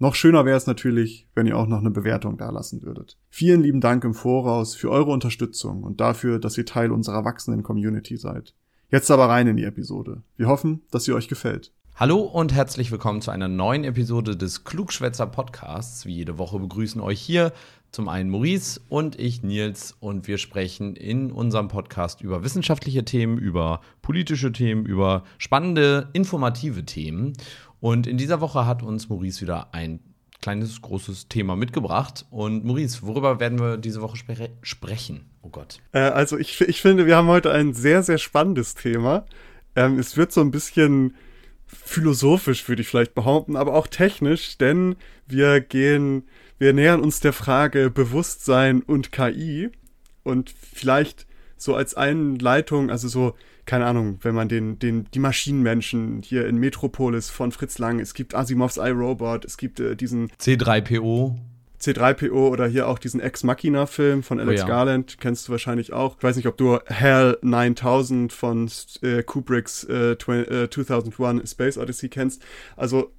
Noch 0.00 0.16
schöner 0.16 0.44
wäre 0.44 0.56
es 0.56 0.66
natürlich, 0.66 1.28
wenn 1.36 1.46
ihr 1.46 1.56
auch 1.56 1.68
noch 1.68 1.78
eine 1.78 1.90
Bewertung 1.90 2.36
dalassen 2.36 2.82
würdet. 2.82 3.16
Vielen 3.30 3.62
lieben 3.62 3.80
Dank 3.80 4.02
im 4.02 4.12
Voraus 4.12 4.74
für 4.74 4.90
eure 4.90 5.12
Unterstützung 5.12 5.84
und 5.84 6.00
dafür, 6.00 6.40
dass 6.40 6.58
ihr 6.58 6.66
Teil 6.66 6.90
unserer 6.90 7.24
wachsenden 7.24 7.62
Community 7.62 8.16
seid. 8.16 8.54
Jetzt 8.90 9.10
aber 9.12 9.28
rein 9.28 9.46
in 9.46 9.56
die 9.56 9.64
Episode. 9.64 10.22
Wir 10.36 10.48
hoffen, 10.48 10.82
dass 10.90 11.04
sie 11.04 11.12
euch 11.12 11.28
gefällt. 11.28 11.70
Hallo 11.94 12.22
und 12.22 12.52
herzlich 12.52 12.90
willkommen 12.90 13.22
zu 13.22 13.30
einer 13.30 13.46
neuen 13.46 13.84
Episode 13.84 14.36
des 14.36 14.64
Klugschwätzer 14.64 15.28
Podcasts. 15.28 16.06
Wie 16.06 16.16
jede 16.16 16.38
Woche 16.38 16.58
begrüßen 16.58 17.00
euch 17.00 17.20
hier 17.20 17.52
zum 17.92 18.08
einen 18.08 18.30
Maurice 18.30 18.80
und 18.88 19.16
ich 19.20 19.44
Nils 19.44 19.94
und 20.00 20.26
wir 20.26 20.38
sprechen 20.38 20.96
in 20.96 21.30
unserem 21.30 21.68
Podcast 21.68 22.20
über 22.20 22.42
wissenschaftliche 22.42 23.04
Themen, 23.04 23.38
über 23.38 23.80
politische 24.02 24.50
Themen, 24.50 24.84
über 24.84 25.22
spannende, 25.38 26.08
informative 26.14 26.84
Themen. 26.84 27.34
Und 27.84 28.06
in 28.06 28.16
dieser 28.16 28.40
Woche 28.40 28.64
hat 28.64 28.82
uns 28.82 29.10
Maurice 29.10 29.42
wieder 29.42 29.74
ein 29.74 30.00
kleines, 30.40 30.80
großes 30.80 31.28
Thema 31.28 31.54
mitgebracht. 31.54 32.24
Und 32.30 32.64
Maurice, 32.64 33.02
worüber 33.02 33.40
werden 33.40 33.58
wir 33.58 33.76
diese 33.76 34.00
Woche 34.00 34.16
spre 34.16 34.48
sprechen? 34.62 35.26
Oh 35.42 35.50
Gott. 35.50 35.80
Äh, 35.92 35.98
also 35.98 36.38
ich, 36.38 36.58
ich 36.62 36.80
finde, 36.80 37.04
wir 37.04 37.14
haben 37.14 37.28
heute 37.28 37.52
ein 37.52 37.74
sehr, 37.74 38.02
sehr 38.02 38.16
spannendes 38.16 38.74
Thema. 38.74 39.26
Ähm, 39.76 39.98
es 39.98 40.16
wird 40.16 40.32
so 40.32 40.40
ein 40.40 40.50
bisschen 40.50 41.14
philosophisch, 41.66 42.66
würde 42.66 42.80
ich 42.80 42.88
vielleicht 42.88 43.14
behaupten, 43.14 43.54
aber 43.54 43.74
auch 43.74 43.86
technisch, 43.86 44.56
denn 44.56 44.96
wir 45.26 45.60
gehen, 45.60 46.26
wir 46.56 46.72
nähern 46.72 47.02
uns 47.02 47.20
der 47.20 47.34
Frage 47.34 47.90
Bewusstsein 47.90 48.80
und 48.80 49.12
KI. 49.12 49.68
Und 50.22 50.48
vielleicht 50.48 51.26
so 51.58 51.74
als 51.74 51.94
Einleitung, 51.94 52.90
also 52.90 53.08
so 53.08 53.34
keine 53.66 53.86
Ahnung, 53.86 54.18
wenn 54.22 54.34
man 54.34 54.48
den, 54.48 54.78
den, 54.78 55.06
die 55.12 55.18
Maschinenmenschen 55.18 56.22
hier 56.22 56.46
in 56.46 56.56
Metropolis 56.56 57.30
von 57.30 57.52
Fritz 57.52 57.78
Lang, 57.78 58.00
es 58.00 58.14
gibt 58.14 58.34
Asimovs 58.34 58.76
iRobot, 58.76 59.44
es 59.44 59.56
gibt 59.56 59.80
äh, 59.80 59.96
diesen 59.96 60.30
C3PO. 60.40 61.36
C3PO 61.80 62.48
oder 62.48 62.66
hier 62.66 62.88
auch 62.88 62.98
diesen 62.98 63.20
Ex 63.20 63.42
Machina 63.44 63.86
Film 63.86 64.22
von 64.22 64.40
Alex 64.40 64.62
oh 64.62 64.64
ja. 64.64 64.68
Garland, 64.68 65.18
kennst 65.20 65.48
du 65.48 65.52
wahrscheinlich 65.52 65.92
auch. 65.92 66.16
Ich 66.16 66.22
weiß 66.22 66.36
nicht, 66.36 66.46
ob 66.46 66.56
du 66.56 66.78
Hell 66.86 67.36
9000 67.42 68.32
von 68.32 68.70
äh, 69.02 69.22
Kubricks 69.22 69.84
äh, 69.84 70.12
äh, 70.12 70.70
2001 70.70 71.50
Space 71.50 71.76
Odyssey 71.76 72.08
kennst. 72.08 72.42
Also 72.76 73.12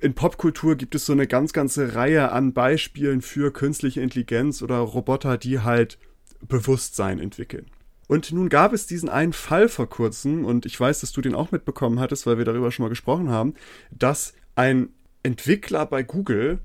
in 0.00 0.14
Popkultur 0.14 0.76
gibt 0.76 0.94
es 0.94 1.06
so 1.06 1.12
eine 1.12 1.26
ganz 1.26 1.52
ganze 1.52 1.94
Reihe 1.94 2.32
an 2.32 2.52
Beispielen 2.52 3.20
für 3.20 3.52
künstliche 3.52 4.00
Intelligenz 4.00 4.62
oder 4.62 4.78
Roboter, 4.78 5.38
die 5.38 5.60
halt 5.60 5.98
Bewusstsein 6.40 7.18
entwickeln. 7.18 7.66
Und 8.08 8.32
nun 8.32 8.48
gab 8.48 8.72
es 8.72 8.86
diesen 8.86 9.08
einen 9.08 9.34
Fall 9.34 9.68
vor 9.68 9.88
kurzem, 9.88 10.44
und 10.44 10.66
ich 10.66 10.80
weiß, 10.80 11.00
dass 11.00 11.12
du 11.12 11.20
den 11.20 11.34
auch 11.34 11.52
mitbekommen 11.52 12.00
hattest, 12.00 12.26
weil 12.26 12.38
wir 12.38 12.44
darüber 12.44 12.72
schon 12.72 12.84
mal 12.84 12.88
gesprochen 12.88 13.30
haben, 13.30 13.54
dass 13.90 14.32
ein 14.56 14.88
Entwickler 15.22 15.86
bei 15.86 16.02
Google 16.02 16.58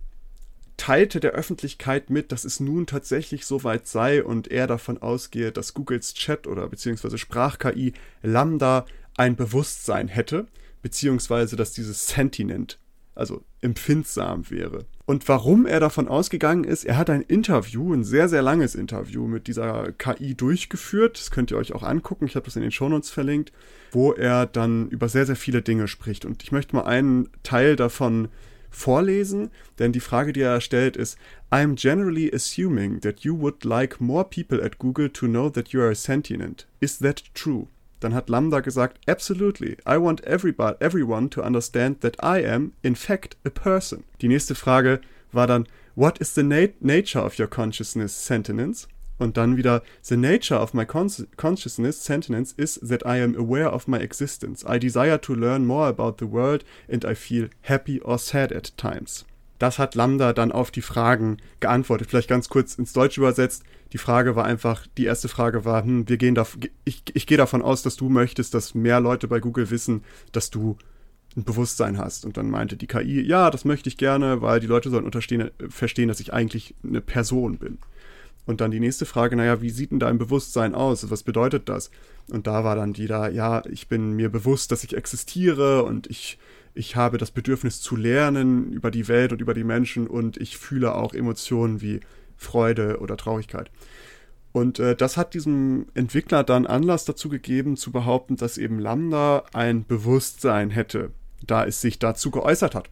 teilte 0.78 1.20
der 1.20 1.32
Öffentlichkeit 1.34 2.10
mit, 2.10 2.32
dass 2.32 2.46
es 2.46 2.60
nun 2.60 2.88
tatsächlich 2.88 3.46
soweit 3.46 3.88
sei 3.88 4.24
und 4.24 4.48
er 4.50 4.68
davon 4.68 5.02
ausgehe, 5.02 5.52
dass 5.52 5.74
Googles 5.74 6.14
Chat 6.14 6.48
oder 6.48 6.68
beziehungsweise 6.68 7.18
Sprach-KI 7.18 7.94
Lambda 8.24 8.86
ein 9.16 9.36
Bewusstsein 9.36 10.08
hätte, 10.08 10.48
beziehungsweise 10.82 11.56
dass 11.56 11.74
dieses 11.74 12.08
Sentient 12.08 12.80
also 13.16 13.44
empfindsam 13.62 14.50
wäre. 14.50 14.86
Und 15.06 15.28
warum 15.28 15.66
er 15.66 15.80
davon 15.80 16.08
ausgegangen 16.08 16.64
ist, 16.64 16.86
er 16.86 16.98
hat 16.98 17.10
ein 17.10 17.22
Interview, 17.22 17.94
ein 17.94 18.04
sehr, 18.04 18.30
sehr 18.30 18.42
langes 18.42 18.76
Interview 18.76 19.28
mit 19.28 19.48
dieser 19.48 19.92
KI 19.94 20.36
durchgeführt. 20.36 21.20
Das 21.20 21.32
könnt 21.32 21.52
ihr 21.52 21.58
euch 21.58 21.74
auch 21.74 21.84
angucken. 21.84 22.26
Ich 22.26 22.36
habe 22.36 22.46
das 22.46 22.56
in 22.56 22.62
den 22.62 22.72
Shownotes 22.72 23.10
verlinkt, 23.10 23.52
wo 23.92 24.14
er 24.14 24.46
dann 24.46 24.90
über 24.90 25.10
sehr, 25.10 25.26
sehr 25.26 25.36
viele 25.36 25.62
Dinge 25.62 25.88
spricht. 25.88 26.26
Und 26.26 26.44
ich 26.44 26.52
möchte 26.52 26.76
mal 26.76 26.86
einen 26.86 27.30
Teil 27.44 27.76
davon 27.76 28.30
vorlesen, 28.70 29.52
denn 29.78 29.92
die 29.92 30.00
Frage, 30.00 30.34
die 30.34 30.42
er 30.42 30.62
stellt, 30.62 30.98
ist: 30.98 31.18
I'm 31.52 31.76
generally 31.76 32.34
assuming 32.34 33.02
that 33.02 33.20
you 33.20 33.40
would 33.40 33.64
like 33.64 34.02
more 34.02 34.24
people 34.24 34.64
at 34.64 34.80
Google 34.80 35.10
to 35.10 35.28
know 35.28 35.50
that 35.50 35.70
you 35.70 35.82
are 35.82 35.94
sentient. 35.94 36.68
Is 36.80 36.98
that 37.00 37.24
true? 37.36 37.68
Dann 38.04 38.14
hat 38.14 38.28
Lambda 38.28 38.60
gesagt, 38.60 39.00
absolutely, 39.08 39.78
I 39.88 39.98
want 39.98 40.26
everybody, 40.26 40.76
everyone 40.82 41.30
to 41.30 41.42
understand 41.42 42.02
that 42.02 42.18
I 42.22 42.46
am, 42.46 42.74
in 42.82 42.98
fact, 42.98 43.38
a 43.46 43.50
person. 43.50 44.04
Die 44.22 44.28
nächste 44.28 44.56
Frage 44.56 45.00
war 45.32 45.48
dann, 45.48 45.70
what 45.96 46.18
is 46.18 46.36
the 46.36 46.44
nat 46.44 46.82
nature 46.82 47.24
of 47.24 47.40
your 47.40 47.48
consciousness 47.48 48.26
sentience? 48.26 48.90
Und 49.20 49.38
dann 49.38 49.56
wieder, 49.56 49.84
the 50.02 50.18
nature 50.18 50.60
of 50.60 50.74
my 50.74 50.84
consciousness 50.84 52.04
sentience 52.04 52.54
is 52.58 52.78
that 52.86 53.06
I 53.06 53.22
am 53.22 53.38
aware 53.38 53.72
of 53.72 53.88
my 53.88 54.00
existence. 54.00 54.66
I 54.68 54.80
desire 54.80 55.22
to 55.22 55.34
learn 55.34 55.66
more 55.66 55.88
about 55.88 56.18
the 56.18 56.30
world 56.30 56.66
and 56.90 57.06
I 57.06 57.16
feel 57.16 57.48
happy 57.62 58.02
or 58.02 58.18
sad 58.18 58.52
at 58.52 58.76
times. 58.76 59.24
Das 59.64 59.80
hat 59.80 59.96
Lambda 59.96 60.34
dann 60.34 60.52
auf 60.52 60.72
die 60.72 60.82
Fragen 60.82 61.38
geantwortet. 61.62 62.10
Vielleicht 62.10 62.28
ganz 62.28 62.50
kurz 62.50 62.76
ins 62.76 62.92
Deutsche 62.92 63.22
übersetzt. 63.22 63.64
Die 63.94 63.98
Frage 63.98 64.36
war 64.36 64.44
einfach, 64.44 64.86
die 64.98 65.06
erste 65.06 65.30
Frage 65.30 65.64
war, 65.64 65.86
hm, 65.86 66.10
wir 66.10 66.18
gehen 66.18 66.36
da, 66.36 66.46
ich, 66.84 67.04
ich 67.14 67.26
gehe 67.28 67.38
davon 67.38 67.62
aus, 67.62 67.82
dass 67.82 67.96
du 67.96 68.10
möchtest, 68.10 68.54
dass 68.54 68.76
mehr 68.76 69.00
Leute 69.00 69.30
bei 69.30 69.40
Google 69.40 69.70
wissen, 69.70 70.04
dass 70.34 70.50
du 70.50 70.78
ein 71.38 71.46
Bewusstsein 71.46 71.98
hast. 71.98 72.26
Und 72.26 72.36
dann 72.36 72.50
meinte 72.50 72.76
die 72.76 72.88
KI, 72.88 73.22
ja, 73.22 73.50
das 73.50 73.64
möchte 73.64 73.88
ich 73.88 73.96
gerne, 73.96 74.42
weil 74.42 74.60
die 74.60 74.68
Leute 74.68 74.90
sollen 74.90 75.10
verstehen, 75.14 76.08
dass 76.10 76.20
ich 76.20 76.34
eigentlich 76.34 76.76
eine 76.84 77.00
Person 77.00 77.58
bin. 77.58 77.78
Und 78.46 78.60
dann 78.60 78.72
die 78.72 78.82
nächste 78.82 79.06
Frage, 79.06 79.38
naja, 79.38 79.62
wie 79.62 79.70
sieht 79.70 79.92
denn 79.92 80.00
dein 80.00 80.18
Bewusstsein 80.18 80.76
aus? 80.76 81.10
Was 81.10 81.24
bedeutet 81.24 81.70
das? 81.70 81.90
Und 82.30 82.48
da 82.48 82.66
war 82.66 82.76
dann 82.76 82.98
wieder, 82.98 83.32
ja, 83.32 83.66
ich 83.68 83.88
bin 83.88 84.12
mir 84.12 84.28
bewusst, 84.28 84.74
dass 84.74 84.84
ich 84.84 84.98
existiere 84.98 85.84
und 85.84 86.08
ich, 86.08 86.38
ich 86.74 86.96
habe 86.96 87.18
das 87.18 87.32
Bedürfnis 87.32 87.82
zu 87.82 87.96
lernen 87.96 88.72
über 88.72 88.92
die 88.92 89.08
Welt 89.08 89.32
und 89.32 89.42
über 89.42 89.54
die 89.54 89.64
Menschen 89.64 90.08
und 90.08 90.38
ich 90.38 90.58
fühle 90.58 90.96
auch 90.96 91.14
Emotionen 91.14 91.82
wie 91.82 92.00
Freude 92.36 93.00
oder 93.00 93.18
Traurigkeit. 93.18 93.72
Und 94.52 94.80
äh, 94.80 94.96
das 94.96 95.18
hat 95.18 95.34
diesem 95.34 95.88
Entwickler 95.96 96.44
dann 96.44 96.68
Anlass 96.68 97.06
dazu 97.06 97.30
gegeben, 97.30 97.76
zu 97.76 97.92
behaupten, 97.92 98.36
dass 98.36 98.58
eben 98.58 98.80
Lambda 98.80 99.44
ein 99.54 99.86
Bewusstsein 99.86 100.70
hätte, 100.70 101.12
da 101.46 101.66
es 101.66 101.82
sich 101.82 102.00
dazu 102.00 102.30
geäußert 102.30 102.76
hat. 102.76 102.90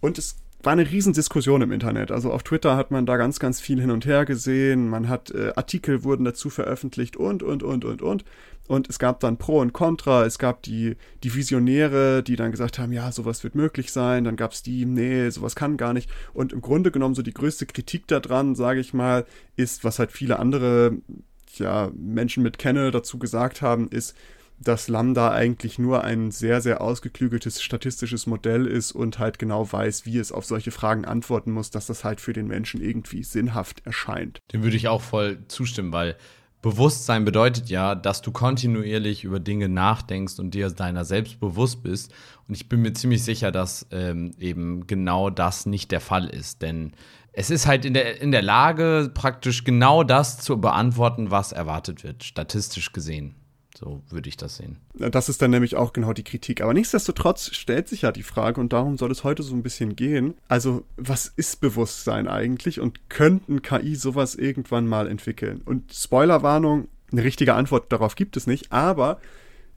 Und 0.00 0.18
es 0.18 0.36
war 0.62 0.72
eine 0.72 0.90
Riesendiskussion 0.90 1.62
im 1.62 1.72
Internet. 1.72 2.10
Also 2.10 2.32
auf 2.32 2.42
Twitter 2.42 2.76
hat 2.76 2.90
man 2.90 3.06
da 3.06 3.16
ganz, 3.16 3.38
ganz 3.38 3.60
viel 3.60 3.80
hin 3.80 3.90
und 3.90 4.06
her 4.06 4.24
gesehen. 4.24 4.88
Man 4.88 5.08
hat 5.08 5.30
äh, 5.30 5.52
Artikel 5.56 6.04
wurden 6.04 6.24
dazu 6.24 6.50
veröffentlicht 6.50 7.16
und, 7.16 7.42
und, 7.42 7.62
und, 7.62 7.84
und, 7.84 8.02
und. 8.02 8.24
Und 8.68 8.88
es 8.88 8.98
gab 8.98 9.20
dann 9.20 9.38
Pro 9.38 9.58
und 9.58 9.72
Contra. 9.72 10.24
Es 10.24 10.38
gab 10.38 10.62
die, 10.62 10.96
die 11.24 11.34
Visionäre, 11.34 12.22
die 12.22 12.36
dann 12.36 12.52
gesagt 12.52 12.78
haben, 12.78 12.92
ja, 12.92 13.10
sowas 13.10 13.42
wird 13.42 13.54
möglich 13.54 13.92
sein. 13.92 14.24
Dann 14.24 14.36
gab 14.36 14.52
es 14.52 14.62
die, 14.62 14.84
nee, 14.84 15.28
sowas 15.30 15.56
kann 15.56 15.76
gar 15.76 15.92
nicht. 15.92 16.08
Und 16.32 16.52
im 16.52 16.60
Grunde 16.60 16.90
genommen 16.90 17.14
so 17.14 17.22
die 17.22 17.34
größte 17.34 17.66
Kritik 17.66 18.06
daran, 18.06 18.54
sage 18.54 18.80
ich 18.80 18.94
mal, 18.94 19.26
ist, 19.56 19.84
was 19.84 19.98
halt 19.98 20.12
viele 20.12 20.38
andere 20.38 20.96
ja, 21.56 21.90
Menschen 21.94 22.42
mit 22.42 22.58
kenne 22.58 22.90
dazu 22.92 23.18
gesagt 23.18 23.62
haben, 23.62 23.88
ist, 23.88 24.16
dass 24.62 24.88
Lambda 24.88 25.32
eigentlich 25.32 25.78
nur 25.78 26.04
ein 26.04 26.30
sehr, 26.30 26.60
sehr 26.60 26.80
ausgeklügeltes 26.80 27.62
statistisches 27.62 28.26
Modell 28.26 28.66
ist 28.66 28.92
und 28.92 29.18
halt 29.18 29.38
genau 29.38 29.70
weiß, 29.70 30.06
wie 30.06 30.18
es 30.18 30.32
auf 30.32 30.44
solche 30.44 30.70
Fragen 30.70 31.04
antworten 31.04 31.52
muss, 31.52 31.70
dass 31.70 31.86
das 31.86 32.04
halt 32.04 32.20
für 32.20 32.32
den 32.32 32.46
Menschen 32.46 32.80
irgendwie 32.80 33.22
sinnhaft 33.22 33.84
erscheint. 33.86 34.38
Dem 34.52 34.62
würde 34.62 34.76
ich 34.76 34.88
auch 34.88 35.02
voll 35.02 35.38
zustimmen, 35.48 35.92
weil 35.92 36.16
Bewusstsein 36.62 37.24
bedeutet 37.24 37.70
ja, 37.70 37.96
dass 37.96 38.22
du 38.22 38.30
kontinuierlich 38.30 39.24
über 39.24 39.40
Dinge 39.40 39.68
nachdenkst 39.68 40.38
und 40.38 40.54
dir 40.54 40.70
deiner 40.70 41.04
selbst 41.04 41.40
bewusst 41.40 41.82
bist. 41.82 42.12
Und 42.46 42.54
ich 42.54 42.68
bin 42.68 42.82
mir 42.82 42.92
ziemlich 42.92 43.24
sicher, 43.24 43.50
dass 43.50 43.88
ähm, 43.90 44.32
eben 44.38 44.86
genau 44.86 45.28
das 45.28 45.66
nicht 45.66 45.90
der 45.90 46.00
Fall 46.00 46.28
ist. 46.28 46.62
Denn 46.62 46.92
es 47.32 47.50
ist 47.50 47.66
halt 47.66 47.84
in 47.84 47.94
der, 47.94 48.20
in 48.20 48.30
der 48.30 48.42
Lage, 48.42 49.10
praktisch 49.12 49.64
genau 49.64 50.04
das 50.04 50.38
zu 50.38 50.60
beantworten, 50.60 51.32
was 51.32 51.50
erwartet 51.50 52.04
wird, 52.04 52.22
statistisch 52.22 52.92
gesehen. 52.92 53.34
So 53.82 54.00
würde 54.10 54.28
ich 54.28 54.36
das 54.36 54.58
sehen. 54.58 54.76
Das 54.94 55.28
ist 55.28 55.42
dann 55.42 55.50
nämlich 55.50 55.74
auch 55.74 55.92
genau 55.92 56.12
die 56.12 56.22
Kritik. 56.22 56.60
Aber 56.60 56.72
nichtsdestotrotz 56.72 57.52
stellt 57.52 57.88
sich 57.88 58.02
ja 58.02 58.12
die 58.12 58.22
Frage, 58.22 58.60
und 58.60 58.72
darum 58.72 58.96
soll 58.96 59.10
es 59.10 59.24
heute 59.24 59.42
so 59.42 59.56
ein 59.56 59.64
bisschen 59.64 59.96
gehen. 59.96 60.34
Also, 60.46 60.84
was 60.96 61.26
ist 61.26 61.60
Bewusstsein 61.60 62.28
eigentlich 62.28 62.78
und 62.78 63.08
könnten 63.10 63.60
KI 63.60 63.96
sowas 63.96 64.36
irgendwann 64.36 64.86
mal 64.86 65.08
entwickeln? 65.08 65.62
Und 65.64 65.92
Spoilerwarnung, 65.92 66.86
eine 67.10 67.24
richtige 67.24 67.54
Antwort 67.54 67.92
darauf 67.92 68.14
gibt 68.14 68.36
es 68.36 68.46
nicht, 68.46 68.70
aber 68.70 69.18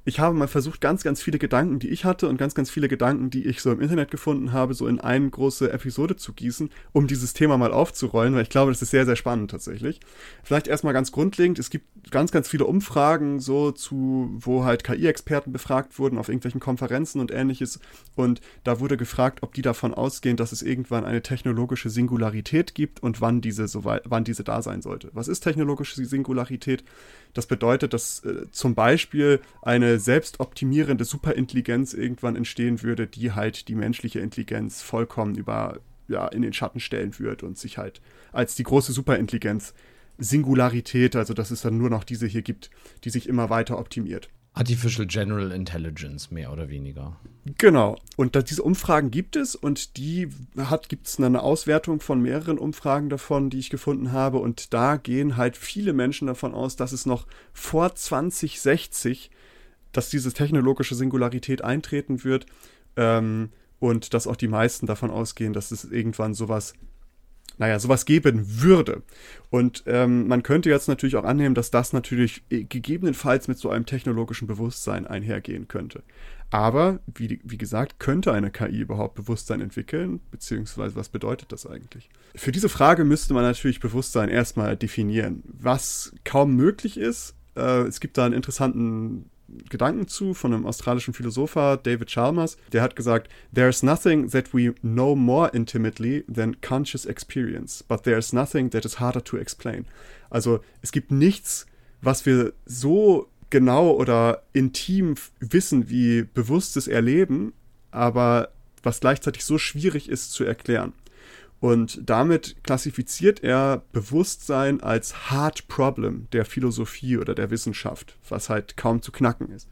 ich 0.08 0.20
habe 0.20 0.36
mal 0.36 0.48
versucht, 0.48 0.82
ganz, 0.82 1.04
ganz 1.04 1.22
viele 1.22 1.40
Gedanken, 1.40 1.80
die 1.80 1.90
ich 1.90 2.06
hatte 2.06 2.30
und 2.30 2.38
ganz, 2.38 2.54
ganz 2.54 2.70
viele 2.70 2.88
Gedanken, 2.88 3.32
die 3.32 3.46
ich 3.48 3.62
so 3.62 3.72
im 3.72 3.82
Internet 3.82 4.12
gefunden 4.12 4.54
habe, 4.54 4.76
so 4.76 4.88
in 4.88 5.00
eine 5.00 5.28
große 5.28 5.72
Episode 5.72 6.16
zu 6.16 6.34
gießen, 6.34 6.70
um 6.94 7.08
dieses 7.08 7.34
Thema 7.34 7.58
mal 7.58 7.74
aufzurollen, 7.74 8.36
weil 8.36 8.44
ich 8.44 8.50
glaube, 8.50 8.72
das 8.72 8.84
ist 8.84 8.92
sehr, 8.92 9.08
sehr 9.08 9.16
spannend 9.16 9.50
tatsächlich. 9.50 10.00
Vielleicht 10.44 10.68
erstmal 10.68 10.94
ganz 10.94 11.12
grundlegend, 11.12 11.58
es 11.58 11.72
gibt 11.72 12.12
ganz, 12.12 12.32
ganz 12.32 12.48
viele 12.48 12.66
Umfragen 12.66 13.40
so 13.40 13.72
zu, 13.72 14.30
wo 14.38 14.64
halt 14.64 14.84
KI-Experten 14.84 15.52
befragt 15.52 15.98
wurden 15.98 16.20
auf 16.20 16.30
irgendwelchen 16.30 16.60
Konferenzen 16.60 17.20
und 17.20 17.32
ähnliches 17.32 17.80
und 18.14 18.42
da 18.64 18.80
wurde 18.80 18.98
gefragt, 18.98 19.40
ob 19.42 19.56
die 19.56 19.64
davon 19.64 19.96
ausgehen, 19.96 20.38
dass 20.38 20.52
es 20.52 20.62
irgendwann 20.62 21.04
eine 21.04 21.24
technologische 21.24 21.90
Singularität 21.90 22.76
gibt 22.76 23.02
und 23.02 23.22
wann 23.22 23.42
diese, 23.42 23.68
so 23.68 23.86
wann 23.86 24.24
diese 24.24 24.44
da 24.44 24.62
sein 24.62 24.84
sollte. 24.84 25.10
Was 25.14 25.28
ist 25.28 25.40
technologische 25.40 26.06
Singularität? 26.06 26.84
Das 27.34 27.48
bedeutet, 27.48 27.94
dass 27.94 28.24
äh, 28.24 28.50
zum 28.52 28.76
Beispiel 28.76 29.42
eine 29.62 29.95
selbstoptimierende 30.00 31.06
Superintelligenz 31.06 31.94
irgendwann 31.94 32.36
entstehen 32.36 32.82
würde, 32.84 33.08
die 33.08 33.32
halt 33.32 33.68
die 33.68 33.76
menschliche 33.76 34.20
Intelligenz 34.20 34.82
vollkommen 34.82 35.36
über, 35.36 35.80
ja, 36.08 36.28
in 36.28 36.42
den 36.42 36.54
Schatten 36.54 36.80
stellen 36.80 37.18
wird 37.20 37.44
und 37.44 37.58
sich 37.58 37.78
halt 37.78 38.02
als 38.32 38.56
die 38.56 38.64
große 38.64 38.92
Superintelligenz 38.92 39.74
Singularität, 40.18 41.16
also 41.16 41.34
dass 41.34 41.52
es 41.52 41.62
dann 41.62 41.78
nur 41.78 41.90
noch 41.90 42.04
diese 42.04 42.28
hier 42.28 42.42
gibt, 42.42 42.70
die 43.04 43.10
sich 43.10 43.28
immer 43.28 43.50
weiter 43.50 43.78
optimiert. 43.78 44.30
Artificial 44.56 45.06
General 45.06 45.52
Intelligence, 45.52 46.32
mehr 46.32 46.52
oder 46.52 46.70
weniger. 46.70 47.18
Genau. 47.58 47.98
Und 48.16 48.38
da, 48.38 48.42
diese 48.42 48.64
Umfragen 48.64 49.12
gibt 49.12 49.36
es 49.36 49.54
und 49.54 49.98
die 49.98 50.30
hat, 50.58 50.88
gibt 50.88 51.08
es 51.08 51.20
eine 51.20 51.44
Auswertung 51.44 52.00
von 52.00 52.22
mehreren 52.22 52.58
Umfragen 52.58 53.10
davon, 53.10 53.50
die 53.50 53.60
ich 53.60 53.70
gefunden 53.70 54.14
habe. 54.14 54.38
Und 54.38 54.74
da 54.74 54.96
gehen 54.96 55.36
halt 55.36 55.58
viele 55.58 55.92
Menschen 55.92 56.28
davon 56.28 56.54
aus, 56.54 56.78
dass 56.78 56.94
es 56.94 57.06
noch 57.06 57.28
vor 57.52 57.96
2060, 57.96 59.30
dass 59.98 60.10
diese 60.10 60.34
technologische 60.34 60.96
Singularität 60.96 61.64
eintreten 61.64 62.24
wird. 62.24 62.46
Ähm, 62.96 63.50
und 63.80 64.14
dass 64.14 64.26
auch 64.26 64.38
die 64.38 64.48
meisten 64.48 64.88
davon 64.88 65.12
ausgehen, 65.12 65.54
dass 65.54 65.72
es 65.72 65.84
irgendwann 65.84 66.34
sowas 66.34 66.74
naja, 67.58 67.80
sowas 67.80 68.06
geben 68.06 68.62
würde. 68.62 69.02
Und 69.50 69.84
ähm, 69.86 70.28
man 70.28 70.44
könnte 70.44 70.70
jetzt 70.70 70.88
natürlich 70.88 71.16
auch 71.16 71.24
annehmen, 71.24 71.56
dass 71.56 71.72
das 71.72 71.94
natürlich 71.94 72.44
äh, 72.50 72.64
gegebenenfalls 72.64 73.48
mit 73.48 73.58
so 73.58 73.70
einem 73.70 73.86
technologischen 73.86 74.48
Bewusstsein 74.48 75.08
einhergehen 75.08 75.68
könnte. 75.68 76.04
Aber, 76.52 77.00
wie, 77.14 77.40
wie 77.44 77.58
gesagt, 77.58 78.00
könnte 78.00 78.34
eine 78.34 78.52
KI 78.52 78.82
überhaupt 78.82 79.16
Bewusstsein 79.16 79.62
entwickeln? 79.62 80.20
Beziehungsweise, 80.32 80.96
was 80.96 81.10
bedeutet 81.10 81.52
das 81.52 81.66
eigentlich? 81.66 82.10
Für 82.36 82.52
diese 82.52 82.70
Frage 82.70 83.04
müsste 83.04 83.34
man 83.34 83.44
natürlich 83.44 83.80
Bewusstsein 83.80 84.30
erstmal 84.30 84.76
definieren. 84.78 85.44
Was 85.46 86.14
kaum 86.24 86.56
möglich 86.56 86.98
ist, 86.98 87.36
äh, 87.56 87.84
es 87.84 88.00
gibt 88.00 88.18
da 88.18 88.26
einen 88.26 88.36
interessanten 88.36 89.30
Gedanken 89.70 90.08
zu 90.08 90.34
von 90.34 90.54
einem 90.54 90.66
australischen 90.66 91.14
Philosopher, 91.14 91.78
David 91.78 92.10
Chalmers. 92.10 92.58
Der 92.72 92.82
hat 92.82 92.96
gesagt, 92.96 93.30
There's 93.54 93.84
nothing 93.84 94.30
that 94.30 94.54
we 94.54 94.74
know 94.82 95.16
more 95.16 95.50
intimately 95.54 96.24
than 96.34 96.60
conscious 96.62 97.06
experience, 97.06 97.84
but 97.84 98.04
there's 98.04 98.34
nothing 98.34 98.70
that 98.72 98.86
is 98.86 99.00
harder 99.00 99.24
to 99.24 99.38
explain. 99.38 99.86
Also 100.30 100.60
es 100.82 100.92
gibt 100.92 101.12
nichts, 101.12 101.66
was 102.02 102.26
wir 102.26 102.54
so 102.66 103.28
genau 103.50 103.92
oder 103.92 104.44
intim 104.54 105.16
wissen 105.40 105.90
wie 105.90 106.24
bewusstes 106.24 106.88
Erleben, 106.88 107.54
aber 107.92 108.50
was 108.84 109.00
gleichzeitig 109.00 109.46
so 109.46 109.58
schwierig 109.58 110.10
ist 110.10 110.32
zu 110.32 110.44
erklären. 110.44 110.94
Und 111.60 112.02
damit 112.06 112.58
klassifiziert 112.64 113.44
er 113.44 113.84
Bewusstsein 113.92 114.82
als 114.82 115.32
Hard 115.32 115.68
Problem 115.68 116.28
der 116.32 116.46
Philosophie 116.46 117.18
oder 117.18 117.34
der 117.34 117.50
Wissenschaft, 117.50 118.18
was 118.30 118.50
halt 118.50 118.78
kaum 118.78 119.02
zu 119.02 119.12
knacken 119.12 119.50
ist. 119.50 119.68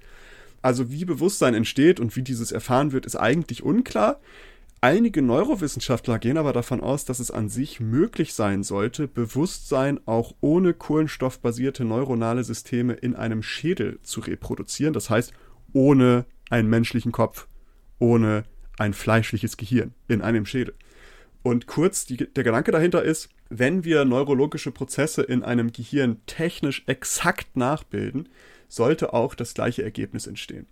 Also 0.62 0.92
wie 0.92 1.06
Bewusstsein 1.06 1.54
entsteht 1.54 2.00
und 2.00 2.16
wie 2.16 2.24
dieses 2.24 2.52
erfahren 2.52 2.94
wird, 2.94 3.06
ist 3.06 3.18
eigentlich 3.18 3.64
unklar. 3.64 4.22
Einige 4.80 5.22
Neurowissenschaftler 5.22 6.20
gehen 6.20 6.38
aber 6.38 6.52
davon 6.52 6.82
aus, 6.82 7.06
dass 7.06 7.20
es 7.20 7.32
an 7.32 7.48
sich 7.48 7.80
möglich 7.80 8.34
sein 8.34 8.64
sollte, 8.64 9.08
Bewusstsein 9.08 10.00
auch 10.06 10.34
ohne 10.42 10.74
kohlenstoffbasierte 10.74 11.86
neuronale 11.86 12.44
Systeme 12.44 12.94
in 12.94 13.16
einem 13.16 13.44
Schädel 13.44 14.00
zu 14.04 14.22
reproduzieren. 14.22 14.94
Das 14.94 15.10
heißt, 15.10 15.32
ohne 15.74 16.26
einen 16.50 16.70
menschlichen 16.70 17.12
Kopf, 17.12 17.48
ohne 18.00 18.44
ein 18.78 18.94
fleischliches 18.94 19.58
Gehirn 19.58 19.94
in 20.08 20.22
einem 20.22 20.46
Schädel. 20.46 20.74
Und 21.44 21.68
kurz, 21.68 22.06
die, 22.06 22.16
der 22.18 22.44
Gedanke 22.44 22.72
dahinter 22.72 23.04
ist, 23.04 23.30
wenn 23.50 23.84
wir 23.84 24.06
neurologische 24.06 24.72
Prozesse 24.72 25.22
in 25.22 25.44
einem 25.44 25.72
Gehirn 25.72 26.22
technisch 26.26 26.84
exakt 26.88 27.56
nachbilden, 27.56 28.30
sollte 28.70 29.14
auch 29.14 29.36
das 29.36 29.54
gleiche 29.54 29.84
Ergebnis 29.84 30.26
entstehen. 30.26 30.66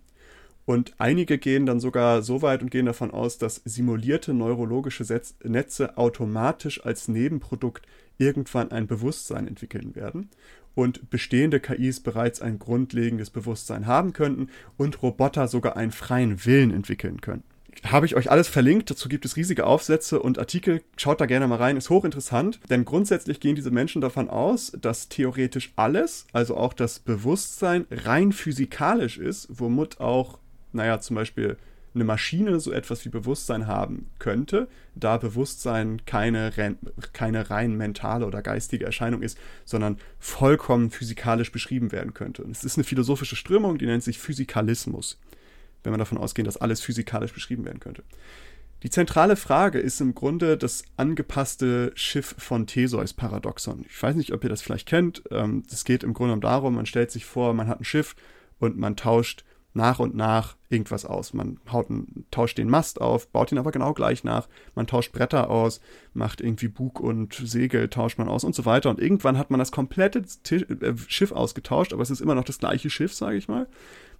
Und 0.64 0.94
einige 0.98 1.38
gehen 1.38 1.66
dann 1.66 1.80
sogar 1.80 2.22
so 2.22 2.40
weit 2.40 2.62
und 2.62 2.70
gehen 2.70 2.86
davon 2.86 3.10
aus, 3.10 3.36
dass 3.36 3.56
simulierte 3.64 4.32
neurologische 4.32 5.04
Netze 5.44 5.98
automatisch 5.98 6.84
als 6.84 7.08
Nebenprodukt 7.08 7.84
irgendwann 8.16 8.70
ein 8.70 8.86
Bewusstsein 8.86 9.48
entwickeln 9.48 9.94
werden 9.94 10.30
und 10.74 11.10
bestehende 11.10 11.60
KIs 11.60 12.00
bereits 12.00 12.40
ein 12.40 12.58
grundlegendes 12.58 13.30
Bewusstsein 13.30 13.86
haben 13.86 14.12
könnten 14.12 14.48
und 14.78 15.02
Roboter 15.02 15.48
sogar 15.48 15.76
einen 15.76 15.92
freien 15.92 16.46
Willen 16.46 16.70
entwickeln 16.70 17.20
können 17.20 17.44
habe 17.84 18.06
ich 18.06 18.16
euch 18.16 18.30
alles 18.30 18.48
verlinkt. 18.48 18.90
Dazu 18.90 19.08
gibt 19.08 19.24
es 19.24 19.36
riesige 19.36 19.66
Aufsätze 19.66 20.20
und 20.20 20.38
Artikel. 20.38 20.82
Schaut 20.96 21.20
da 21.20 21.26
gerne 21.26 21.46
mal 21.48 21.56
rein. 21.56 21.76
Ist 21.76 21.90
hochinteressant, 21.90 22.60
denn 22.70 22.84
grundsätzlich 22.84 23.40
gehen 23.40 23.56
diese 23.56 23.70
Menschen 23.70 24.00
davon 24.00 24.28
aus, 24.28 24.72
dass 24.80 25.08
theoretisch 25.08 25.72
alles, 25.76 26.26
also 26.32 26.56
auch 26.56 26.72
das 26.72 27.00
Bewusstsein, 27.00 27.86
rein 27.90 28.32
physikalisch 28.32 29.18
ist, 29.18 29.48
womit 29.50 30.00
auch, 30.00 30.38
naja, 30.72 31.00
zum 31.00 31.16
Beispiel 31.16 31.56
eine 31.94 32.04
Maschine 32.04 32.58
so 32.58 32.72
etwas 32.72 33.04
wie 33.04 33.10
Bewusstsein 33.10 33.66
haben 33.66 34.10
könnte, 34.18 34.68
da 34.94 35.18
Bewusstsein 35.18 36.00
keine, 36.06 36.50
keine 37.12 37.50
rein 37.50 37.76
mentale 37.76 38.26
oder 38.26 38.40
geistige 38.40 38.86
Erscheinung 38.86 39.20
ist, 39.20 39.36
sondern 39.66 39.98
vollkommen 40.18 40.90
physikalisch 40.90 41.52
beschrieben 41.52 41.92
werden 41.92 42.14
könnte. 42.14 42.44
Und 42.44 42.52
es 42.52 42.64
ist 42.64 42.78
eine 42.78 42.84
philosophische 42.84 43.36
Strömung, 43.36 43.76
die 43.76 43.86
nennt 43.86 44.04
sich 44.04 44.18
Physikalismus 44.18 45.18
wenn 45.82 45.92
wir 45.92 45.98
davon 45.98 46.18
ausgehen, 46.18 46.44
dass 46.44 46.56
alles 46.56 46.80
physikalisch 46.80 47.32
beschrieben 47.32 47.64
werden 47.64 47.80
könnte. 47.80 48.02
Die 48.82 48.90
zentrale 48.90 49.36
Frage 49.36 49.78
ist 49.78 50.00
im 50.00 50.14
Grunde 50.14 50.58
das 50.58 50.82
angepasste 50.96 51.92
Schiff 51.94 52.34
von 52.38 52.66
Theseus-Paradoxon. 52.66 53.84
Ich 53.88 54.02
weiß 54.02 54.16
nicht, 54.16 54.32
ob 54.32 54.42
ihr 54.42 54.50
das 54.50 54.60
vielleicht 54.60 54.88
kennt. 54.88 55.22
Es 55.26 55.30
ähm, 55.30 55.62
geht 55.84 56.02
im 56.02 56.14
Grunde 56.14 56.36
darum, 56.38 56.74
man 56.74 56.86
stellt 56.86 57.12
sich 57.12 57.24
vor, 57.24 57.54
man 57.54 57.68
hat 57.68 57.80
ein 57.80 57.84
Schiff 57.84 58.16
und 58.58 58.76
man 58.76 58.96
tauscht 58.96 59.44
nach 59.74 59.98
und 59.98 60.14
nach 60.14 60.56
irgendwas 60.68 61.04
aus. 61.04 61.32
Man 61.32 61.58
haut 61.70 61.86
tauscht 62.30 62.58
den 62.58 62.68
Mast 62.68 63.00
auf, 63.00 63.28
baut 63.28 63.52
ihn 63.52 63.58
aber 63.58 63.72
genau 63.72 63.94
gleich 63.94 64.24
nach. 64.24 64.48
Man 64.74 64.86
tauscht 64.86 65.12
Bretter 65.12 65.50
aus, 65.50 65.80
macht 66.14 66.40
irgendwie 66.40 66.68
Bug 66.68 67.00
und 67.00 67.34
Segel, 67.34 67.88
tauscht 67.88 68.18
man 68.18 68.28
aus 68.28 68.44
und 68.44 68.54
so 68.54 68.64
weiter. 68.64 68.90
Und 68.90 69.00
irgendwann 69.00 69.38
hat 69.38 69.50
man 69.50 69.58
das 69.58 69.72
komplette 69.72 70.22
Tisch, 70.42 70.62
äh, 70.62 70.94
Schiff 71.08 71.32
ausgetauscht, 71.32 71.92
aber 71.92 72.02
es 72.02 72.10
ist 72.10 72.20
immer 72.20 72.34
noch 72.34 72.44
das 72.44 72.58
gleiche 72.58 72.90
Schiff, 72.90 73.14
sage 73.14 73.36
ich 73.36 73.48
mal. 73.48 73.66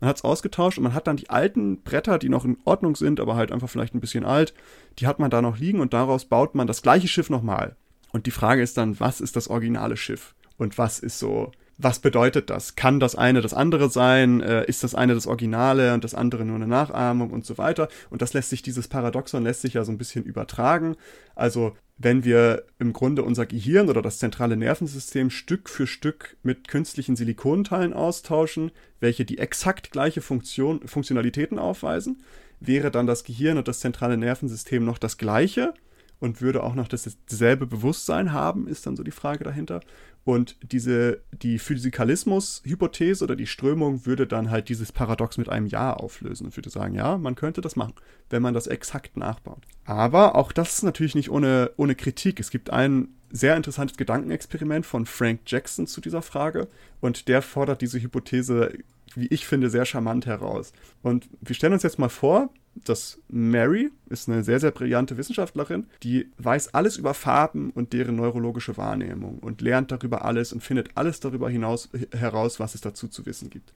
Man 0.00 0.09
hat 0.09 0.16
es 0.16 0.25
ausgetauscht 0.25 0.78
und 0.78 0.85
man 0.85 0.94
hat 0.94 1.06
dann 1.06 1.16
die 1.16 1.30
alten 1.30 1.82
Bretter, 1.82 2.18
die 2.18 2.28
noch 2.28 2.44
in 2.44 2.59
Ordnung 2.64 2.97
sind, 2.97 3.21
aber 3.21 3.37
halt 3.37 3.52
einfach 3.52 3.68
vielleicht 3.68 3.94
ein 3.94 4.00
bisschen 4.00 4.25
alt, 4.25 4.54
die 4.99 5.06
hat 5.06 5.18
man 5.18 5.30
da 5.30 5.42
noch 5.42 5.59
liegen 5.59 5.80
und 5.80 5.92
daraus 5.92 6.25
baut 6.25 6.54
man 6.54 6.66
das 6.66 6.82
gleiche 6.82 7.09
Schiff 7.09 7.30
nochmal. 7.30 7.76
Und 8.12 8.26
die 8.26 8.30
Frage 8.30 8.62
ist 8.62 8.76
dann, 8.76 8.99
was 9.00 9.21
ist 9.21 9.37
das 9.37 9.49
originale 9.49 9.97
Schiff? 9.97 10.35
Und 10.59 10.76
was 10.76 10.99
ist 10.99 11.18
so 11.18 11.50
was 11.79 11.99
bedeutet 11.99 12.50
das? 12.50 12.76
Kann 12.76 13.00
das 13.00 13.14
eine 13.14 13.41
das 13.41 13.55
andere 13.55 13.91
sein? 13.91 14.41
Äh, 14.41 14.64
ist 14.67 14.85
das 14.85 14.95
eine 14.95 15.14
das 15.14 15.26
Originale 15.26 15.95
und 15.95 16.05
das 16.05 16.14
andere 16.14 16.45
nur 16.45 16.57
eine 16.57 16.67
Nachahmung 16.67 17.31
und 17.31 17.45
so 17.45 17.59
weiter? 17.59 17.88
Und 18.11 18.23
das 18.23 18.35
lässt 18.35 18.50
sich, 18.50 18.62
dieses 18.62 18.88
Paradoxon 18.88 19.43
lässt 19.43 19.62
sich 19.62 19.75
ja 19.75 19.85
so 19.85 19.93
ein 19.93 19.99
bisschen 19.99 20.25
übertragen. 20.25 20.97
Also, 21.35 21.76
wenn 21.99 22.25
wir 22.25 22.64
im 22.79 22.93
Grunde 22.93 23.23
unser 23.23 23.47
Gehirn 23.47 23.88
oder 23.88 24.02
das 24.02 24.19
zentrale 24.19 24.57
Nervensystem 24.57 25.31
Stück 25.31 25.69
für 25.69 25.87
Stück 25.87 26.37
mit 26.43 26.69
künstlichen 26.69 27.17
Silikonteilen 27.17 27.93
austauschen, 27.93 28.73
welche 29.00 29.25
die 29.25 29.38
exakt 29.38 29.91
gleiche 29.91 30.21
Funktion, 30.21 30.87
Funktionalitäten 30.87 31.59
aufweisen, 31.59 32.23
wäre 32.61 32.91
dann 32.91 33.07
das 33.07 33.25
Gehirn 33.25 33.59
und 33.59 33.69
das 33.69 33.81
zentrale 33.81 34.17
Nervensystem 34.17 34.85
noch 34.85 34.99
das 34.99 35.19
gleiche 35.19 35.75
und 36.23 36.41
würde 36.41 36.62
auch 36.62 36.76
noch 36.76 36.87
dasselbe 36.87 37.67
Bewusstsein 37.67 38.33
haben, 38.33 38.69
ist 38.69 38.87
dann 38.87 38.95
so 38.95 39.02
die 39.02 39.11
Frage 39.11 39.43
dahinter. 39.43 39.81
Und 40.25 40.57
diese, 40.62 41.21
die 41.33 41.59
Physikalismus-Hypothese 41.59 43.25
oder 43.25 43.35
die 43.35 43.49
Strömung 43.49 44.07
würde 44.07 44.26
dann 44.26 44.50
halt 44.50 44.69
dieses 44.69 44.93
Paradox 44.93 45.37
mit 45.37 45.49
einem 45.49 45.67
Ja 45.67 45.95
auflösen 45.95 46.47
und 46.47 46.57
würde 46.57 46.71
sagen, 46.71 46.95
ja, 46.95 47.19
man 47.19 47.35
könnte 47.35 47.61
das 47.61 47.75
machen, 47.75 47.95
wenn 48.31 48.43
man 48.43 48.55
das 48.55 48.69
exakt 48.69 49.17
nachbaut. 49.17 49.62
Aber 49.85 50.37
auch 50.37 50.52
das 50.52 50.75
ist 50.75 50.83
natürlich 50.85 51.17
nicht 51.17 51.31
ohne, 51.31 51.73
ohne 51.76 51.97
Kritik. 51.97 52.38
Es 52.38 52.50
gibt 52.50 52.71
ein 52.71 53.09
sehr 53.33 53.57
interessantes 53.57 53.97
Gedankenexperiment 53.97 54.87
von 54.87 55.07
Frank 55.07 55.41
Jackson 55.47 55.87
zu 55.87 56.00
dieser 56.00 56.23
Frage 56.23 56.69
und 57.00 57.26
der 57.29 57.43
fordert 57.43 57.81
diese 57.81 58.00
Hypothese, 58.00 58.73
wie 59.14 59.26
ich 59.26 59.47
finde, 59.47 59.71
sehr 59.71 59.87
charmant 59.87 60.26
heraus. 60.26 60.73
Und 61.02 61.29
wir 61.41 61.57
stellen 61.57 61.73
uns 61.73 61.83
jetzt 61.83 61.99
mal 61.99 62.11
vor, 62.11 62.50
dass 62.75 63.19
Mary 63.29 63.91
ist 64.09 64.29
eine 64.29 64.43
sehr, 64.43 64.61
sehr 64.61 64.71
brillante 64.71 65.17
Wissenschaftlerin, 65.17 65.87
die 66.02 66.31
weiß 66.38 66.75
alles 66.75 66.97
über 66.97 67.14
Farben 67.14 67.71
und 67.71 67.93
deren 67.93 68.17
neurologische 68.17 68.76
Wahrnehmung 68.76 69.38
und 69.38 69.61
lernt 69.61 69.93
darüber 69.93 70.25
alles 70.25 70.52
und 70.52 70.62
findet 70.62 70.91
alles 70.95 71.21
darüber 71.21 71.50
hinaus 71.50 71.91
heraus, 72.17 72.61
was 72.61 72.75
es 72.75 72.81
dazu 72.81 73.09
zu 73.09 73.26
wissen 73.26 73.50
gibt. 73.50 73.73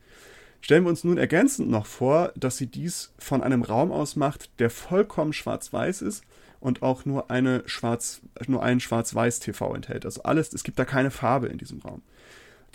Stellen 0.60 0.84
wir 0.84 0.90
uns 0.90 1.04
nun 1.04 1.18
ergänzend 1.18 1.70
noch 1.70 1.86
vor, 1.86 2.32
dass 2.34 2.56
sie 2.56 2.66
dies 2.66 3.12
von 3.18 3.42
einem 3.42 3.62
Raum 3.62 3.92
aus 3.92 4.16
macht, 4.16 4.50
der 4.58 4.70
vollkommen 4.70 5.32
schwarz-weiß 5.32 6.02
ist 6.02 6.24
und 6.60 6.82
auch 6.82 7.04
nur 7.04 7.30
eine 7.30 7.62
schwarz, 7.66 8.22
nur 8.46 8.62
einen 8.62 8.80
Schwarz-Weiß-TV 8.80 9.74
enthält. 9.74 10.04
Also 10.04 10.22
alles, 10.22 10.52
es 10.52 10.64
gibt 10.64 10.78
da 10.78 10.84
keine 10.84 11.10
Farbe 11.10 11.46
in 11.48 11.58
diesem 11.58 11.80
Raum. 11.80 12.02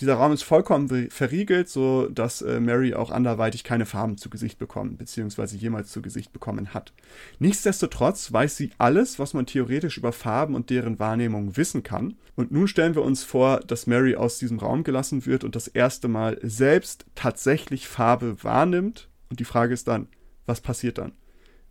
Dieser 0.01 0.15
Raum 0.15 0.31
ist 0.31 0.41
vollkommen 0.41 1.11
verriegelt, 1.11 1.69
so 1.69 2.07
dass 2.07 2.41
äh, 2.41 2.59
Mary 2.59 2.95
auch 2.95 3.11
anderweitig 3.11 3.63
keine 3.63 3.85
Farben 3.85 4.17
zu 4.17 4.31
Gesicht 4.31 4.57
bekommen, 4.57 4.97
beziehungsweise 4.97 5.55
jemals 5.57 5.91
zu 5.91 6.01
Gesicht 6.01 6.33
bekommen 6.33 6.73
hat. 6.73 6.91
Nichtsdestotrotz 7.37 8.33
weiß 8.33 8.57
sie 8.57 8.71
alles, 8.79 9.19
was 9.19 9.35
man 9.35 9.45
theoretisch 9.45 9.99
über 9.99 10.11
Farben 10.11 10.55
und 10.55 10.71
deren 10.71 10.97
Wahrnehmung 10.97 11.55
wissen 11.55 11.83
kann. 11.83 12.15
Und 12.35 12.51
nun 12.51 12.67
stellen 12.67 12.95
wir 12.95 13.03
uns 13.03 13.23
vor, 13.23 13.59
dass 13.59 13.85
Mary 13.85 14.15
aus 14.15 14.39
diesem 14.39 14.57
Raum 14.57 14.83
gelassen 14.83 15.27
wird 15.27 15.43
und 15.43 15.55
das 15.55 15.67
erste 15.67 16.07
Mal 16.07 16.39
selbst 16.41 17.05
tatsächlich 17.13 17.87
Farbe 17.87 18.43
wahrnimmt. 18.43 19.07
Und 19.29 19.39
die 19.39 19.45
Frage 19.45 19.71
ist 19.71 19.87
dann, 19.87 20.07
was 20.47 20.61
passiert 20.61 20.97
dann? 20.97 21.11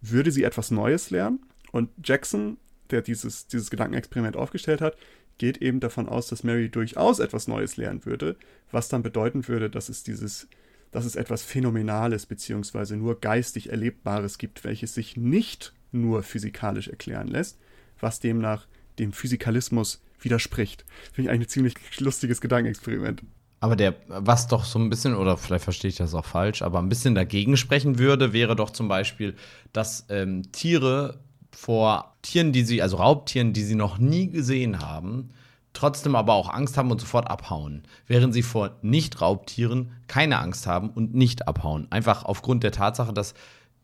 Würde 0.00 0.30
sie 0.30 0.44
etwas 0.44 0.70
Neues 0.70 1.10
lernen? 1.10 1.40
Und 1.72 1.90
Jackson, 2.04 2.58
der 2.92 3.02
dieses, 3.02 3.49
dieses 3.49 3.70
Gedankenexperiment 3.70 4.37
aufgestellt 4.37 4.80
hat, 4.80 4.96
geht 5.40 5.62
eben 5.62 5.80
davon 5.80 6.06
aus, 6.06 6.28
dass 6.28 6.44
Mary 6.44 6.68
durchaus 6.68 7.18
etwas 7.18 7.49
Neues 7.49 7.78
lernen 7.78 8.04
würde, 8.04 8.37
was 8.70 8.90
dann 8.90 9.02
bedeuten 9.02 9.49
würde, 9.49 9.70
dass 9.70 9.88
es 9.88 10.02
dieses, 10.02 10.49
dass 10.90 11.06
es 11.06 11.16
etwas 11.16 11.42
Phänomenales 11.42 12.26
beziehungsweise 12.26 12.94
nur 12.99 13.20
geistig 13.20 13.70
Erlebbares 13.70 14.37
gibt, 14.37 14.64
welches 14.64 14.94
sich 14.94 15.16
nicht 15.16 15.73
nur 15.92 16.23
physikalisch 16.23 16.88
erklären 16.88 17.26
lässt, 17.26 17.59
was 17.99 18.20
demnach 18.20 18.66
dem 18.99 19.14
Physikalismus 19.14 20.02
widerspricht. 20.20 20.85
Finde 21.11 21.30
ich 21.30 21.35
eigentlich 21.35 21.49
ein 21.49 21.50
ziemlich 21.50 22.00
lustiges 22.00 22.42
Gedankenexperiment. 22.42 23.23
Aber 23.61 23.76
der, 23.76 23.94
was 24.09 24.47
doch 24.47 24.66
so 24.66 24.78
ein 24.78 24.90
bisschen, 24.90 25.14
oder 25.14 25.38
vielleicht 25.38 25.64
verstehe 25.64 25.88
ich 25.88 25.97
das 25.97 26.14
auch 26.14 26.26
falsch, 26.26 26.61
aber 26.61 26.80
ein 26.80 26.90
bisschen 26.90 27.14
dagegen 27.14 27.56
sprechen 27.56 27.99
würde, 27.99 28.35
wäre 28.35 28.56
doch 28.56 28.70
zum 28.70 28.88
Beispiel, 28.88 29.35
dass 29.73 30.04
ähm, 30.11 30.52
Tiere 30.52 31.18
vor 31.50 32.14
Tieren, 32.23 32.52
die 32.52 32.62
sie, 32.62 32.83
also 32.83 32.97
Raubtieren, 32.97 33.52
die 33.52 33.62
sie 33.62 33.75
noch 33.75 33.99
nie 33.99 34.28
gesehen 34.28 34.80
haben, 34.80 35.30
trotzdem 35.73 36.16
aber 36.16 36.35
auch 36.35 36.49
Angst 36.52 36.76
haben 36.76 36.90
und 36.90 37.00
sofort 37.00 37.30
abhauen. 37.30 37.83
Während 38.07 38.35
sie 38.35 38.42
vor 38.42 38.76
Nicht-Raubtieren 38.83 39.92
keine 40.07 40.38
Angst 40.38 40.66
haben 40.66 40.90
und 40.90 41.14
nicht 41.14 41.49
abhauen. 41.49 41.87
Einfach 41.90 42.25
aufgrund 42.25 42.62
der 42.62 42.73
Tatsache, 42.73 43.12
dass 43.12 43.35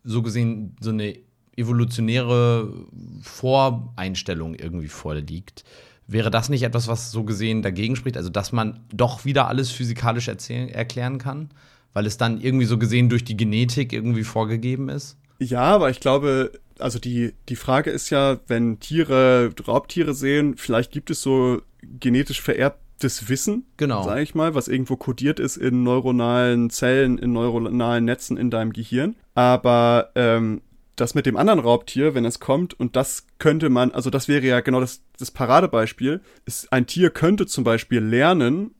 so 0.04 0.22
gesehen 0.22 0.76
so 0.80 0.90
eine 0.90 1.16
evolutionäre 1.56 2.72
Voreinstellung 3.22 4.54
irgendwie 4.54 4.88
vorliegt. 4.88 5.64
Wäre 6.06 6.30
das 6.30 6.48
nicht 6.48 6.62
etwas, 6.62 6.86
was 6.86 7.10
so 7.10 7.24
gesehen 7.24 7.62
dagegen 7.62 7.96
spricht? 7.96 8.16
Also, 8.16 8.30
dass 8.30 8.52
man 8.52 8.80
doch 8.92 9.24
wieder 9.24 9.48
alles 9.48 9.70
physikalisch 9.70 10.28
erzählen, 10.28 10.68
erklären 10.68 11.18
kann? 11.18 11.50
Weil 11.92 12.06
es 12.06 12.18
dann 12.18 12.40
irgendwie 12.40 12.66
so 12.66 12.78
gesehen 12.78 13.08
durch 13.08 13.24
die 13.24 13.36
Genetik 13.36 13.92
irgendwie 13.92 14.22
vorgegeben 14.22 14.88
ist? 14.88 15.16
Ja, 15.38 15.62
aber 15.62 15.90
ich 15.90 16.00
glaube, 16.00 16.52
also 16.78 16.98
die, 16.98 17.34
die 17.48 17.56
Frage 17.56 17.90
ist 17.90 18.10
ja, 18.10 18.38
wenn 18.46 18.80
Tiere 18.80 19.52
Raubtiere 19.66 20.14
sehen, 20.14 20.56
vielleicht 20.56 20.92
gibt 20.92 21.10
es 21.10 21.22
so 21.22 21.60
genetisch 21.82 22.40
vererbtes 22.40 23.28
Wissen, 23.28 23.66
genau. 23.76 24.02
sage 24.04 24.22
ich 24.22 24.34
mal, 24.34 24.54
was 24.54 24.68
irgendwo 24.68 24.96
kodiert 24.96 25.40
ist 25.40 25.56
in 25.56 25.82
neuronalen 25.82 26.70
Zellen, 26.70 27.18
in 27.18 27.32
neuronalen 27.32 28.04
Netzen 28.04 28.36
in 28.36 28.50
deinem 28.50 28.72
Gehirn. 28.72 29.16
Aber 29.34 30.10
ähm, 30.14 30.62
das 30.96 31.14
mit 31.14 31.26
dem 31.26 31.36
anderen 31.36 31.60
Raubtier, 31.60 32.14
wenn 32.14 32.24
es 32.24 32.40
kommt, 32.40 32.78
und 32.78 32.96
das 32.96 33.26
könnte 33.38 33.68
man, 33.68 33.92
also 33.92 34.10
das 34.10 34.28
wäre 34.28 34.44
ja 34.44 34.60
genau 34.60 34.80
das, 34.80 35.02
das 35.18 35.30
Paradebeispiel, 35.30 36.20
ist, 36.46 36.72
ein 36.72 36.86
Tier 36.86 37.10
könnte 37.10 37.46
zum 37.46 37.64
Beispiel 37.64 38.00
lernen, 38.00 38.74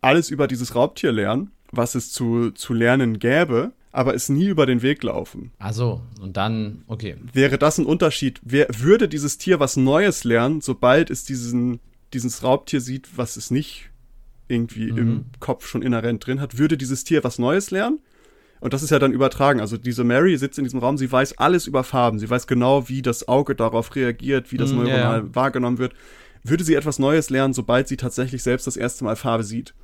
alles 0.00 0.30
über 0.30 0.48
dieses 0.48 0.74
Raubtier 0.74 1.12
lernen, 1.12 1.52
was 1.70 1.94
es 1.94 2.10
zu, 2.10 2.50
zu 2.50 2.74
lernen 2.74 3.18
gäbe, 3.18 3.72
aber 3.92 4.14
es 4.14 4.28
nie 4.28 4.46
über 4.46 4.66
den 4.66 4.82
Weg 4.82 5.02
laufen. 5.02 5.50
Also 5.58 6.02
und 6.20 6.36
dann, 6.36 6.84
okay. 6.86 7.16
Wäre 7.32 7.58
das 7.58 7.78
ein 7.78 7.86
Unterschied? 7.86 8.40
Wer, 8.42 8.68
würde 8.78 9.08
dieses 9.08 9.38
Tier 9.38 9.60
was 9.60 9.76
Neues 9.76 10.24
lernen, 10.24 10.60
sobald 10.60 11.10
es 11.10 11.24
diesen, 11.24 11.80
dieses 12.12 12.42
Raubtier 12.42 12.80
sieht, 12.80 13.08
was 13.16 13.36
es 13.36 13.50
nicht 13.50 13.90
irgendwie 14.48 14.92
mhm. 14.92 14.98
im 14.98 15.24
Kopf 15.40 15.66
schon 15.66 15.82
inhärent 15.82 16.26
drin 16.26 16.40
hat, 16.40 16.58
würde 16.58 16.76
dieses 16.76 17.04
Tier 17.04 17.24
was 17.24 17.38
Neues 17.38 17.70
lernen? 17.70 18.00
Und 18.60 18.74
das 18.74 18.82
ist 18.82 18.90
ja 18.90 18.98
dann 18.98 19.12
übertragen. 19.12 19.60
Also 19.60 19.76
diese 19.76 20.04
Mary 20.04 20.36
sitzt 20.36 20.58
in 20.58 20.64
diesem 20.64 20.80
Raum, 20.80 20.98
sie 20.98 21.10
weiß 21.10 21.38
alles 21.38 21.66
über 21.66 21.82
Farben, 21.82 22.18
sie 22.18 22.28
weiß 22.28 22.46
genau, 22.46 22.88
wie 22.88 23.00
das 23.02 23.26
Auge 23.26 23.54
darauf 23.54 23.94
reagiert, 23.96 24.52
wie 24.52 24.58
das 24.58 24.70
mhm, 24.70 24.78
neuronal 24.84 25.20
ja. 25.20 25.34
wahrgenommen 25.34 25.78
wird. 25.78 25.94
Würde 26.42 26.64
sie 26.64 26.74
etwas 26.74 26.98
Neues 26.98 27.30
lernen, 27.30 27.54
sobald 27.54 27.88
sie 27.88 27.96
tatsächlich 27.96 28.42
selbst 28.42 28.66
das 28.66 28.76
erste 28.76 29.04
Mal 29.04 29.16
Farbe 29.16 29.44
sieht? 29.44 29.74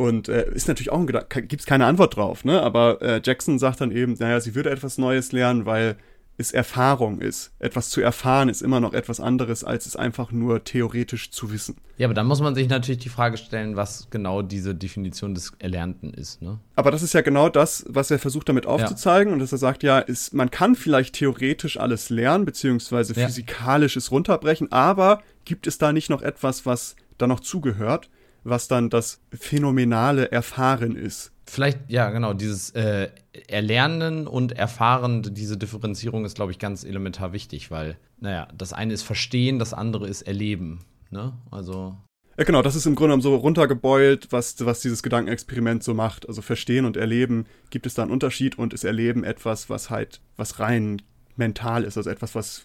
Und 0.00 0.30
äh, 0.30 0.50
ist 0.54 0.66
natürlich 0.66 0.90
auch 0.90 0.98
ein 0.98 1.06
Gedanke, 1.06 1.42
gibt 1.42 1.60
es 1.60 1.66
keine 1.66 1.84
Antwort 1.84 2.16
drauf, 2.16 2.42
ne? 2.46 2.62
Aber 2.62 3.02
äh, 3.02 3.20
Jackson 3.22 3.58
sagt 3.58 3.82
dann 3.82 3.90
eben, 3.90 4.14
naja, 4.18 4.40
sie 4.40 4.54
würde 4.54 4.70
etwas 4.70 4.96
Neues 4.96 5.30
lernen, 5.32 5.66
weil 5.66 5.98
es 6.38 6.52
Erfahrung 6.52 7.20
ist. 7.20 7.52
Etwas 7.58 7.90
zu 7.90 8.00
erfahren 8.00 8.48
ist 8.48 8.62
immer 8.62 8.80
noch 8.80 8.94
etwas 8.94 9.20
anderes, 9.20 9.62
als 9.62 9.84
es 9.84 9.96
einfach 9.96 10.32
nur 10.32 10.64
theoretisch 10.64 11.32
zu 11.32 11.52
wissen. 11.52 11.76
Ja, 11.98 12.06
aber 12.06 12.14
dann 12.14 12.26
muss 12.26 12.40
man 12.40 12.54
sich 12.54 12.66
natürlich 12.66 13.02
die 13.02 13.10
Frage 13.10 13.36
stellen, 13.36 13.76
was 13.76 14.08
genau 14.08 14.40
diese 14.40 14.74
Definition 14.74 15.34
des 15.34 15.52
Erlernten 15.58 16.14
ist, 16.14 16.40
ne? 16.40 16.58
Aber 16.76 16.90
das 16.90 17.02
ist 17.02 17.12
ja 17.12 17.20
genau 17.20 17.50
das, 17.50 17.84
was 17.86 18.10
er 18.10 18.18
versucht 18.18 18.48
damit 18.48 18.64
aufzuzeigen. 18.64 19.28
Ja. 19.28 19.34
Und 19.34 19.40
dass 19.40 19.52
er 19.52 19.58
sagt, 19.58 19.82
ja, 19.82 19.98
ist, 19.98 20.32
man 20.32 20.50
kann 20.50 20.76
vielleicht 20.76 21.16
theoretisch 21.16 21.78
alles 21.78 22.08
lernen, 22.08 22.46
beziehungsweise 22.46 23.12
ja. 23.12 23.26
physikalisch 23.26 23.96
es 23.96 24.10
runterbrechen, 24.10 24.72
aber 24.72 25.20
gibt 25.44 25.66
es 25.66 25.76
da 25.76 25.92
nicht 25.92 26.08
noch 26.08 26.22
etwas, 26.22 26.64
was 26.64 26.96
da 27.18 27.26
noch 27.26 27.40
zugehört? 27.40 28.08
Was 28.44 28.68
dann 28.68 28.90
das 28.90 29.20
phänomenale 29.32 30.30
Erfahren 30.30 30.96
ist. 30.96 31.32
Vielleicht, 31.44 31.78
ja, 31.88 32.10
genau, 32.10 32.32
dieses 32.32 32.70
äh, 32.70 33.08
Erlernen 33.48 34.28
und 34.28 34.52
Erfahren, 34.52 35.22
diese 35.22 35.56
Differenzierung 35.56 36.24
ist, 36.24 36.36
glaube 36.36 36.52
ich, 36.52 36.60
ganz 36.60 36.84
elementar 36.84 37.32
wichtig, 37.32 37.70
weil, 37.72 37.96
naja, 38.20 38.46
das 38.56 38.72
eine 38.72 38.92
ist 38.92 39.02
Verstehen, 39.02 39.58
das 39.58 39.74
andere 39.74 40.06
ist 40.06 40.22
Erleben. 40.22 40.84
Ne? 41.10 41.32
Also. 41.50 41.96
Ja, 42.38 42.44
genau, 42.44 42.62
das 42.62 42.76
ist 42.76 42.86
im 42.86 42.94
Grunde 42.94 43.08
genommen 43.08 43.22
so 43.22 43.34
runtergebeult, 43.34 44.28
was, 44.30 44.64
was 44.64 44.80
dieses 44.80 45.02
Gedankenexperiment 45.02 45.82
so 45.82 45.92
macht. 45.92 46.28
Also 46.28 46.40
Verstehen 46.40 46.84
und 46.84 46.96
Erleben, 46.96 47.46
gibt 47.70 47.86
es 47.86 47.94
da 47.94 48.02
einen 48.02 48.12
Unterschied 48.12 48.56
und 48.56 48.72
ist 48.72 48.84
Erleben 48.84 49.24
etwas, 49.24 49.68
was 49.68 49.90
halt, 49.90 50.20
was 50.36 50.60
rein 50.60 51.02
mental 51.36 51.84
ist, 51.84 51.96
also 51.96 52.10
etwas, 52.10 52.34
was 52.34 52.64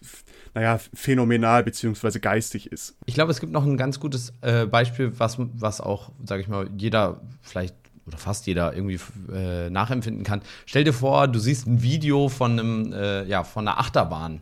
naja, 0.54 0.80
phänomenal 0.94 1.64
beziehungsweise 1.64 2.20
geistig 2.20 2.72
ist. 2.72 2.96
Ich 3.06 3.14
glaube, 3.14 3.32
es 3.32 3.40
gibt 3.40 3.52
noch 3.52 3.66
ein 3.66 3.78
ganz 3.78 4.00
gutes 4.00 4.34
äh, 4.42 4.66
Beispiel, 4.66 5.12
was, 5.18 5.38
was 5.38 5.82
auch, 5.82 6.12
sage 6.24 6.42
ich 6.42 6.48
mal, 6.48 6.70
jeder 6.78 7.22
vielleicht 7.42 7.76
oder 8.08 8.18
fast 8.18 8.46
jeder 8.48 8.74
irgendwie 8.74 9.00
äh, 9.34 9.70
nachempfinden 9.70 10.24
kann. 10.24 10.42
Stell 10.66 10.84
dir 10.84 10.94
vor, 10.94 11.28
du 11.28 11.40
siehst 11.40 11.68
ein 11.68 11.82
Video 11.82 12.30
von 12.30 12.52
einem, 12.60 12.94
äh, 12.94 13.24
ja, 13.26 13.44
von 13.44 13.68
einer 13.68 13.80
Achterbahn, 13.80 14.42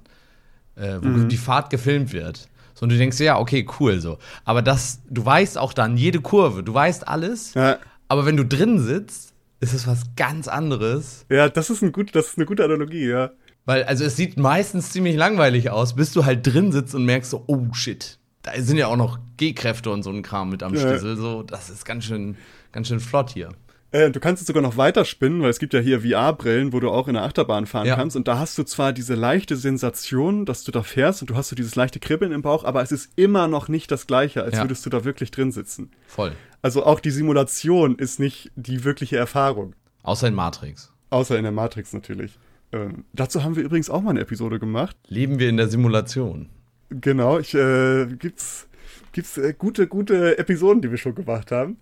äh, 0.75 0.97
wo 1.01 1.07
mhm. 1.07 1.29
die 1.29 1.37
Fahrt 1.37 1.69
gefilmt 1.69 2.13
wird. 2.13 2.49
So, 2.73 2.83
und 2.83 2.89
du 2.89 2.97
denkst, 2.97 3.19
ja, 3.19 3.39
okay, 3.39 3.65
cool, 3.79 4.01
so. 4.01 4.17
Aber 4.43 4.61
das, 4.61 5.01
du 5.09 5.25
weißt 5.25 5.57
auch 5.57 5.73
dann 5.73 5.95
jede 5.95 6.19
Kurve, 6.19 6.63
du 6.63 6.73
weißt 6.73 7.07
alles, 7.07 7.53
ja. 7.53 7.77
aber 8.07 8.25
wenn 8.25 8.35
du 8.35 8.45
drin 8.45 8.79
sitzt, 8.79 9.33
ist 9.59 9.73
es 9.73 9.87
was 9.87 10.15
ganz 10.17 10.47
anderes. 10.49 11.25
Ja, 11.29 11.47
das 11.47 11.69
ist, 11.69 11.81
ein 11.81 11.93
gut, 11.93 12.13
das 12.15 12.29
ist 12.29 12.37
eine 12.37 12.45
gute 12.45 12.65
Analogie, 12.65 13.07
ja. 13.07 13.31
Weil, 13.65 13.83
also 13.83 14.03
es 14.03 14.15
sieht 14.15 14.37
meistens 14.37 14.91
ziemlich 14.91 15.15
langweilig 15.15 15.69
aus, 15.69 15.95
bis 15.95 16.11
du 16.11 16.25
halt 16.25 16.45
drin 16.45 16.71
sitzt 16.71 16.95
und 16.95 17.05
merkst 17.05 17.31
so, 17.31 17.43
oh 17.47 17.73
shit, 17.73 18.19
da 18.41 18.51
sind 18.57 18.77
ja 18.77 18.87
auch 18.87 18.97
noch 18.97 19.19
G-Kräfte 19.37 19.89
und 19.89 20.03
so 20.03 20.09
ein 20.09 20.21
Kram 20.21 20.49
mit 20.49 20.63
am 20.63 20.73
ja. 20.73 20.81
Schlüssel. 20.81 21.15
So, 21.15 21.43
das 21.43 21.69
ist 21.69 21.85
ganz 21.85 22.03
schön, 22.03 22.35
ganz 22.71 22.89
schön 22.89 22.99
flott 22.99 23.29
hier. 23.31 23.49
Äh, 23.91 24.09
du 24.09 24.19
kannst 24.19 24.41
es 24.41 24.47
sogar 24.47 24.63
noch 24.63 24.75
weiter 24.75 25.05
spinnen, 25.05 25.41
weil 25.43 25.51
es 25.51 25.59
gibt 25.59 25.73
ja 25.73 25.79
hier 25.79 26.01
VR-Brillen, 26.01 26.73
wo 26.73 26.79
du 26.79 26.89
auch 26.89 27.07
in 27.07 27.13
der 27.13 27.23
Achterbahn 27.23 27.67
fahren 27.67 27.85
ja. 27.85 27.95
kannst. 27.95 28.15
Und 28.15 28.27
da 28.27 28.39
hast 28.39 28.57
du 28.57 28.63
zwar 28.63 28.91
diese 28.91 29.13
leichte 29.13 29.55
Sensation, 29.55 30.45
dass 30.45 30.63
du 30.63 30.71
da 30.71 30.81
fährst 30.81 31.21
und 31.21 31.29
du 31.29 31.35
hast 31.35 31.49
so 31.49 31.55
dieses 31.55 31.75
leichte 31.75 31.99
Kribbeln 31.99 32.31
im 32.31 32.41
Bauch, 32.41 32.65
aber 32.65 32.81
es 32.81 32.91
ist 32.91 33.11
immer 33.15 33.47
noch 33.47 33.69
nicht 33.69 33.91
das 33.91 34.07
Gleiche, 34.07 34.43
als 34.43 34.55
ja. 34.55 34.63
würdest 34.63 34.85
du 34.85 34.89
da 34.89 35.05
wirklich 35.05 35.29
drin 35.29 35.51
sitzen. 35.51 35.91
Voll. 36.07 36.33
Also 36.63 36.85
auch 36.85 36.99
die 36.99 37.11
Simulation 37.11 37.95
ist 37.95 38.19
nicht 38.19 38.51
die 38.55 38.83
wirkliche 38.83 39.17
Erfahrung. 39.17 39.75
Außer 40.01 40.27
in 40.27 40.33
Matrix. 40.33 40.91
Außer 41.11 41.37
in 41.37 41.43
der 41.43 41.51
Matrix 41.51 41.93
natürlich. 41.93 42.39
Ähm, 42.73 43.05
dazu 43.13 43.43
haben 43.43 43.55
wir 43.55 43.63
übrigens 43.63 43.89
auch 43.89 44.01
mal 44.01 44.09
eine 44.09 44.21
Episode 44.21 44.59
gemacht. 44.59 44.97
Leben 45.07 45.39
wir 45.39 45.47
in 45.47 45.57
der 45.57 45.67
Simulation. 45.67 46.49
Genau, 46.89 47.39
ich, 47.39 47.53
äh, 47.53 48.07
gibt's, 48.07 48.67
gibt's 49.13 49.37
äh, 49.37 49.53
gute, 49.57 49.87
gute 49.87 50.37
Episoden, 50.37 50.81
die 50.81 50.91
wir 50.91 50.97
schon 50.97 51.15
gemacht 51.15 51.51
haben. 51.51 51.77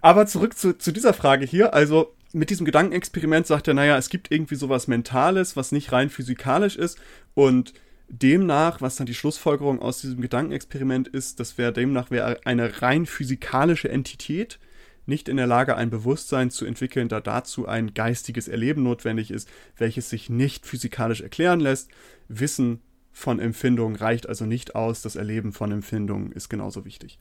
Aber 0.00 0.26
zurück 0.26 0.58
zu, 0.58 0.76
zu 0.76 0.92
dieser 0.92 1.14
Frage 1.14 1.46
hier. 1.46 1.72
Also, 1.74 2.14
mit 2.32 2.50
diesem 2.50 2.66
Gedankenexperiment 2.66 3.46
sagt 3.46 3.68
er, 3.68 3.74
naja, 3.74 3.96
es 3.96 4.08
gibt 4.08 4.32
irgendwie 4.32 4.54
sowas 4.56 4.88
Mentales, 4.88 5.56
was 5.56 5.70
nicht 5.70 5.92
rein 5.92 6.10
physikalisch 6.10 6.76
ist. 6.76 6.98
Und 7.34 7.72
demnach, 8.08 8.80
was 8.80 8.96
dann 8.96 9.06
die 9.06 9.14
Schlussfolgerung 9.14 9.80
aus 9.80 10.00
diesem 10.00 10.20
Gedankenexperiment 10.20 11.08
ist, 11.08 11.40
das 11.40 11.56
wäre 11.56 11.72
demnach 11.72 12.10
wäre 12.10 12.40
eine 12.44 12.82
rein 12.82 13.06
physikalische 13.06 13.88
Entität, 13.88 14.58
nicht 15.06 15.28
in 15.28 15.36
der 15.36 15.46
Lage, 15.46 15.76
ein 15.76 15.90
Bewusstsein 15.90 16.50
zu 16.50 16.64
entwickeln, 16.64 17.08
da 17.08 17.20
dazu 17.20 17.66
ein 17.66 17.94
geistiges 17.94 18.48
Erleben 18.48 18.82
notwendig 18.82 19.30
ist, 19.30 19.48
welches 19.76 20.10
sich 20.10 20.30
nicht 20.30 20.66
physikalisch 20.66 21.20
erklären 21.20 21.60
lässt. 21.60 21.90
Wissen 22.28 22.80
von 23.12 23.40
Empfindungen 23.40 23.96
reicht 23.96 24.28
also 24.28 24.46
nicht 24.46 24.74
aus, 24.74 25.02
das 25.02 25.16
Erleben 25.16 25.52
von 25.52 25.70
Empfindungen 25.72 26.32
ist 26.32 26.48
genauso 26.48 26.84
wichtig. 26.84 27.18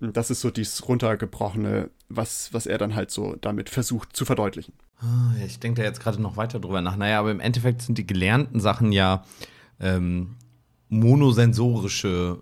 Das 0.00 0.30
ist 0.30 0.40
so 0.40 0.50
dieses 0.50 0.88
runtergebrochene, 0.88 1.90
was, 2.08 2.52
was 2.52 2.66
er 2.66 2.78
dann 2.78 2.94
halt 2.94 3.10
so 3.10 3.36
damit 3.40 3.70
versucht 3.70 4.14
zu 4.14 4.24
verdeutlichen. 4.24 4.74
Ah, 5.00 5.32
ich 5.44 5.58
denke 5.58 5.80
da 5.80 5.86
jetzt 5.86 6.00
gerade 6.00 6.20
noch 6.20 6.36
weiter 6.36 6.60
drüber 6.60 6.82
nach. 6.82 6.96
Naja, 6.96 7.18
aber 7.18 7.30
im 7.30 7.40
Endeffekt 7.40 7.82
sind 7.82 7.96
die 7.98 8.06
gelernten 8.06 8.60
Sachen 8.60 8.92
ja 8.92 9.24
ähm, 9.80 10.36
monosensorische 10.88 12.38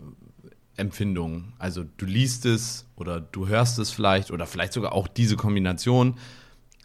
Empfindungen. 0.77 1.53
Also 1.59 1.85
du 1.97 2.07
liest 2.07 2.47
es 2.47 2.87
oder 2.97 3.21
du 3.21 3.47
hörst 3.49 3.79
es 3.79 3.91
vielleicht 3.91 4.31
oder 4.31 4.47
vielleicht 4.47 4.73
sogar 4.73 4.93
auch 4.93 5.09
diese 5.09 5.37
Kombination, 5.37 6.17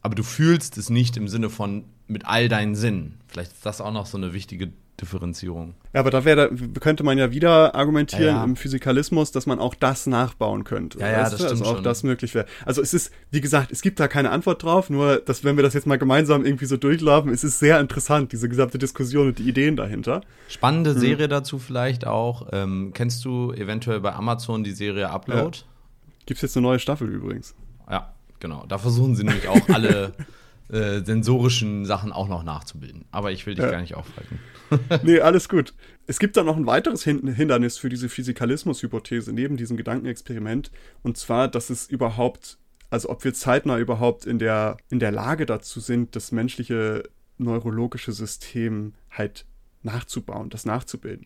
aber 0.01 0.15
du 0.15 0.23
fühlst 0.23 0.77
es 0.77 0.89
nicht 0.89 1.17
im 1.17 1.27
Sinne 1.27 1.49
von 1.49 1.85
mit 2.07 2.25
all 2.25 2.49
deinen 2.49 2.75
Sinnen. 2.75 3.19
Vielleicht 3.27 3.51
ist 3.51 3.65
das 3.65 3.81
auch 3.81 3.91
noch 3.91 4.05
so 4.05 4.17
eine 4.17 4.33
wichtige 4.33 4.71
Differenzierung. 5.01 5.75
Ja, 5.93 6.01
aber 6.01 6.11
da 6.11 6.25
wäre, 6.25 6.51
könnte 6.79 7.03
man 7.03 7.17
ja 7.17 7.31
wieder 7.31 7.75
argumentieren 7.75 8.23
ja, 8.23 8.37
ja. 8.37 8.43
im 8.43 8.55
Physikalismus, 8.55 9.31
dass 9.31 9.45
man 9.45 9.59
auch 9.59 9.75
das 9.75 10.07
nachbauen 10.07 10.63
könnte. 10.63 10.99
Ja, 10.99 11.09
ja, 11.09 11.19
das 11.23 11.33
also 11.33 11.47
stimmt 11.47 11.65
auch 11.65 11.75
schon. 11.75 11.83
das 11.83 12.03
möglich 12.03 12.35
wäre. 12.35 12.45
Also 12.65 12.81
es 12.81 12.93
ist, 12.93 13.11
wie 13.31 13.41
gesagt, 13.41 13.71
es 13.71 13.81
gibt 13.81 13.99
da 13.99 14.07
keine 14.07 14.31
Antwort 14.31 14.63
drauf, 14.63 14.89
nur, 14.89 15.17
dass 15.17 15.43
wenn 15.43 15.55
wir 15.55 15.63
das 15.63 15.73
jetzt 15.73 15.87
mal 15.87 15.97
gemeinsam 15.97 16.45
irgendwie 16.45 16.65
so 16.65 16.77
durchlaufen, 16.77 17.31
es 17.31 17.43
ist 17.43 17.59
sehr 17.59 17.79
interessant, 17.79 18.31
diese 18.31 18.49
gesamte 18.49 18.77
Diskussion 18.77 19.27
und 19.27 19.39
die 19.39 19.47
Ideen 19.47 19.75
dahinter. 19.75 20.21
Spannende 20.47 20.93
mhm. 20.93 20.99
Serie 20.99 21.27
dazu 21.27 21.59
vielleicht 21.59 22.05
auch. 22.05 22.47
Ähm, 22.51 22.91
kennst 22.93 23.23
du 23.25 23.51
eventuell 23.53 23.99
bei 23.99 24.13
Amazon 24.13 24.63
die 24.63 24.71
Serie 24.71 25.09
Upload? 25.09 25.59
Ja. 25.59 25.63
Gibt 26.25 26.37
es 26.37 26.41
jetzt 26.41 26.57
eine 26.57 26.67
neue 26.67 26.79
Staffel 26.79 27.09
übrigens. 27.09 27.55
Ja, 27.89 28.13
genau. 28.39 28.65
Da 28.67 28.77
versuchen 28.77 29.15
sie 29.15 29.23
nämlich 29.23 29.47
auch 29.47 29.67
alle 29.69 30.13
äh, 30.71 31.03
sensorischen 31.03 31.85
Sachen 31.85 32.11
auch 32.11 32.27
noch 32.27 32.43
nachzubilden. 32.43 33.05
Aber 33.11 33.31
ich 33.31 33.45
will 33.45 33.55
dich 33.55 33.65
ja. 33.65 33.71
gar 33.71 33.81
nicht 33.81 33.95
aufhalten. 33.95 34.39
nee, 35.03 35.19
alles 35.19 35.49
gut. 35.49 35.73
Es 36.07 36.19
gibt 36.19 36.37
dann 36.37 36.45
noch 36.45 36.57
ein 36.57 36.65
weiteres 36.65 37.03
Hindernis 37.03 37.77
für 37.77 37.89
diese 37.89 38.09
Physikalismus-Hypothese 38.09 39.33
neben 39.33 39.57
diesem 39.57 39.77
Gedankenexperiment. 39.77 40.71
Und 41.01 41.17
zwar, 41.17 41.47
dass 41.47 41.69
es 41.69 41.87
überhaupt, 41.89 42.57
also 42.89 43.09
ob 43.09 43.23
wir 43.23 43.33
zeitnah 43.33 43.77
überhaupt 43.77 44.25
in 44.25 44.39
der, 44.39 44.77
in 44.89 44.99
der 44.99 45.11
Lage 45.11 45.45
dazu 45.45 45.79
sind, 45.79 46.15
das 46.15 46.31
menschliche 46.31 47.03
neurologische 47.37 48.11
System 48.11 48.93
halt 49.09 49.45
nachzubauen, 49.81 50.49
das 50.49 50.65
nachzubilden. 50.65 51.25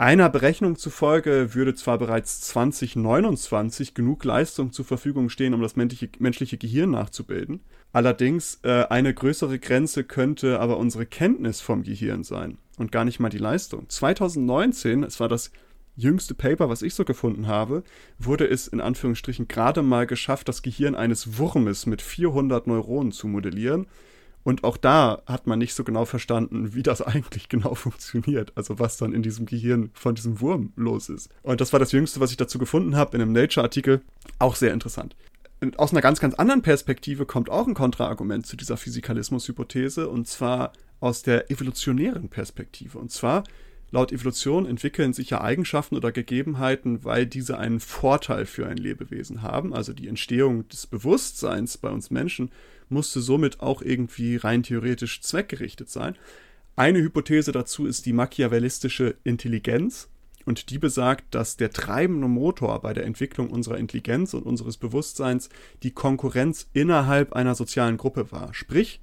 Einer 0.00 0.30
Berechnung 0.30 0.76
zufolge 0.76 1.54
würde 1.54 1.74
zwar 1.74 1.98
bereits 1.98 2.40
2029 2.40 3.92
genug 3.92 4.24
Leistung 4.24 4.72
zur 4.72 4.86
Verfügung 4.86 5.28
stehen, 5.28 5.52
um 5.52 5.60
das 5.60 5.76
menschliche, 5.76 6.08
menschliche 6.18 6.56
Gehirn 6.56 6.92
nachzubilden. 6.92 7.60
Allerdings 7.92 8.60
äh, 8.62 8.84
eine 8.84 9.12
größere 9.12 9.58
Grenze 9.58 10.04
könnte 10.04 10.60
aber 10.60 10.78
unsere 10.78 11.06
Kenntnis 11.06 11.60
vom 11.60 11.82
Gehirn 11.82 12.22
sein 12.22 12.58
und 12.78 12.92
gar 12.92 13.04
nicht 13.04 13.18
mal 13.18 13.30
die 13.30 13.38
Leistung. 13.38 13.88
2019, 13.88 15.02
es 15.02 15.18
war 15.18 15.28
das 15.28 15.50
jüngste 15.96 16.34
Paper, 16.34 16.68
was 16.68 16.82
ich 16.82 16.94
so 16.94 17.04
gefunden 17.04 17.48
habe, 17.48 17.82
wurde 18.18 18.46
es 18.46 18.68
in 18.68 18.80
Anführungsstrichen 18.80 19.48
gerade 19.48 19.82
mal 19.82 20.06
geschafft, 20.06 20.48
das 20.48 20.62
Gehirn 20.62 20.94
eines 20.94 21.38
Wurmes 21.38 21.86
mit 21.86 22.00
400 22.00 22.66
Neuronen 22.66 23.12
zu 23.12 23.26
modellieren 23.26 23.86
und 24.42 24.64
auch 24.64 24.76
da 24.76 25.22
hat 25.26 25.46
man 25.46 25.58
nicht 25.58 25.74
so 25.74 25.84
genau 25.84 26.04
verstanden, 26.04 26.74
wie 26.74 26.82
das 26.82 27.02
eigentlich 27.02 27.48
genau 27.48 27.74
funktioniert. 27.74 28.52
Also 28.54 28.78
was 28.78 28.96
dann 28.96 29.12
in 29.12 29.22
diesem 29.22 29.46
Gehirn 29.46 29.90
von 29.92 30.14
diesem 30.14 30.40
Wurm 30.40 30.72
los 30.76 31.08
ist. 31.08 31.30
Und 31.42 31.60
das 31.60 31.72
war 31.72 31.80
das 31.80 31.92
Jüngste, 31.92 32.20
was 32.20 32.30
ich 32.30 32.36
dazu 32.36 32.58
gefunden 32.58 32.96
habe 32.96 33.16
in 33.16 33.22
einem 33.22 33.32
Nature-Artikel. 33.32 34.00
Auch 34.38 34.56
sehr 34.56 34.72
interessant. 34.72 35.16
Aus 35.76 35.92
einer 35.92 36.00
ganz, 36.00 36.20
ganz 36.20 36.34
anderen 36.34 36.62
Perspektive 36.62 37.26
kommt 37.26 37.50
auch 37.50 37.66
ein 37.66 37.74
Kontraargument 37.74 38.46
zu 38.46 38.56
dieser 38.56 38.76
Physikalismus-Hypothese. 38.76 40.08
Und 40.08 40.26
zwar 40.26 40.72
aus 41.00 41.22
der 41.22 41.50
evolutionären 41.50 42.28
Perspektive. 42.28 42.98
Und 42.98 43.10
zwar 43.10 43.44
Laut 43.92 44.12
Evolution 44.12 44.66
entwickeln 44.66 45.12
sich 45.12 45.30
ja 45.30 45.40
Eigenschaften 45.40 45.96
oder 45.96 46.12
Gegebenheiten, 46.12 47.04
weil 47.04 47.26
diese 47.26 47.58
einen 47.58 47.80
Vorteil 47.80 48.46
für 48.46 48.68
ein 48.68 48.76
Lebewesen 48.76 49.42
haben. 49.42 49.74
Also 49.74 49.92
die 49.92 50.06
Entstehung 50.06 50.68
des 50.68 50.86
Bewusstseins 50.86 51.76
bei 51.76 51.90
uns 51.90 52.10
Menschen 52.10 52.52
musste 52.88 53.20
somit 53.20 53.60
auch 53.60 53.82
irgendwie 53.82 54.36
rein 54.36 54.62
theoretisch 54.62 55.22
zweckgerichtet 55.22 55.90
sein. 55.90 56.16
Eine 56.76 57.00
Hypothese 57.00 57.50
dazu 57.50 57.84
ist 57.84 58.06
die 58.06 58.12
machiavellistische 58.12 59.16
Intelligenz. 59.24 60.08
Und 60.46 60.70
die 60.70 60.78
besagt, 60.78 61.34
dass 61.34 61.56
der 61.56 61.70
treibende 61.70 62.28
Motor 62.28 62.80
bei 62.80 62.92
der 62.92 63.04
Entwicklung 63.04 63.50
unserer 63.50 63.78
Intelligenz 63.78 64.34
und 64.34 64.44
unseres 64.44 64.76
Bewusstseins 64.76 65.48
die 65.82 65.90
Konkurrenz 65.90 66.68
innerhalb 66.72 67.34
einer 67.34 67.54
sozialen 67.54 67.98
Gruppe 67.98 68.32
war. 68.32 68.54
Sprich, 68.54 69.00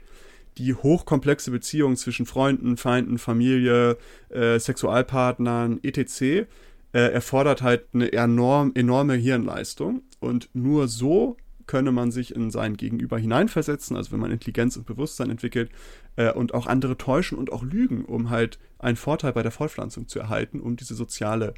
die 0.57 0.73
hochkomplexe 0.73 1.51
Beziehung 1.51 1.95
zwischen 1.95 2.25
Freunden, 2.25 2.77
Feinden, 2.77 3.17
Familie, 3.17 3.97
äh, 4.29 4.59
Sexualpartnern, 4.59 5.79
etc. 5.83 6.21
Äh, 6.21 6.45
erfordert 6.93 7.61
halt 7.61 7.85
eine 7.93 8.11
enorm, 8.11 8.71
enorme 8.73 9.13
Hirnleistung. 9.13 10.01
Und 10.19 10.49
nur 10.53 10.87
so 10.87 11.37
könne 11.67 11.91
man 11.91 12.11
sich 12.11 12.35
in 12.35 12.49
sein 12.49 12.77
Gegenüber 12.77 13.19
hineinversetzen, 13.19 13.95
also 13.95 14.11
wenn 14.11 14.19
man 14.19 14.31
Intelligenz 14.31 14.77
und 14.77 14.85
Bewusstsein 14.87 15.29
entwickelt 15.29 15.69
äh, 16.15 16.31
und 16.31 16.53
auch 16.53 16.65
andere 16.65 16.97
täuschen 16.97 17.37
und 17.37 17.51
auch 17.51 17.61
lügen, 17.61 18.05
um 18.05 18.29
halt 18.29 18.57
einen 18.79 18.97
Vorteil 18.97 19.33
bei 19.33 19.43
der 19.43 19.51
Fortpflanzung 19.51 20.07
zu 20.07 20.19
erhalten, 20.19 20.59
um 20.59 20.75
diese 20.75 20.95
soziale 20.95 21.53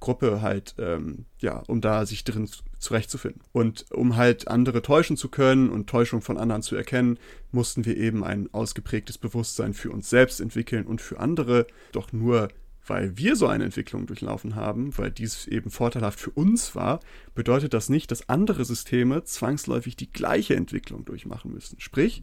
Gruppe 0.00 0.42
halt, 0.42 0.74
ähm, 0.78 1.24
ja, 1.38 1.62
um 1.66 1.80
da 1.80 2.04
sich 2.04 2.24
drin 2.24 2.48
zurechtzufinden. 2.78 3.40
Und 3.52 3.86
um 3.90 4.16
halt 4.16 4.48
andere 4.48 4.82
täuschen 4.82 5.16
zu 5.16 5.28
können 5.28 5.70
und 5.70 5.88
Täuschung 5.88 6.20
von 6.20 6.36
anderen 6.36 6.62
zu 6.62 6.76
erkennen, 6.76 7.18
mussten 7.52 7.84
wir 7.86 7.96
eben 7.96 8.22
ein 8.22 8.52
ausgeprägtes 8.52 9.18
Bewusstsein 9.18 9.72
für 9.72 9.90
uns 9.90 10.10
selbst 10.10 10.40
entwickeln 10.40 10.84
und 10.86 11.00
für 11.00 11.20
andere. 11.20 11.66
Doch 11.92 12.12
nur 12.12 12.48
weil 12.86 13.16
wir 13.16 13.36
so 13.36 13.46
eine 13.46 13.64
Entwicklung 13.64 14.06
durchlaufen 14.06 14.54
haben, 14.54 14.96
weil 14.98 15.10
dies 15.10 15.46
eben 15.46 15.70
vorteilhaft 15.70 16.20
für 16.20 16.30
uns 16.30 16.74
war, 16.74 17.00
bedeutet 17.34 17.72
das 17.74 17.88
nicht, 17.88 18.10
dass 18.10 18.28
andere 18.28 18.64
Systeme 18.64 19.24
zwangsläufig 19.24 19.96
die 19.96 20.12
gleiche 20.12 20.54
Entwicklung 20.54 21.04
durchmachen 21.04 21.52
müssen. 21.52 21.80
Sprich, 21.80 22.22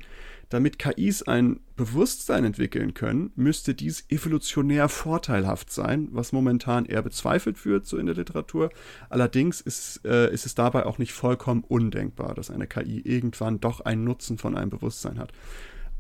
damit 0.50 0.78
KIs 0.80 1.24
ein 1.24 1.62
Bewusstsein 1.76 2.44
entwickeln 2.44 2.94
können, 2.94 3.32
müsste 3.36 3.74
dies 3.74 4.06
evolutionär 4.10 4.90
vorteilhaft 4.90 5.72
sein, 5.72 6.10
was 6.12 6.34
momentan 6.34 6.86
eher 6.86 7.02
bezweifelt 7.02 7.66
wird, 7.66 7.88
so 7.88 7.98
in 7.98 8.06
der 8.06 8.16
Literatur. 8.16 8.70
Allerdings 9.10 9.62
ist, 9.62 10.02
äh, 10.06 10.32
ist 10.32 10.46
es 10.46 10.54
dabei 10.54 10.86
auch 10.86 10.98
nicht 10.98 11.14
vollkommen 11.14 11.64
undenkbar, 11.64 12.36
dass 12.36 12.52
eine 12.52 12.68
KI 12.68 13.00
irgendwann 13.00 13.60
doch 13.60 13.80
einen 13.82 14.04
Nutzen 14.04 14.38
von 14.38 14.58
einem 14.58 14.70
Bewusstsein 14.70 15.18
hat. 15.18 15.32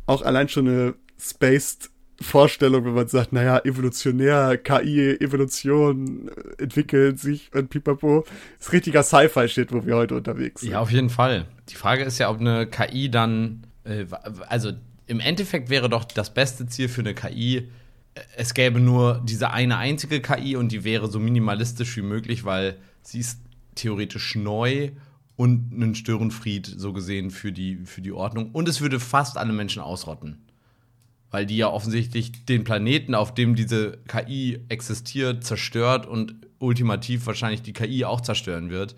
Auch 0.06 0.22
allein 0.22 0.50
schon 0.50 0.68
eine 0.68 0.96
Spaced 1.18 1.90
Vorstellung, 2.22 2.86
wenn 2.86 2.94
man 2.94 3.08
sagt, 3.08 3.34
naja, 3.34 3.60
evolutionär, 3.64 4.58
KI, 4.58 5.18
Evolution 5.20 6.30
äh, 6.30 6.64
entwickelt 6.64 7.20
sich 7.20 7.50
und 7.54 7.70
pipapo. 7.70 8.26
Das 8.58 8.68
ist 8.68 8.74
richtiger 8.74 9.04
Sci-Fi-Shit, 9.04 9.72
wo 9.72 9.86
wir 9.86 9.96
heute 9.96 10.16
unterwegs 10.16 10.62
sind. 10.62 10.72
Ja, 10.72 10.80
auf 10.80 10.92
jeden 10.92 11.10
Fall. 11.10 11.48
Die 11.70 11.76
Frage 11.76 12.04
ist 12.04 12.20
ja, 12.20 12.30
ob 12.30 12.40
eine 12.40 12.68
KI 12.68 13.10
dann, 13.10 13.66
äh, 13.84 14.06
also 14.48 14.72
im 15.08 15.20
Endeffekt 15.20 15.70
wäre 15.70 15.90
doch 15.90 16.06
das 16.06 16.34
beste 16.34 16.68
Ziel 16.68 16.90
für 16.90 17.02
eine 17.02 17.14
KI, 17.14 17.70
äh, 18.14 18.22
es 18.36 18.54
gäbe 18.54 18.80
nur 18.80 19.22
diese 19.26 19.52
eine 19.52 19.78
einzige 19.78 20.22
KI 20.22 20.56
und 20.56 20.72
die 20.72 20.84
wäre 20.84 21.10
so 21.10 21.20
minimalistisch 21.20 21.98
wie 21.98 22.04
möglich, 22.04 22.46
weil 22.46 22.78
sie 23.02 23.20
ist 23.20 23.40
theoretisch 23.76 24.36
neu 24.36 24.92
und 25.36 25.74
einen 25.74 25.96
Störenfried 25.96 26.68
so 26.68 26.94
gesehen 26.94 27.32
für 27.32 27.52
die, 27.52 27.78
für 27.86 28.02
die 28.02 28.12
Ordnung. 28.12 28.52
Und 28.52 28.70
es 28.70 28.82
würde 28.82 29.00
fast 29.00 29.38
alle 29.38 29.54
Menschen 29.54 29.82
ausrotten 29.82 30.38
weil 31.32 31.46
die 31.46 31.58
ja 31.58 31.70
offensichtlich 31.70 32.46
den 32.46 32.64
Planeten, 32.64 33.16
auf 33.16 33.34
dem 33.34 33.56
diese 33.56 33.98
KI 34.08 34.60
existiert, 34.70 35.44
zerstört 35.44 36.06
und 36.06 36.36
ultimativ 36.60 37.26
wahrscheinlich 37.26 37.62
die 37.62 37.74
KI 37.74 38.06
auch 38.06 38.22
zerstören 38.22 38.70
wird. 38.70 38.96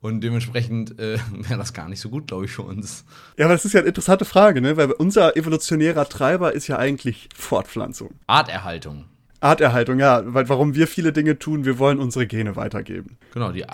Und 0.00 0.20
dementsprechend 0.20 0.98
äh, 0.98 1.18
wäre 1.32 1.58
das 1.58 1.72
gar 1.72 1.88
nicht 1.88 2.00
so 2.00 2.10
gut, 2.10 2.26
glaube 2.26 2.46
ich, 2.46 2.50
für 2.50 2.62
uns. 2.62 3.04
Ja, 3.38 3.46
aber 3.46 3.54
das 3.54 3.64
ist 3.64 3.72
ja 3.72 3.80
eine 3.80 3.88
interessante 3.88 4.24
Frage, 4.24 4.60
ne? 4.60 4.76
Weil 4.76 4.92
unser 4.92 5.36
evolutionärer 5.36 6.08
Treiber 6.08 6.52
ist 6.52 6.66
ja 6.66 6.78
eigentlich 6.78 7.28
Fortpflanzung. 7.34 8.10
Arterhaltung. 8.26 9.04
Arterhaltung, 9.40 9.98
ja. 9.98 10.22
Weil 10.26 10.48
warum 10.48 10.74
wir 10.74 10.88
viele 10.88 11.12
Dinge 11.12 11.38
tun, 11.38 11.64
wir 11.64 11.78
wollen 11.78 12.00
unsere 12.00 12.26
Gene 12.26 12.56
weitergeben. 12.56 13.16
Genau, 13.32 13.52
die, 13.52 13.64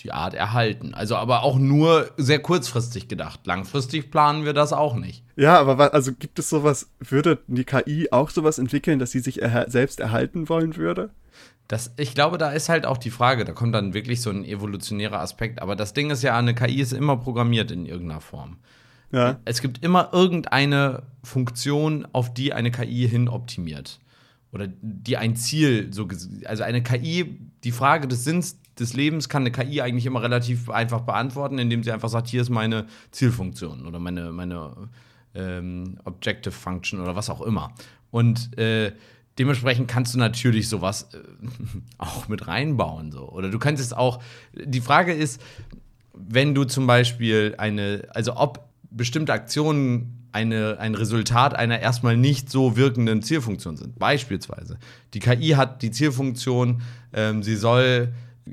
die 0.00 0.12
Art 0.12 0.34
erhalten. 0.34 0.94
Also 0.94 1.16
aber 1.16 1.42
auch 1.42 1.58
nur 1.58 2.10
sehr 2.16 2.38
kurzfristig 2.38 3.08
gedacht. 3.08 3.46
Langfristig 3.46 4.10
planen 4.10 4.44
wir 4.44 4.52
das 4.52 4.72
auch 4.72 4.94
nicht. 4.94 5.24
Ja, 5.36 5.58
aber 5.58 5.78
was, 5.78 5.92
also 5.92 6.12
gibt 6.12 6.38
es 6.38 6.48
sowas, 6.48 6.90
würde 7.00 7.38
die 7.46 7.64
KI 7.64 8.08
auch 8.10 8.30
sowas 8.30 8.58
entwickeln, 8.58 8.98
dass 8.98 9.10
sie 9.10 9.20
sich 9.20 9.42
erha 9.42 9.68
selbst 9.68 10.00
erhalten 10.00 10.48
wollen 10.48 10.76
würde? 10.76 11.10
Das, 11.68 11.92
ich 11.98 12.14
glaube, 12.14 12.38
da 12.38 12.50
ist 12.50 12.70
halt 12.70 12.86
auch 12.86 12.96
die 12.96 13.10
Frage, 13.10 13.44
da 13.44 13.52
kommt 13.52 13.74
dann 13.74 13.92
wirklich 13.92 14.22
so 14.22 14.30
ein 14.30 14.44
evolutionärer 14.44 15.20
Aspekt. 15.20 15.60
Aber 15.60 15.76
das 15.76 15.92
Ding 15.92 16.10
ist 16.10 16.22
ja, 16.22 16.36
eine 16.36 16.54
KI 16.54 16.80
ist 16.80 16.92
immer 16.92 17.16
programmiert 17.18 17.70
in 17.70 17.84
irgendeiner 17.84 18.22
Form. 18.22 18.56
Ja. 19.12 19.38
Es 19.44 19.60
gibt 19.60 19.84
immer 19.84 20.10
irgendeine 20.12 21.02
Funktion, 21.22 22.06
auf 22.12 22.32
die 22.32 22.52
eine 22.52 22.70
KI 22.70 23.08
hin 23.08 23.28
optimiert. 23.28 24.00
Oder 24.50 24.66
die 24.80 25.18
ein 25.18 25.36
Ziel, 25.36 25.92
so, 25.92 26.08
also 26.44 26.62
eine 26.62 26.82
KI, 26.82 27.38
die 27.64 27.72
Frage 27.72 28.08
des 28.08 28.24
Sinns 28.24 28.58
des 28.78 28.94
Lebens 28.94 29.28
kann 29.28 29.42
eine 29.42 29.52
KI 29.52 29.80
eigentlich 29.80 30.06
immer 30.06 30.22
relativ 30.22 30.70
einfach 30.70 31.00
beantworten, 31.00 31.58
indem 31.58 31.82
sie 31.82 31.92
einfach 31.92 32.08
sagt, 32.08 32.28
hier 32.28 32.42
ist 32.42 32.50
meine 32.50 32.86
Zielfunktion 33.10 33.86
oder 33.86 33.98
meine, 33.98 34.30
meine 34.32 34.88
ähm, 35.34 35.98
Objective 36.04 36.52
Function 36.52 37.00
oder 37.00 37.16
was 37.16 37.30
auch 37.30 37.40
immer. 37.40 37.72
Und 38.10 38.56
äh, 38.58 38.92
dementsprechend 39.38 39.88
kannst 39.88 40.14
du 40.14 40.18
natürlich 40.18 40.68
sowas 40.68 41.08
äh, 41.12 41.18
auch 41.98 42.28
mit 42.28 42.46
reinbauen. 42.46 43.12
So. 43.12 43.28
Oder 43.28 43.50
du 43.50 43.58
kannst 43.58 43.82
es 43.82 43.92
auch. 43.92 44.22
Die 44.54 44.80
Frage 44.80 45.12
ist, 45.12 45.40
wenn 46.12 46.54
du 46.54 46.64
zum 46.64 46.86
Beispiel 46.86 47.54
eine, 47.58 48.08
also 48.10 48.36
ob 48.36 48.68
bestimmte 48.90 49.32
Aktionen 49.32 50.14
eine, 50.32 50.78
ein 50.78 50.94
Resultat 50.94 51.54
einer 51.54 51.80
erstmal 51.80 52.16
nicht 52.16 52.50
so 52.50 52.76
wirkenden 52.76 53.22
Zielfunktion 53.22 53.76
sind. 53.76 53.98
Beispielsweise, 53.98 54.78
die 55.14 55.20
KI 55.20 55.50
hat 55.50 55.82
die 55.82 55.90
Zielfunktion, 55.90 56.82
ähm, 57.12 57.42
sie 57.42 57.56
soll 57.56 58.12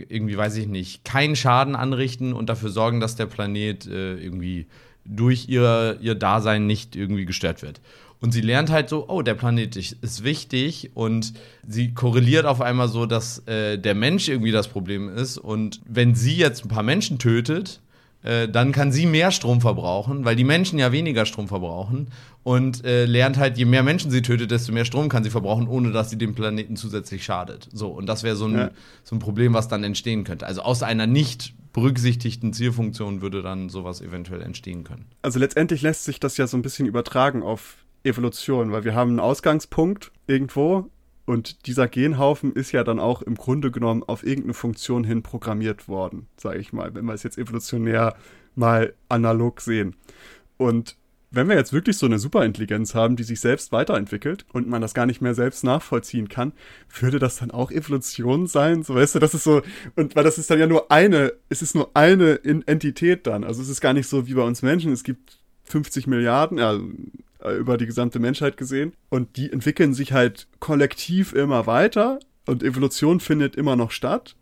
irgendwie, 0.09 0.37
weiß 0.37 0.55
ich 0.57 0.67
nicht, 0.67 1.03
keinen 1.05 1.35
Schaden 1.35 1.75
anrichten 1.75 2.33
und 2.33 2.49
dafür 2.49 2.69
sorgen, 2.69 2.99
dass 2.99 3.15
der 3.15 3.25
Planet 3.25 3.85
äh, 3.87 4.15
irgendwie 4.15 4.67
durch 5.05 5.47
ihr, 5.47 5.97
ihr 6.01 6.15
Dasein 6.15 6.65
nicht 6.65 6.95
irgendwie 6.95 7.25
gestört 7.25 7.61
wird. 7.61 7.81
Und 8.21 8.31
sie 8.31 8.41
lernt 8.41 8.71
halt 8.71 8.89
so, 8.89 9.07
oh, 9.07 9.21
der 9.21 9.35
Planet 9.35 9.75
ist 9.75 10.23
wichtig 10.23 10.91
und 10.95 11.33
sie 11.67 11.93
korreliert 11.93 12.45
auf 12.45 12.61
einmal 12.61 12.87
so, 12.87 13.05
dass 13.05 13.45
äh, 13.47 13.77
der 13.77 13.93
Mensch 13.93 14.29
irgendwie 14.29 14.51
das 14.51 14.67
Problem 14.67 15.09
ist. 15.09 15.37
Und 15.37 15.81
wenn 15.85 16.15
sie 16.15 16.35
jetzt 16.35 16.65
ein 16.65 16.69
paar 16.69 16.83
Menschen 16.83 17.19
tötet, 17.19 17.81
äh, 18.25 18.49
dann 18.49 18.71
kann 18.71 18.91
sie 18.91 19.05
mehr 19.05 19.31
Strom 19.31 19.61
verbrauchen, 19.61 20.25
weil 20.25 20.35
die 20.35 20.43
Menschen 20.43 20.79
ja 20.79 20.91
weniger 20.91 21.25
Strom 21.25 21.47
verbrauchen 21.47 22.07
und 22.43 22.83
äh, 22.83 23.05
lernt 23.05 23.37
halt, 23.37 23.57
je 23.57 23.65
mehr 23.65 23.83
Menschen 23.83 24.09
sie 24.09 24.21
tötet, 24.21 24.51
desto 24.51 24.71
mehr 24.71 24.85
Strom 24.85 25.09
kann 25.09 25.23
sie 25.23 25.29
verbrauchen, 25.29 25.67
ohne 25.67 25.91
dass 25.91 26.09
sie 26.09 26.17
dem 26.17 26.33
Planeten 26.33 26.75
zusätzlich 26.75 27.23
schadet. 27.23 27.69
So, 27.71 27.89
und 27.89 28.07
das 28.07 28.23
wäre 28.23 28.35
so, 28.35 28.45
ein, 28.45 28.55
ja. 28.55 28.71
so 29.03 29.15
ein 29.15 29.19
Problem, 29.19 29.53
was 29.53 29.67
dann 29.67 29.83
entstehen 29.83 30.23
könnte. 30.23 30.47
Also 30.47 30.61
aus 30.61 30.81
einer 30.81 31.05
nicht 31.05 31.53
berücksichtigten 31.71 32.51
Zielfunktion 32.51 33.21
würde 33.21 33.41
dann 33.41 33.69
sowas 33.69 34.01
eventuell 34.01 34.41
entstehen 34.41 34.83
können. 34.83 35.05
Also 35.21 35.39
letztendlich 35.39 35.81
lässt 35.81 36.05
sich 36.05 36.19
das 36.19 36.37
ja 36.37 36.47
so 36.47 36.57
ein 36.57 36.61
bisschen 36.61 36.87
übertragen 36.87 37.43
auf 37.43 37.77
Evolution, 38.03 38.71
weil 38.71 38.85
wir 38.85 38.95
haben 38.95 39.11
einen 39.11 39.19
Ausgangspunkt 39.19 40.11
irgendwo 40.25 40.89
und 41.25 41.65
dieser 41.67 41.87
Genhaufen 41.87 42.53
ist 42.53 42.71
ja 42.71 42.83
dann 42.83 42.99
auch 42.99 43.21
im 43.21 43.35
Grunde 43.35 43.71
genommen 43.71 44.03
auf 44.03 44.23
irgendeine 44.23 44.53
Funktion 44.53 45.03
hin 45.03 45.23
programmiert 45.23 45.87
worden, 45.87 46.27
sage 46.37 46.59
ich 46.59 46.71
mal, 46.71 46.93
wenn 46.93 47.05
wir 47.05 47.13
es 47.13 47.23
jetzt 47.23 47.37
evolutionär 47.37 48.15
mal 48.53 48.93
analog 49.09 49.61
sehen. 49.61 49.95
Und 50.57 50.95
wenn 51.31 51.49
wir 51.49 51.55
jetzt 51.55 51.73
wirklich 51.73 51.97
so 51.97 52.05
eine 52.05 52.19
Superintelligenz 52.19 52.95
haben, 52.95 53.15
die 53.15 53.23
sich 53.23 53.41
selbst 53.41 53.71
weiterentwickelt 53.71 54.45
und 54.53 54.69
man 54.69 54.81
das 54.81 54.93
gar 54.93 55.05
nicht 55.05 55.21
mehr 55.21 55.33
selbst 55.33 55.63
nachvollziehen 55.63 56.29
kann, 56.29 56.53
würde 56.99 57.19
das 57.19 57.37
dann 57.37 57.51
auch 57.51 57.71
Evolution 57.71 58.47
sein? 58.47 58.83
So 58.83 58.95
weißt 58.95 59.15
du, 59.15 59.19
das 59.19 59.33
ist 59.33 59.43
so, 59.43 59.61
und 59.95 60.15
weil 60.15 60.23
das 60.23 60.37
ist 60.37 60.49
dann 60.49 60.59
ja 60.59 60.67
nur 60.67 60.91
eine, 60.91 61.33
es 61.49 61.61
ist 61.61 61.75
nur 61.75 61.89
eine 61.93 62.39
Entität 62.43 63.27
dann. 63.27 63.43
Also 63.43 63.61
es 63.61 63.69
ist 63.69 63.81
gar 63.81 63.93
nicht 63.93 64.07
so 64.07 64.27
wie 64.27 64.35
bei 64.35 64.43
uns 64.43 64.61
Menschen, 64.61 64.93
es 64.93 65.03
gibt 65.03 65.39
50 65.65 66.07
Milliarden, 66.07 66.57
ja, 66.57 66.79
über 67.59 67.77
die 67.77 67.85
gesamte 67.85 68.19
Menschheit 68.19 68.57
gesehen. 68.57 68.93
Und 69.09 69.37
die 69.37 69.51
entwickeln 69.51 69.93
sich 69.93 70.13
halt 70.13 70.47
kollektiv 70.59 71.33
immer 71.33 71.67
weiter 71.67 72.19
und 72.45 72.63
Evolution 72.63 73.19
findet 73.19 73.55
immer 73.55 73.75
noch 73.75 73.91
statt. 73.91 74.35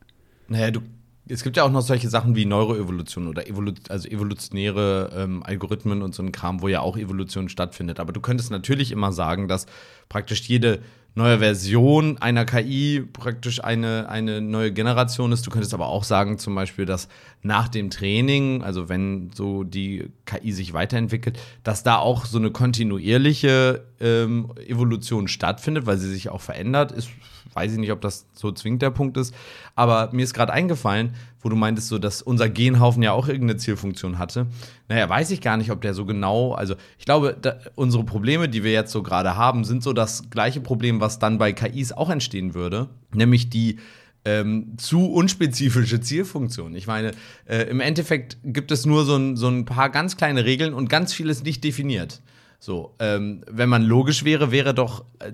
Naja, 0.47 0.71
du, 0.71 0.81
es 1.27 1.43
gibt 1.43 1.57
ja 1.57 1.63
auch 1.63 1.71
noch 1.71 1.81
solche 1.81 2.09
Sachen 2.09 2.35
wie 2.35 2.45
Neuroevolution 2.45 3.27
oder 3.27 3.47
Evolu 3.47 3.73
also 3.89 4.09
evolutionäre 4.09 5.11
ähm, 5.15 5.43
Algorithmen 5.43 6.01
und 6.01 6.13
so 6.13 6.21
ein 6.21 6.31
Kram, 6.31 6.61
wo 6.61 6.67
ja 6.67 6.81
auch 6.81 6.97
Evolution 6.97 7.49
stattfindet. 7.49 7.99
Aber 7.99 8.11
du 8.11 8.19
könntest 8.19 8.51
natürlich 8.51 8.91
immer 8.91 9.13
sagen, 9.13 9.47
dass 9.47 9.65
praktisch 10.09 10.41
jede 10.43 10.79
neue 11.15 11.39
Version 11.39 12.17
einer 12.17 12.45
KI 12.45 13.01
praktisch 13.01 13.63
eine, 13.63 14.09
eine 14.09 14.41
neue 14.41 14.71
Generation 14.71 15.31
ist. 15.31 15.45
Du 15.45 15.51
könntest 15.51 15.73
aber 15.73 15.87
auch 15.87 16.03
sagen, 16.03 16.39
zum 16.39 16.55
Beispiel, 16.55 16.85
dass 16.85 17.07
nach 17.41 17.67
dem 17.67 17.89
Training, 17.89 18.63
also 18.63 18.89
wenn 18.89 19.29
so 19.33 19.63
die 19.63 20.09
KI 20.25 20.51
sich 20.51 20.73
weiterentwickelt, 20.73 21.39
dass 21.63 21.83
da 21.83 21.97
auch 21.97 22.25
so 22.25 22.39
eine 22.39 22.51
kontinuierliche 22.51 23.85
ähm, 23.99 24.53
Evolution 24.65 25.27
stattfindet, 25.27 25.85
weil 25.85 25.97
sie 25.97 26.09
sich 26.09 26.29
auch 26.29 26.41
verändert. 26.41 26.91
Ist 26.91 27.09
weiß 27.55 27.73
ich 27.73 27.77
nicht, 27.77 27.91
ob 27.91 28.01
das 28.01 28.25
so 28.33 28.51
zwingend 28.51 28.81
der 28.81 28.89
Punkt 28.89 29.17
ist. 29.17 29.33
Aber 29.75 30.09
mir 30.11 30.23
ist 30.23 30.33
gerade 30.33 30.53
eingefallen, 30.53 31.13
wo 31.41 31.49
du 31.49 31.55
meintest, 31.55 31.89
so, 31.89 31.99
dass 31.99 32.21
unser 32.21 32.49
Genhaufen 32.49 33.03
ja 33.03 33.11
auch 33.11 33.27
irgendeine 33.27 33.57
Zielfunktion 33.57 34.17
hatte. 34.17 34.47
Naja, 34.87 35.09
weiß 35.09 35.31
ich 35.31 35.41
gar 35.41 35.57
nicht, 35.57 35.71
ob 35.71 35.81
der 35.81 35.93
so 35.93 36.05
genau, 36.05 36.53
also 36.53 36.75
ich 36.97 37.05
glaube, 37.05 37.37
da, 37.39 37.57
unsere 37.75 38.03
Probleme, 38.03 38.49
die 38.49 38.63
wir 38.63 38.71
jetzt 38.71 38.91
so 38.91 39.03
gerade 39.03 39.35
haben, 39.35 39.63
sind 39.65 39.83
so 39.83 39.93
das 39.93 40.29
gleiche 40.29 40.61
Problem, 40.61 41.01
was 41.01 41.19
dann 41.19 41.37
bei 41.37 41.53
KIs 41.53 41.91
auch 41.91 42.09
entstehen 42.09 42.53
würde, 42.53 42.89
nämlich 43.13 43.49
die 43.49 43.79
ähm, 44.25 44.77
zu 44.77 45.11
unspezifische 45.11 45.99
Zielfunktion. 45.99 46.75
Ich 46.75 46.87
meine, 46.87 47.11
äh, 47.45 47.63
im 47.63 47.79
Endeffekt 47.79 48.37
gibt 48.43 48.71
es 48.71 48.85
nur 48.85 49.05
so 49.05 49.15
ein, 49.15 49.35
so 49.35 49.47
ein 49.47 49.65
paar 49.65 49.89
ganz 49.89 50.17
kleine 50.17 50.45
Regeln 50.45 50.73
und 50.73 50.89
ganz 50.89 51.13
vieles 51.13 51.43
nicht 51.43 51.63
definiert. 51.63 52.21
So, 52.59 52.95
ähm, 52.99 53.43
wenn 53.51 53.67
man 53.67 53.83
logisch 53.83 54.23
wäre, 54.23 54.51
wäre 54.51 54.73
doch 54.73 55.03
äh, 55.19 55.33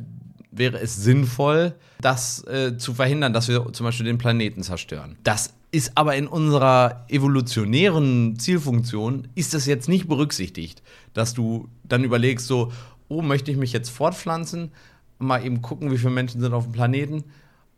wäre 0.60 0.80
es 0.80 0.96
sinnvoll, 0.96 1.74
das 2.02 2.44
äh, 2.46 2.78
zu 2.78 2.94
verhindern, 2.94 3.34
dass 3.34 3.48
wir 3.48 3.74
zum 3.74 3.86
Beispiel 3.86 4.06
den 4.06 4.20
Planeten 4.20 4.62
zerstören. 4.62 5.18
Das 5.24 5.54
ist 5.72 5.98
aber 5.98 6.16
in 6.16 6.28
unserer 6.28 7.06
evolutionären 7.10 8.38
Zielfunktion, 8.38 9.28
ist 9.36 9.54
das 9.54 9.66
jetzt 9.66 9.90
nicht 9.90 10.08
berücksichtigt, 10.08 10.84
dass 11.14 11.34
du 11.34 11.68
dann 11.84 12.04
überlegst, 12.04 12.46
so, 12.48 12.72
oh, 13.08 13.22
möchte 13.22 13.52
ich 13.52 13.58
mich 13.58 13.74
jetzt 13.74 13.90
fortpflanzen, 13.90 14.72
mal 15.18 15.44
eben 15.44 15.62
gucken, 15.62 15.92
wie 15.92 15.98
viele 15.98 16.12
Menschen 16.12 16.42
sind 16.42 16.54
auf 16.54 16.66
dem 16.66 16.74
Planeten. 16.74 17.24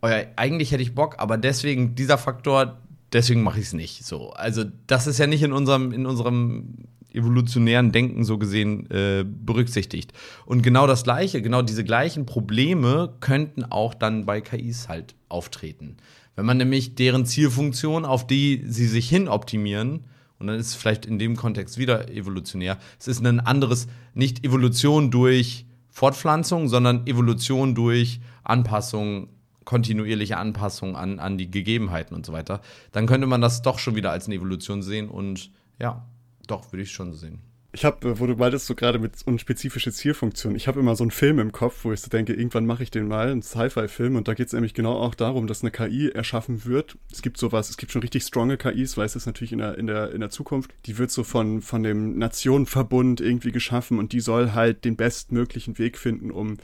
Oh 0.02 0.08
eigentlich 0.36 0.72
hätte 0.72 0.84
ich 0.84 0.96
Bock, 0.96 1.16
aber 1.20 1.38
deswegen 1.38 1.96
dieser 1.96 2.18
Faktor, 2.18 2.80
deswegen 3.14 3.44
mache 3.44 3.60
ich 3.60 3.68
es 3.68 3.74
nicht. 3.74 4.06
So, 4.06 4.32
also 4.32 4.64
das 4.88 5.08
ist 5.08 5.20
ja 5.20 5.28
nicht 5.28 5.44
in 5.44 5.54
unserem, 5.54 5.92
in 5.92 6.06
unserem 6.06 6.74
evolutionären 7.14 7.92
Denken 7.92 8.24
so 8.24 8.38
gesehen 8.38 8.90
äh, 8.90 9.24
berücksichtigt. 9.26 10.14
Und 10.46 10.62
genau 10.62 10.88
das 10.88 11.04
Gleiche, 11.04 11.42
genau 11.42 11.62
diese 11.62 11.84
gleichen 11.84 12.26
Probleme 12.26 13.14
könnten 13.20 13.66
auch 13.66 13.94
dann 13.94 14.26
bei 14.26 14.42
KIs 14.42 14.90
halt 14.90 15.16
auftreten. 15.30 15.98
Wenn 16.36 16.46
man 16.46 16.58
nämlich 16.58 16.96
deren 16.96 17.26
Zielfunktion, 17.26 18.06
auf 18.06 18.26
die 18.26 18.64
sie 18.66 18.88
sich 18.88 19.10
hin 19.10 19.28
optimieren, 19.28 20.06
und 20.40 20.48
dann 20.48 20.58
ist 20.58 20.68
es 20.70 20.76
vielleicht 20.76 21.06
in 21.06 21.20
dem 21.20 21.36
Kontext 21.36 21.78
wieder 21.78 22.10
evolutionär, 22.10 22.78
es 23.00 23.08
ist 23.08 23.24
ein 23.24 23.40
anderes, 23.40 23.88
nicht 24.14 24.44
Evolution 24.44 25.12
durch 25.12 25.66
Fortpflanzung, 25.90 26.68
sondern 26.68 27.06
Evolution 27.06 27.76
durch 27.76 28.22
Anpassung 28.44 29.28
kontinuierliche 29.64 30.38
Anpassung 30.38 30.96
an, 30.96 31.20
an 31.20 31.38
die 31.38 31.52
Gegebenheiten 31.52 32.16
und 32.16 32.26
so 32.26 32.34
weiter, 32.34 32.62
dann 32.92 33.06
könnte 33.06 33.28
man 33.28 33.42
das 33.42 33.62
doch 33.62 33.80
schon 33.80 33.96
wieder 33.96 34.12
als 34.12 34.26
eine 34.26 34.36
Evolution 34.36 34.82
sehen 34.82 35.08
und 35.10 35.52
ja, 35.80 36.06
doch, 36.52 36.72
würde 36.72 36.84
ich 36.84 36.92
schon 36.92 37.14
sehen. 37.14 37.40
Ich 37.74 37.86
habe, 37.86 38.10
äh, 38.10 38.20
wo 38.20 38.28
du 38.28 38.36
meintest, 38.36 38.66
so 38.66 38.76
gerade 38.76 39.00
mit 39.00 39.26
unspezifische 39.26 39.94
Zielfunktion, 39.94 40.56
ich 40.56 40.68
habe 40.68 40.82
immer 40.82 40.96
so 40.96 41.06
einen 41.06 41.12
Film 41.12 41.40
im 41.40 41.54
Kopf, 41.54 41.86
wo 41.86 41.94
ich 41.94 42.02
so 42.02 42.10
denke, 42.10 42.34
irgendwann 42.34 42.66
mache 42.66 42.84
ich 42.84 42.92
den 42.92 43.08
mal, 43.08 43.32
einen 43.32 43.42
Sci-Fi-Film, 43.42 44.18
und 44.18 44.28
da 44.28 44.34
geht 44.34 44.48
es 44.48 44.54
nämlich 44.54 44.74
genau 44.74 44.98
auch 44.98 45.16
darum, 45.16 45.48
dass 45.48 45.64
eine 45.64 45.72
KI 45.72 46.10
erschaffen 46.10 46.66
wird. 46.66 46.98
Es 47.12 47.22
gibt 47.22 47.38
sowas, 47.38 47.70
es 47.70 47.78
gibt 47.78 47.94
schon 47.94 48.02
richtig 48.02 48.24
stronge 48.24 48.58
KIs, 48.58 48.98
weiß 48.98 49.16
es 49.16 49.26
natürlich 49.26 49.54
in 49.54 49.60
der, 49.60 49.78
in 49.78 49.88
der, 49.88 50.12
in 50.12 50.20
der 50.20 50.30
Zukunft. 50.30 50.72
Die 50.86 50.98
wird 50.98 51.12
so 51.12 51.24
von, 51.24 51.62
von 51.62 51.84
dem 51.84 52.18
Nationenverbund 52.18 53.22
irgendwie 53.22 53.54
geschaffen 53.54 54.00
und 54.00 54.12
die 54.12 54.20
soll 54.20 54.52
halt 54.52 54.84
den 54.84 54.98
bestmöglichen 54.98 55.78
Weg 55.78 55.98
finden, 55.98 56.30
um 56.30 56.58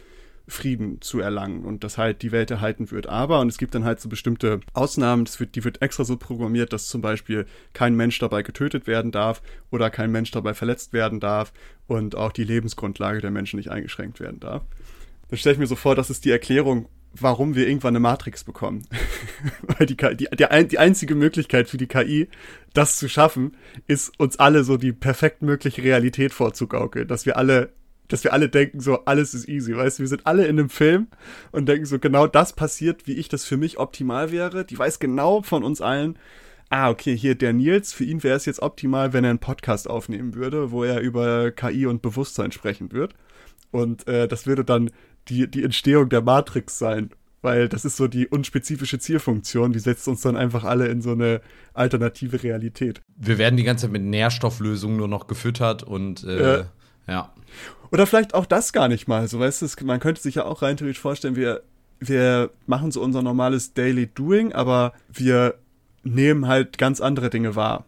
Frieden 0.47 1.01
zu 1.01 1.19
erlangen 1.19 1.65
und 1.65 1.83
das 1.83 1.97
halt 1.97 2.21
die 2.21 2.31
Welt 2.31 2.49
erhalten 2.51 2.89
wird. 2.91 3.07
Aber, 3.07 3.41
und 3.41 3.49
es 3.49 3.57
gibt 3.57 3.75
dann 3.75 3.83
halt 3.83 3.99
so 3.99 4.07
bestimmte 4.07 4.61
Ausnahmen, 4.73 5.25
das 5.25 5.39
wird, 5.39 5.55
die 5.55 5.63
wird 5.63 5.81
extra 5.81 6.05
so 6.05 6.15
programmiert, 6.15 6.71
dass 6.71 6.87
zum 6.87 7.01
Beispiel 7.01 7.45
kein 7.73 7.95
Mensch 7.95 8.17
dabei 8.19 8.43
getötet 8.43 8.87
werden 8.87 9.11
darf 9.11 9.41
oder 9.71 9.89
kein 9.89 10.11
Mensch 10.11 10.31
dabei 10.31 10.53
verletzt 10.53 10.93
werden 10.93 11.19
darf 11.19 11.51
und 11.87 12.15
auch 12.15 12.31
die 12.31 12.45
Lebensgrundlage 12.45 13.19
der 13.19 13.31
Menschen 13.31 13.57
nicht 13.57 13.69
eingeschränkt 13.69 14.19
werden 14.19 14.39
darf. 14.39 14.63
Dann 15.29 15.37
stelle 15.37 15.53
ich 15.53 15.59
mir 15.59 15.67
so 15.67 15.75
vor, 15.75 15.95
das 15.95 16.09
ist 16.09 16.23
die 16.23 16.31
Erklärung, 16.31 16.87
warum 17.13 17.55
wir 17.55 17.67
irgendwann 17.67 17.95
eine 17.95 17.99
Matrix 17.99 18.43
bekommen. 18.45 18.87
Weil 19.63 19.85
die, 19.87 19.97
die, 19.97 20.27
die, 20.33 20.67
die 20.67 20.79
einzige 20.79 21.15
Möglichkeit 21.15 21.69
für 21.69 21.77
die 21.77 21.87
KI, 21.87 22.29
das 22.73 22.97
zu 22.97 23.09
schaffen, 23.09 23.57
ist 23.87 24.17
uns 24.17 24.39
alle 24.39 24.63
so 24.63 24.77
die 24.77 24.93
perfekt 24.93 25.41
mögliche 25.41 25.83
Realität 25.83 26.33
vorzugaukeln, 26.33 27.07
dass 27.07 27.25
wir 27.25 27.37
alle 27.37 27.73
dass 28.07 28.23
wir 28.23 28.33
alle 28.33 28.49
denken, 28.49 28.79
so 28.79 29.05
alles 29.05 29.33
ist 29.33 29.47
easy, 29.47 29.75
weißt 29.75 29.99
du, 29.99 30.03
wir 30.03 30.07
sind 30.07 30.25
alle 30.25 30.45
in 30.45 30.59
einem 30.59 30.69
Film 30.69 31.07
und 31.51 31.67
denken 31.67 31.85
so, 31.85 31.99
genau 31.99 32.27
das 32.27 32.53
passiert, 32.53 33.07
wie 33.07 33.13
ich 33.13 33.29
das 33.29 33.45
für 33.45 33.57
mich 33.57 33.79
optimal 33.79 34.31
wäre. 34.31 34.65
Die 34.65 34.77
weiß 34.77 34.99
genau 34.99 35.41
von 35.41 35.63
uns 35.63 35.81
allen, 35.81 36.17
ah, 36.69 36.89
okay, 36.89 37.17
hier 37.17 37.35
der 37.35 37.53
Nils, 37.53 37.93
für 37.93 38.03
ihn 38.03 38.23
wäre 38.23 38.37
es 38.37 38.45
jetzt 38.45 38.61
optimal, 38.61 39.13
wenn 39.13 39.23
er 39.23 39.31
einen 39.31 39.39
Podcast 39.39 39.89
aufnehmen 39.89 40.35
würde, 40.35 40.71
wo 40.71 40.83
er 40.83 41.01
über 41.01 41.51
KI 41.51 41.85
und 41.85 42.01
Bewusstsein 42.01 42.51
sprechen 42.51 42.91
wird. 42.91 43.13
Und 43.71 44.07
äh, 44.07 44.27
das 44.27 44.47
würde 44.47 44.63
dann 44.63 44.89
die, 45.27 45.49
die 45.49 45.63
Entstehung 45.63 46.09
der 46.09 46.21
Matrix 46.21 46.79
sein. 46.79 47.09
Weil 47.43 47.69
das 47.69 47.85
ist 47.85 47.97
so 47.97 48.07
die 48.07 48.27
unspezifische 48.27 48.97
Zielfunktion, 48.97 49.71
die 49.71 49.79
setzt 49.79 50.07
uns 50.07 50.21
dann 50.21 50.35
einfach 50.35 50.63
alle 50.63 50.87
in 50.87 51.01
so 51.01 51.11
eine 51.11 51.41
alternative 51.73 52.41
Realität. 52.41 53.01
Wir 53.15 53.37
werden 53.37 53.57
die 53.57 53.63
ganze 53.63 53.83
Zeit 53.83 53.91
mit 53.91 54.01
Nährstofflösungen 54.01 54.97
nur 54.97 55.07
noch 55.07 55.27
gefüttert 55.27 55.83
und 55.83 56.23
äh, 56.23 56.57
ja. 56.57 56.65
Ja. 57.07 57.33
Oder 57.91 58.05
vielleicht 58.05 58.33
auch 58.33 58.45
das 58.45 58.73
gar 58.73 58.87
nicht 58.87 59.07
mal. 59.07 59.27
So 59.27 59.39
weißt 59.39 59.61
du, 59.61 59.85
man 59.85 59.99
könnte 59.99 60.21
sich 60.21 60.35
ja 60.35 60.45
auch 60.45 60.61
rein 60.61 60.77
theoretisch 60.77 61.01
vorstellen, 61.01 61.35
wir, 61.35 61.63
wir 61.99 62.51
machen 62.65 62.91
so 62.91 63.01
unser 63.01 63.21
normales 63.21 63.73
Daily 63.73 64.07
Doing, 64.07 64.53
aber 64.53 64.93
wir 65.09 65.55
nehmen 66.03 66.47
halt 66.47 66.77
ganz 66.77 67.01
andere 67.01 67.29
Dinge 67.29 67.55
wahr, 67.55 67.85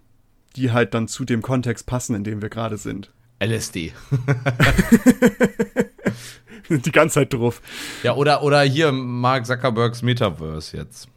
die 0.55 0.71
halt 0.71 0.93
dann 0.93 1.07
zu 1.07 1.25
dem 1.25 1.41
Kontext 1.41 1.85
passen, 1.85 2.15
in 2.15 2.23
dem 2.23 2.41
wir 2.41 2.49
gerade 2.49 2.77
sind. 2.77 3.11
LSD. 3.41 3.93
die 6.69 6.91
ganze 6.91 7.15
Zeit 7.15 7.33
drauf. 7.33 7.61
Ja, 8.03 8.15
oder, 8.15 8.43
oder 8.43 8.61
hier 8.61 8.91
Mark 8.91 9.45
Zuckerbergs 9.45 10.01
Metaverse 10.01 10.75
jetzt. 10.77 11.07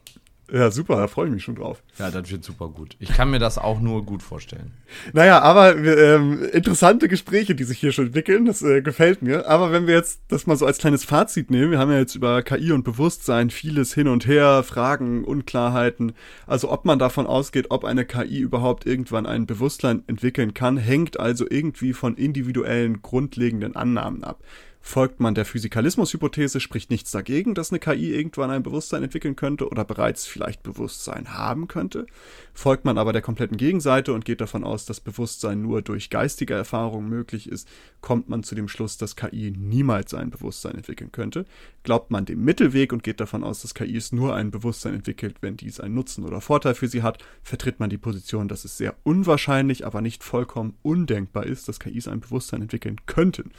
Ja, 0.53 0.71
super, 0.71 0.97
da 0.97 1.09
freue 1.09 1.29
ich 1.29 1.33
mich 1.33 1.43
schon 1.43 1.55
drauf. 1.55 1.83
Ja, 1.99 2.11
das 2.11 2.31
wird 2.31 2.45
super 2.45 2.69
gut. 2.69 2.95
Ich 2.99 3.09
kann 3.09 3.31
mir 3.31 3.39
das 3.39 3.57
auch 3.57 3.81
nur 3.81 4.05
gut 4.05 4.23
vorstellen. 4.23 4.73
Naja, 5.15 5.41
aber 5.41 5.75
ähm, 5.79 6.45
interessante 6.53 7.09
Gespräche, 7.09 7.55
die 7.55 7.65
sich 7.65 7.79
hier 7.79 7.93
schon 7.93 8.09
entwickeln, 8.09 8.45
das 8.45 8.61
äh, 8.61 8.83
gefällt 8.83 9.23
mir. 9.23 9.49
Aber 9.49 9.73
wenn 9.73 9.87
wir 9.87 9.95
jetzt 9.95 10.21
das 10.29 10.47
mal 10.47 10.57
so 10.57 10.67
als 10.67 10.77
kleines 10.77 11.05
Fazit 11.05 11.51
nehmen, 11.51 11.71
wir 11.71 11.79
haben 11.79 11.91
ja 11.91 11.99
jetzt 11.99 12.15
über 12.17 12.43
KI 12.43 12.73
und 12.73 12.85
Bewusstsein 12.85 13.49
vieles 13.49 13.95
hin 13.95 14.09
und 14.09 14.27
her, 14.27 14.63
Fragen, 14.63 15.25
Unklarheiten. 15.25 16.13
Also 16.47 16.71
ob 16.71 16.85
man 16.85 16.99
davon 16.99 17.27
ausgeht, 17.27 17.69
ob 17.71 17.87
eine 17.87 18.05
KI 18.05 18.41
überhaupt 18.41 18.85
irgendwann 18.85 19.25
ein 19.25 19.47
Bewusstsein 19.47 20.05
entwickeln 20.07 20.53
kann, 20.53 20.77
hängt 20.77 21.19
also 21.19 21.47
irgendwie 21.49 21.95
von 21.95 22.15
individuellen 22.17 23.01
grundlegenden 23.01 23.75
Annahmen 23.75 24.23
ab. 24.23 24.43
Folgt 24.85 25.21
man 25.21 25.37
der 25.37 25.45
Physikalismus-Hypothese, 25.45 26.59
spricht 26.59 26.91
nichts 26.91 27.13
dagegen, 27.13 27.55
dass 27.55 27.71
eine 27.71 27.79
KI 27.79 28.13
irgendwann 28.13 28.51
ein 28.51 28.65
Bewusstsein 28.65 29.05
entwickeln 29.05 29.37
könnte 29.37 29.69
oder 29.69 29.85
bereits 29.85 30.27
vielleicht 30.27 30.65
Bewusstsein 30.65 31.35
haben 31.35 31.69
könnte. 31.69 32.05
Folgt 32.53 32.85
man 32.85 32.99
aber 32.99 33.13
der 33.13 33.23
kompletten 33.23 33.57
Gegenseite 33.57 34.13
und 34.13 34.25
geht 34.25 34.41
davon 34.41 34.65
aus, 34.65 34.85
dass 34.85 34.99
Bewusstsein 34.99 35.63
nur 35.63 35.83
durch 35.83 36.11
geistige 36.11 36.55
Erfahrung 36.55 37.09
möglich 37.09 37.49
ist, 37.49 37.69
kommt 38.01 38.29
man 38.29 38.43
zu 38.43 38.57
dem 38.57 38.67
Schluss, 38.67 38.99
dass 38.99 39.15
KI 39.15 39.53
niemals 39.57 40.15
ein 40.15 40.31
Bewusstsein 40.31 40.75
entwickeln 40.75 41.13
könnte. 41.13 41.47
Glaubt 41.85 42.11
man 42.11 42.25
dem 42.25 42.45
Mittelweg 42.45 42.93
und 42.93 43.05
geht 43.05 43.21
davon 43.21 43.45
aus, 43.45 43.63
dass 43.63 43.75
KI 43.75 44.03
nur 44.11 44.35
ein 44.35 44.51
Bewusstsein 44.51 44.95
entwickelt, 44.95 45.37
wenn 45.43 45.57
dies 45.57 45.79
einen 45.79 45.95
Nutzen 45.95 46.25
oder 46.25 46.41
Vorteil 46.41 46.75
für 46.75 46.89
sie 46.89 47.03
hat, 47.03 47.23
vertritt 47.45 47.79
man 47.79 47.89
die 47.89 47.99
Position, 47.99 48.49
dass 48.49 48.65
es 48.65 48.79
sehr 48.79 48.97
unwahrscheinlich, 49.05 49.87
aber 49.87 50.01
nicht 50.01 50.25
vollkommen 50.25 50.75
undenkbar 50.83 51.47
ist, 51.47 51.69
dass 51.69 51.79
KIs 51.79 52.09
ein 52.09 52.21
Bewusstsein 52.21 52.63
entwickeln 52.63 52.97
könnten 53.07 53.53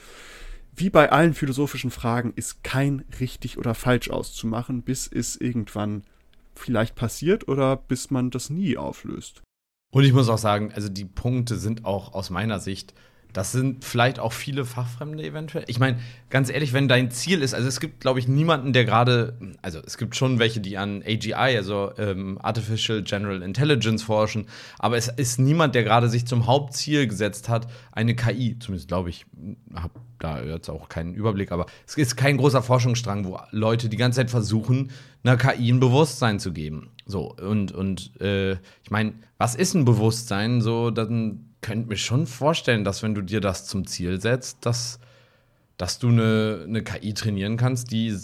wie 0.76 0.90
bei 0.90 1.12
allen 1.12 1.34
philosophischen 1.34 1.92
Fragen 1.92 2.34
ist 2.36 2.64
kein 2.64 3.06
richtig 3.20 3.58
oder 3.58 3.76
falsch 3.76 4.10
auszumachen, 4.10 4.82
bis 4.82 5.08
es 5.08 5.36
irgendwann 5.36 6.04
vielleicht 6.56 6.96
passiert 6.96 7.48
oder 7.48 7.76
bis 7.76 8.12
man 8.12 8.32
das 8.32 8.50
nie 8.50 8.78
auflöst. 8.78 9.42
Und 9.94 10.04
ich 10.04 10.14
muss 10.14 10.30
auch 10.30 10.38
sagen, 10.38 10.72
also 10.74 10.90
die 10.90 11.06
Punkte 11.06 11.58
sind 11.58 11.86
auch 11.86 12.14
aus 12.14 12.30
meiner 12.30 12.60
Sicht 12.60 12.94
das 13.34 13.52
sind 13.52 13.84
vielleicht 13.84 14.20
auch 14.20 14.32
viele 14.32 14.64
Fachfremde 14.64 15.24
eventuell. 15.24 15.66
Ich 15.68 15.80
meine, 15.80 16.00
ganz 16.30 16.50
ehrlich, 16.50 16.72
wenn 16.72 16.88
dein 16.88 17.12
Ziel 17.12 17.42
ist, 17.42 17.54
also 17.54 17.68
es 17.68 17.80
gibt, 17.80 18.00
glaube 18.00 18.20
ich, 18.20 18.28
niemanden, 18.28 18.74
der 18.74 18.86
gerade, 18.86 19.38
also 19.62 19.80
es 19.86 19.98
gibt 19.98 20.16
schon 20.16 20.40
welche, 20.40 20.62
die 20.62 20.78
an 20.78 21.04
AGI, 21.06 21.34
also 21.34 21.92
ähm, 21.98 22.38
Artificial 22.42 23.02
General 23.02 23.42
Intelligence 23.42 24.04
forschen, 24.04 24.46
aber 24.80 24.98
es 24.98 25.08
ist 25.08 25.40
niemand, 25.40 25.76
der 25.76 25.84
gerade 25.84 26.10
sich 26.10 26.26
zum 26.26 26.48
Hauptziel 26.48 27.08
gesetzt 27.08 27.50
hat, 27.50 27.68
eine 27.92 28.16
KI, 28.16 28.58
zumindest 28.60 28.88
glaube 28.88 29.10
ich, 29.10 29.26
habe 29.74 29.94
da 30.20 30.42
jetzt 30.42 30.70
auch 30.70 30.88
keinen 30.88 31.14
Überblick, 31.16 31.52
aber 31.52 31.66
es 31.88 31.96
ist 31.96 32.16
kein 32.16 32.38
großer 32.38 32.62
Forschungsstrang, 32.62 33.26
wo 33.26 33.40
Leute 33.52 33.90
die 33.90 33.98
ganze 33.98 34.18
Zeit 34.18 34.30
versuchen, 34.30 34.92
einer 35.24 35.38
KI 35.38 35.72
ein 35.72 35.80
Bewusstsein 35.80 36.40
zu 36.40 36.54
geben. 36.54 36.92
So, 37.06 37.34
und, 37.34 37.72
und 37.72 38.20
äh, 38.22 38.54
ich 38.54 38.92
meine, 38.92 39.14
was 39.38 39.56
ist 39.56 39.74
ein 39.74 39.86
Bewusstsein? 39.86 40.62
So, 40.62 40.92
dann 40.92 41.53
könnte 41.64 41.90
mir 41.90 41.98
schon 41.98 42.28
vorstellen, 42.28 42.84
dass 42.84 43.02
wenn 43.02 43.16
du 43.16 43.24
dir 43.24 43.42
das 43.42 43.66
zum 43.66 43.88
Ziel 43.88 44.22
setzt, 44.22 44.64
dass, 44.66 45.00
dass 45.78 45.98
du 45.98 46.10
eine, 46.10 46.66
eine 46.68 46.84
KI 46.84 47.16
trainieren 47.16 47.58
kannst, 47.58 47.92
die 47.92 48.16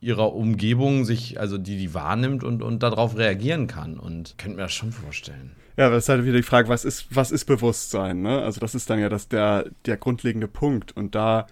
ihrer 0.00 0.34
Umgebung 0.34 1.04
sich, 1.04 1.40
also 1.40 1.58
die 1.58 1.78
die 1.78 1.94
wahrnimmt 1.94 2.44
und, 2.44 2.62
und 2.62 2.82
darauf 2.82 3.16
reagieren 3.16 3.66
kann. 3.66 3.98
Und 3.98 4.36
könnte 4.38 4.56
mir 4.56 4.62
das 4.62 4.72
schon 4.72 4.92
vorstellen. 4.92 5.52
Ja, 5.76 5.88
das 5.90 6.04
ist 6.04 6.08
halt 6.08 6.24
wieder 6.24 6.36
die 6.36 6.42
Frage, 6.42 6.68
was 6.68 6.84
ist, 6.84 7.06
was 7.10 7.30
ist 7.30 7.46
Bewusstsein? 7.46 8.20
Ne? 8.20 8.42
Also 8.42 8.60
das 8.60 8.74
ist 8.74 8.90
dann 8.90 8.98
ja 8.98 9.08
das, 9.08 9.28
der, 9.28 9.70
der 9.86 9.96
grundlegende 9.96 10.48
Punkt. 10.48 10.94
Und 10.96 11.14
da, 11.14 11.46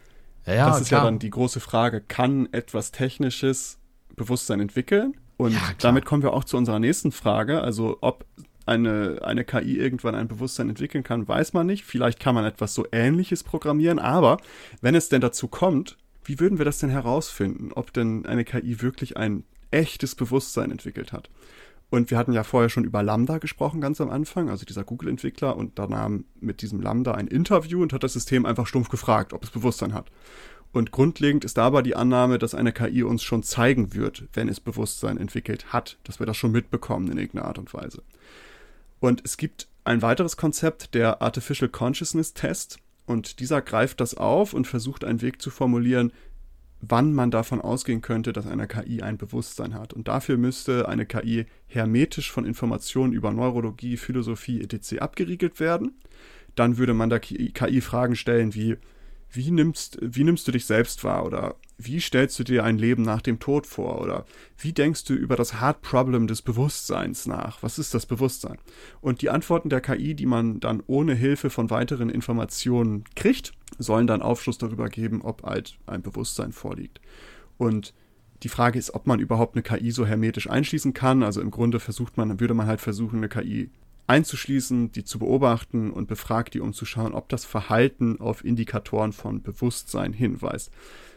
ja, 0.46 0.55
ja, 0.55 0.68
das 0.68 0.83
ist 0.83 0.88
klar. 0.88 1.03
ja 1.03 1.05
dann 1.07 1.18
die 1.18 1.31
große 1.31 1.61
Frage, 1.61 2.00
kann 2.00 2.48
etwas 2.53 2.92
Technisches 2.92 3.79
Bewusstsein 4.16 4.61
entwickeln? 4.61 5.14
Und 5.37 5.53
ja, 5.53 5.61
damit 5.79 6.05
kommen 6.05 6.22
wir 6.22 6.35
auch 6.35 6.44
zu 6.44 6.59
unserer 6.59 6.81
nächsten 6.81 7.12
Frage, 7.12 7.62
also 7.62 7.96
ob 8.03 8.26
eine, 8.71 9.19
eine 9.23 9.45
KI 9.45 9.79
irgendwann 9.79 10.15
ein 10.15 10.29
Bewusstsein 10.29 10.69
entwickeln 10.69 11.05
kann, 11.05 11.27
weiß 11.27 11.53
man 11.53 11.67
nicht. 11.67 11.85
Vielleicht 11.85 12.21
kann 12.21 12.35
man 12.35 12.45
etwas 12.45 12.75
so 12.75 12.87
Ähnliches 12.93 13.43
programmieren, 13.43 13.99
aber 13.99 14.39
wenn 14.81 14.95
es 14.95 15.09
denn 15.09 15.21
dazu 15.21 15.49
kommt, 15.49 15.99
wie 16.25 16.39
würden 16.39 16.59
wir 16.59 16.65
das 16.65 16.79
denn 16.79 16.91
herausfinden, 16.91 17.73
ob 17.75 17.93
denn 17.93 18.25
eine 18.27 18.45
KI 18.45 18.81
wirklich 18.81 19.17
ein 19.17 19.45
echtes 19.71 20.15
Bewusstsein 20.15 20.71
entwickelt 20.71 21.13
hat? 21.13 21.29
Und 21.91 22.13
wir 22.13 22.19
hatten 22.19 22.33
ja 22.33 22.45
vorher 22.45 22.69
schon 22.69 22.85
über 22.85 23.03
Lambda 23.03 23.39
gesprochen, 23.39 23.81
ganz 23.81 24.01
am 24.01 24.11
Anfang, 24.11 24.49
also 24.49 24.65
dieser 24.65 24.85
Google-Entwickler, 24.85 25.57
und 25.57 25.77
da 25.77 25.89
nahm 25.89 26.25
mit 26.39 26.63
diesem 26.63 26.81
Lambda 26.81 27.13
ein 27.15 27.27
Interview 27.27 27.83
und 27.83 27.93
hat 27.93 28.05
das 28.05 28.13
System 28.13 28.47
einfach 28.47 28.69
stumpf 28.69 28.91
gefragt, 28.91 29.33
ob 29.33 29.43
es 29.43 29.51
Bewusstsein 29.51 29.93
hat. 29.93 30.13
Und 30.73 30.93
grundlegend 30.93 31.45
ist 31.45 31.59
dabei 31.59 31.83
die 31.83 31.97
Annahme, 31.97 32.39
dass 32.39 32.55
eine 32.55 32.73
KI 32.73 33.03
uns 33.03 33.25
schon 33.25 33.43
zeigen 33.43 33.93
wird, 33.93 34.29
wenn 34.35 34.49
es 34.49 34.61
Bewusstsein 34.61 35.17
entwickelt 35.19 35.73
hat, 35.73 35.99
dass 36.05 36.21
wir 36.21 36.27
das 36.27 36.37
schon 36.37 36.53
mitbekommen 36.53 37.11
in 37.11 37.19
irgendeiner 37.19 37.49
Art 37.49 37.59
und 37.59 37.75
Weise. 37.75 38.03
Und 39.01 39.23
es 39.25 39.37
gibt 39.37 39.69
ein 39.85 40.03
weiteres 40.03 40.37
Konzept, 40.37 40.95
der 40.95 41.23
Artificial 41.23 41.71
Consciousness 41.71 42.35
Test. 42.35 42.79
Und 43.07 43.41
dieser 43.41 43.63
greift 43.63 44.01
das 44.01 44.15
auf 44.15 44.55
und 44.55 44.67
versucht 44.67 45.05
einen 45.05 45.23
Weg 45.23 45.43
zu 45.43 45.51
formulieren, 45.51 46.13
wann 46.81 47.13
man 47.13 47.31
davon 47.31 47.61
ausgehen 47.61 48.01
könnte, 48.03 48.33
dass 48.33 48.47
eine 48.47 48.67
KI 48.67 49.03
ein 49.03 49.19
Bewusstsein 49.19 49.75
hat. 49.75 49.93
Und 49.93 50.09
dafür 50.09 50.37
müsste 50.37 50.89
eine 50.89 51.07
KI 51.07 51.47
hermetisch 51.67 52.31
von 52.31 52.45
Informationen 52.45 53.13
über 53.13 53.33
Neurologie, 53.33 53.97
Philosophie 53.97 54.61
etc. 54.61 54.99
abgeriegelt 55.01 55.61
werden. 55.61 56.01
Dann 56.55 56.79
würde 56.79 56.95
man 56.95 57.11
der 57.11 57.21
KI 57.21 57.81
Fragen 57.81 58.17
stellen 58.17 58.55
wie, 58.55 58.77
wie 59.33 59.51
nimmst, 59.51 59.99
wie 60.01 60.25
nimmst 60.25 60.47
du 60.49 60.53
dich 60.53 60.66
selbst 60.66 61.05
wahr 61.05 61.25
oder 61.25 61.55
wie 61.79 62.01
stellst 62.01 62.38
du 62.38 62.45
dir 62.45 62.64
ein 62.64 62.79
Leben 62.79 63.03
nach 63.03 63.23
dem 63.23 63.38
Tod 63.38 63.66
vor 63.66 64.01
oder 64.01 64.27
wie 64.59 64.73
denkst 64.73 65.05
du 65.05 65.14
über 65.14 65.37
das 65.37 65.61
Hard 65.61 65.83
Problem 65.83 66.27
des 66.27 66.43
Bewusstseins 66.43 67.27
nach? 67.27 67.62
Was 67.62 67.79
ist 67.79 67.95
das 67.95 68.07
Bewusstsein? 68.07 68.59
Und 69.01 69.23
die 69.23 69.31
Antworten 69.31 69.71
der 69.71 69.81
KI, 69.81 70.14
die 70.14 70.27
man 70.27 70.61
dann 70.61 70.83
ohne 70.87 71.14
Hilfe 71.14 71.49
von 71.49 71.71
weiteren 71.71 72.11
Informationen 72.11 73.05
kriegt, 73.14 73.53
sollen 73.79 74.07
dann 74.07 74.23
Aufschluss 74.23 74.59
darüber 74.59 74.88
geben, 74.88 75.23
ob 75.23 75.45
halt 75.45 75.79
ein 75.87 76.03
Bewusstsein 76.03 76.53
vorliegt. 76.53 77.01
Und 77.57 77.95
die 78.43 78.49
Frage 78.49 78.79
ist, 78.79 78.95
ob 78.95 79.07
man 79.07 79.21
überhaupt 79.21 79.55
eine 79.55 79.62
KI 79.62 79.90
so 79.90 80.07
hermetisch 80.07 80.49
einschließen 80.49 80.95
kann. 80.95 81.23
Also 81.23 81.40
im 81.40 81.51
Grunde 81.51 81.79
versucht 81.79 82.16
man, 82.16 82.40
würde 82.40 82.55
man 82.55 82.66
halt 82.66 82.81
versuchen, 82.81 83.19
eine 83.19 83.29
KI 83.29 83.71
einzuschließen, 84.11 84.90
die 84.90 85.05
zu 85.05 85.20
beobachten 85.20 85.92
und 85.92 86.09
befragt 86.09 86.55
die, 86.55 86.61
um 86.61 86.73
zu 86.73 86.85
schauen, 86.85 87.14
ob 87.14 87.29
das 87.29 87.44
Verhalten 87.44 88.20
auf 88.20 88.44
Indikatoren 88.44 89.12
von 89.12 89.40
Bewusstsein 89.40 90.12
hinweist. 90.12 90.73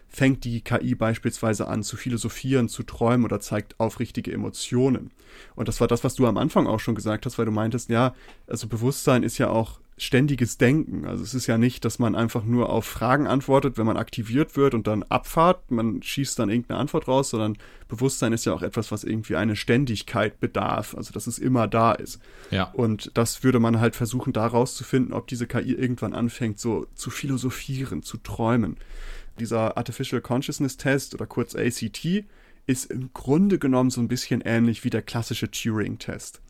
Fängt 0.07 0.43
die 0.43 0.61
KI 0.61 0.93
beispielsweise 0.93 1.67
an 1.67 1.81
zu 1.81 1.97
philosophieren, 1.97 2.69
zu 2.69 2.83
träumen 2.83 3.25
oder 3.25 3.39
zeigt 3.39 3.79
aufrichtige 3.79 4.31
Emotionen? 4.31 5.09
Und 5.55 5.67
das 5.67 5.81
war 5.81 5.87
das, 5.87 6.03
was 6.03 6.13
du 6.13 6.27
am 6.27 6.37
Anfang 6.37 6.67
auch 6.67 6.79
schon 6.79 6.93
gesagt 6.93 7.25
hast, 7.25 7.39
weil 7.39 7.47
du 7.47 7.51
meintest, 7.51 7.89
ja, 7.89 8.13
also 8.45 8.67
Bewusstsein 8.67 9.23
ist 9.23 9.39
ja 9.39 9.49
auch 9.49 9.79
ständiges 9.97 10.57
Denken. 10.57 11.05
Also 11.05 11.23
es 11.23 11.33
ist 11.33 11.47
ja 11.47 11.57
nicht, 11.57 11.85
dass 11.85 11.99
man 11.99 12.15
einfach 12.15 12.43
nur 12.43 12.69
auf 12.69 12.85
Fragen 12.85 13.27
antwortet, 13.27 13.77
wenn 13.77 13.85
man 13.85 13.97
aktiviert 13.97 14.55
wird 14.57 14.73
und 14.73 14.87
dann 14.87 15.03
abfahrt, 15.03 15.69
man 15.69 16.01
schießt 16.01 16.39
dann 16.39 16.49
irgendeine 16.49 16.79
Antwort 16.79 17.07
raus, 17.07 17.29
sondern 17.29 17.57
Bewusstsein 17.87 18.33
ist 18.33 18.45
ja 18.45 18.53
auch 18.53 18.63
etwas, 18.63 18.91
was 18.91 19.03
irgendwie 19.03 19.35
eine 19.35 19.55
Ständigkeit 19.55 20.39
bedarf, 20.39 20.95
also 20.95 21.13
dass 21.13 21.27
es 21.27 21.37
immer 21.37 21.67
da 21.67 21.91
ist. 21.91 22.19
Ja. 22.49 22.71
Und 22.73 23.11
das 23.13 23.43
würde 23.43 23.59
man 23.59 23.79
halt 23.79 23.95
versuchen, 23.95 24.33
da 24.33 24.47
rauszufinden, 24.47 25.13
ob 25.13 25.27
diese 25.27 25.45
KI 25.45 25.73
irgendwann 25.73 26.13
anfängt, 26.13 26.59
so 26.59 26.87
zu 26.95 27.11
philosophieren, 27.11 28.01
zu 28.01 28.17
träumen. 28.17 28.77
Dieser 29.39 29.77
Artificial 29.77 30.21
Consciousness 30.21 30.77
Test 30.77 31.13
oder 31.13 31.27
kurz 31.27 31.55
ACT 31.55 32.25
ist 32.65 32.85
im 32.85 33.11
Grunde 33.13 33.59
genommen 33.59 33.89
so 33.89 34.01
ein 34.01 34.07
bisschen 34.07 34.41
ähnlich 34.41 34.83
wie 34.83 34.89
der 34.89 35.01
klassische 35.01 35.51
Turing-Test 35.51 36.41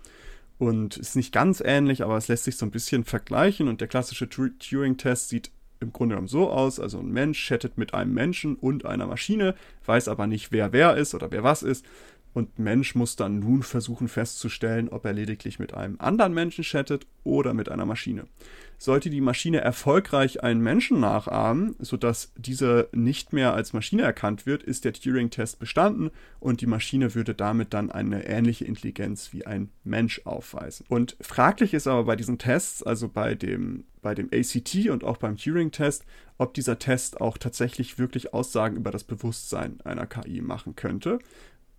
und 0.57 0.97
ist 0.97 1.15
nicht 1.15 1.31
ganz 1.31 1.61
ähnlich, 1.65 2.03
aber 2.03 2.17
es 2.17 2.27
lässt 2.27 2.45
sich 2.45 2.57
so 2.57 2.65
ein 2.65 2.71
bisschen 2.71 3.03
vergleichen. 3.03 3.67
Und 3.67 3.81
der 3.81 3.87
klassische 3.87 4.29
Turing-Test 4.29 5.29
sieht 5.29 5.51
im 5.79 5.93
Grunde 5.93 6.13
genommen 6.13 6.27
so 6.27 6.49
aus, 6.49 6.79
also 6.79 6.99
ein 6.99 7.11
Mensch 7.11 7.45
chattet 7.45 7.77
mit 7.77 7.93
einem 7.93 8.13
Menschen 8.13 8.55
und 8.55 8.85
einer 8.85 9.05
Maschine, 9.05 9.55
weiß 9.85 10.07
aber 10.07 10.27
nicht, 10.27 10.51
wer 10.51 10.71
wer 10.71 10.95
ist 10.95 11.13
oder 11.13 11.29
wer 11.31 11.43
was 11.43 11.61
ist 11.61 11.85
und 12.33 12.57
Mensch 12.59 12.95
muss 12.95 13.15
dann 13.15 13.39
nun 13.39 13.63
versuchen 13.63 14.07
festzustellen, 14.07 14.89
ob 14.89 15.05
er 15.05 15.13
lediglich 15.13 15.59
mit 15.59 15.73
einem 15.73 15.95
anderen 15.99 16.33
Menschen 16.33 16.63
chattet 16.63 17.05
oder 17.23 17.53
mit 17.53 17.69
einer 17.69 17.85
Maschine. 17.85 18.25
Sollte 18.79 19.09
die 19.09 19.21
Maschine 19.21 19.61
erfolgreich 19.61 20.43
einen 20.43 20.59
Menschen 20.59 20.99
nachahmen, 20.99 21.75
sodass 21.79 22.33
diese 22.35 22.89
nicht 22.91 23.31
mehr 23.31 23.53
als 23.53 23.71
Maschine 23.71 24.01
erkannt 24.01 24.45
wird, 24.45 24.63
ist 24.63 24.83
der 24.83 24.93
Turing-Test 24.93 25.59
bestanden 25.59 26.11
und 26.39 26.59
die 26.59 26.65
Maschine 26.65 27.15
würde 27.15 27.33
damit 27.33 27.73
dann 27.73 27.91
eine 27.91 28.25
ähnliche 28.25 28.65
Intelligenz 28.65 29.31
wie 29.31 29.45
ein 29.45 29.69
Mensch 29.85 30.21
aufweisen. 30.25 30.85
Und 30.89 31.15
fraglich 31.21 31.73
ist 31.73 31.87
aber 31.87 32.03
bei 32.03 32.17
diesen 32.17 32.39
Tests, 32.39 32.83
also 32.83 33.07
bei 33.07 33.35
dem, 33.35 33.85
bei 34.01 34.15
dem 34.15 34.29
ACT 34.33 34.89
und 34.89 35.05
auch 35.05 35.17
beim 35.17 35.37
Turing-Test, 35.37 36.03
ob 36.37 36.53
dieser 36.53 36.77
Test 36.77 37.21
auch 37.21 37.37
tatsächlich 37.37 37.99
wirklich 37.99 38.33
Aussagen 38.33 38.75
über 38.75 38.91
das 38.91 39.05
Bewusstsein 39.05 39.79
einer 39.85 40.07
KI 40.07 40.41
machen 40.41 40.75
könnte 40.75 41.19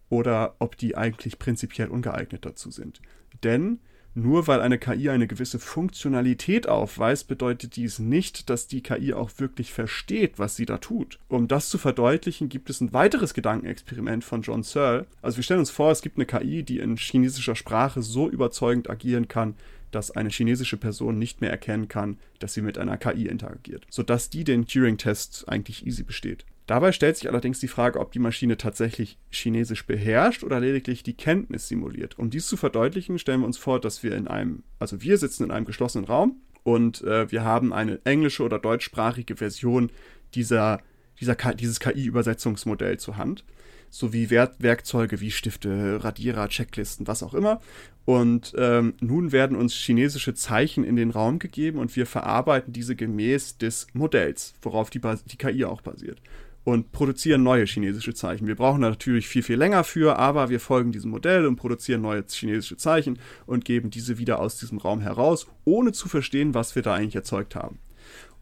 oder 0.08 0.56
ob 0.58 0.76
die 0.76 0.96
eigentlich 0.96 1.38
prinzipiell 1.38 1.88
ungeeignet 1.88 2.44
dazu 2.44 2.70
sind. 2.70 3.00
Denn 3.42 3.80
Nur 4.16 4.46
weil 4.46 4.60
eine 4.60 4.78
KI 4.78 5.10
eine 5.10 5.26
gewisse 5.26 5.58
Funktionalität 5.58 6.68
aufweist, 6.68 7.26
bedeutet 7.26 7.74
dies 7.74 7.98
nicht, 7.98 8.48
dass 8.48 8.68
die 8.68 8.80
KI 8.80 9.12
auch 9.12 9.30
wirklich 9.38 9.72
versteht, 9.72 10.38
was 10.38 10.54
sie 10.54 10.66
da 10.66 10.78
tut. 10.78 11.18
Um 11.26 11.48
das 11.48 11.68
zu 11.68 11.78
verdeutlichen, 11.78 12.48
gibt 12.48 12.70
es 12.70 12.80
ein 12.80 12.92
weiteres 12.92 13.34
Gedankenexperiment 13.34 14.22
von 14.22 14.42
John 14.42 14.62
Searle. 14.62 15.06
Also 15.20 15.38
wir 15.38 15.42
stellen 15.42 15.60
uns 15.60 15.70
vor, 15.70 15.90
es 15.90 16.00
gibt 16.00 16.16
eine 16.16 16.26
KI, 16.26 16.62
die 16.62 16.78
in 16.78 16.96
chinesischer 16.96 17.56
Sprache 17.56 18.02
so 18.02 18.30
überzeugend 18.30 18.88
agieren 18.88 19.26
kann, 19.26 19.56
dass 19.90 20.12
eine 20.12 20.30
chinesische 20.30 20.76
Person 20.76 21.18
nicht 21.18 21.40
mehr 21.40 21.50
erkennen 21.50 21.88
kann, 21.88 22.18
dass 22.38 22.54
sie 22.54 22.62
mit 22.62 22.78
einer 22.78 22.96
KI 22.98 23.26
interagiert, 23.26 23.84
sodass 23.90 24.30
die 24.30 24.44
den 24.44 24.66
Turing-Test 24.66 25.48
eigentlich 25.48 25.86
easy 25.86 26.04
besteht. 26.04 26.46
Dabei 26.66 26.92
stellt 26.92 27.16
sich 27.16 27.28
allerdings 27.28 27.60
die 27.60 27.68
Frage, 27.68 28.00
ob 28.00 28.12
die 28.12 28.18
Maschine 28.18 28.56
tatsächlich 28.56 29.18
Chinesisch 29.30 29.86
beherrscht 29.86 30.42
oder 30.42 30.60
lediglich 30.60 31.02
die 31.02 31.12
Kenntnis 31.12 31.68
simuliert. 31.68 32.18
Um 32.18 32.30
dies 32.30 32.46
zu 32.46 32.56
verdeutlichen, 32.56 33.18
stellen 33.18 33.40
wir 33.40 33.46
uns 33.46 33.58
vor, 33.58 33.80
dass 33.80 34.02
wir 34.02 34.16
in 34.16 34.28
einem, 34.28 34.62
also 34.78 35.02
wir 35.02 35.18
sitzen 35.18 35.44
in 35.44 35.50
einem 35.50 35.66
geschlossenen 35.66 36.06
Raum 36.06 36.40
und 36.62 37.02
äh, 37.02 37.30
wir 37.30 37.44
haben 37.44 37.74
eine 37.74 38.00
englische 38.04 38.42
oder 38.42 38.58
deutschsprachige 38.58 39.36
Version 39.36 39.90
dieser, 40.34 40.80
dieser 41.20 41.34
dieses 41.34 41.80
KI-Übersetzungsmodell 41.80 42.98
zur 42.98 43.18
Hand 43.18 43.44
sowie 43.90 44.30
Werk 44.30 44.54
Werkzeuge 44.58 45.20
wie 45.20 45.30
Stifte, 45.30 46.02
Radierer, 46.02 46.48
Checklisten, 46.48 47.06
was 47.06 47.22
auch 47.22 47.34
immer. 47.34 47.60
Und 48.06 48.52
ähm, 48.58 48.94
nun 49.00 49.30
werden 49.30 49.56
uns 49.56 49.74
chinesische 49.74 50.34
Zeichen 50.34 50.82
in 50.82 50.96
den 50.96 51.10
Raum 51.10 51.38
gegeben 51.38 51.78
und 51.78 51.94
wir 51.94 52.06
verarbeiten 52.06 52.72
diese 52.72 52.96
gemäß 52.96 53.58
des 53.58 53.86
Modells, 53.92 54.54
worauf 54.62 54.90
die, 54.90 55.00
die 55.26 55.36
KI 55.36 55.66
auch 55.66 55.82
basiert 55.82 56.20
und 56.64 56.92
produzieren 56.92 57.42
neue 57.42 57.66
chinesische 57.66 58.14
Zeichen. 58.14 58.46
Wir 58.46 58.56
brauchen 58.56 58.80
natürlich 58.80 59.28
viel, 59.28 59.42
viel 59.42 59.56
länger 59.56 59.84
für, 59.84 60.18
aber 60.18 60.48
wir 60.48 60.60
folgen 60.60 60.92
diesem 60.92 61.10
Modell 61.10 61.46
und 61.46 61.56
produzieren 61.56 62.00
neue 62.00 62.24
chinesische 62.26 62.76
Zeichen 62.76 63.18
und 63.46 63.64
geben 63.64 63.90
diese 63.90 64.18
wieder 64.18 64.40
aus 64.40 64.58
diesem 64.58 64.78
Raum 64.78 65.00
heraus, 65.00 65.46
ohne 65.64 65.92
zu 65.92 66.08
verstehen, 66.08 66.54
was 66.54 66.74
wir 66.74 66.82
da 66.82 66.94
eigentlich 66.94 67.16
erzeugt 67.16 67.54
haben. 67.54 67.78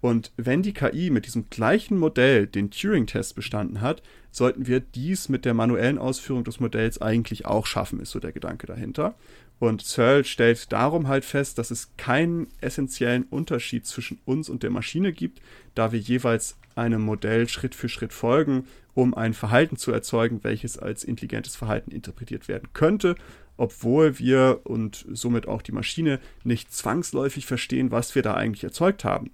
Und 0.01 0.33
wenn 0.37 0.63
die 0.63 0.73
KI 0.73 1.11
mit 1.11 1.27
diesem 1.27 1.49
gleichen 1.49 1.97
Modell 1.97 2.49
den 2.49 2.73
Turing-Test 2.73 3.37
bestanden 3.37 3.81
hat, 3.81 4.03
sollten 4.33 4.67
wir 4.67 4.81
dies 4.81 5.29
mit 5.29 5.45
der 5.45 5.55
manuellen 5.55 5.99
Ausführung 5.99 6.43
des 6.43 6.59
Modells 6.59 7.01
eigentlich 7.01 7.47
auch 7.47 7.67
schaffen, 7.67 8.01
ist 8.01 8.11
so 8.11 8.19
der 8.19 8.33
Gedanke 8.33 8.67
dahinter. 8.67 9.15
Und 9.63 9.81
Searle 9.83 10.25
stellt 10.25 10.73
darum 10.73 11.07
halt 11.07 11.25
fest, 11.25 11.57
dass 11.57 11.71
es 11.71 11.93
keinen 11.97 12.49
essentiellen 12.61 13.23
Unterschied 13.31 13.87
zwischen 13.87 14.19
uns 14.25 14.49
und 14.49 14.65
der 14.65 14.71
Maschine 14.71 15.13
gibt, 15.13 15.41
da 15.77 15.93
wir 15.93 16.01
jeweils 16.01 16.57
einem 16.75 17.03
Modell 17.03 17.49
Schritt 17.49 17.77
für 17.77 17.89
Schritt 17.89 18.13
folgen, 18.13 18.67
um 18.95 19.15
ein 19.15 19.35
Verhalten 19.35 19.77
zu 19.77 19.93
erzeugen, 19.93 20.43
welches 20.43 20.79
als 20.79 21.05
intelligentes 21.05 21.55
Verhalten 21.55 21.93
interpretiert 21.93 22.49
werden 22.49 22.71
könnte, 22.73 23.15
obwohl 23.57 24.19
wir 24.19 24.63
und 24.65 25.07
somit 25.13 25.47
auch 25.47 25.63
die 25.63 25.71
Maschine 25.71 26.19
nicht 26.43 26.75
zwangsläufig 26.75 27.47
verstehen, 27.47 27.93
was 27.93 28.17
wir 28.17 28.23
da 28.23 28.35
eigentlich 28.35 28.65
erzeugt 28.65 29.05
haben. 29.05 29.31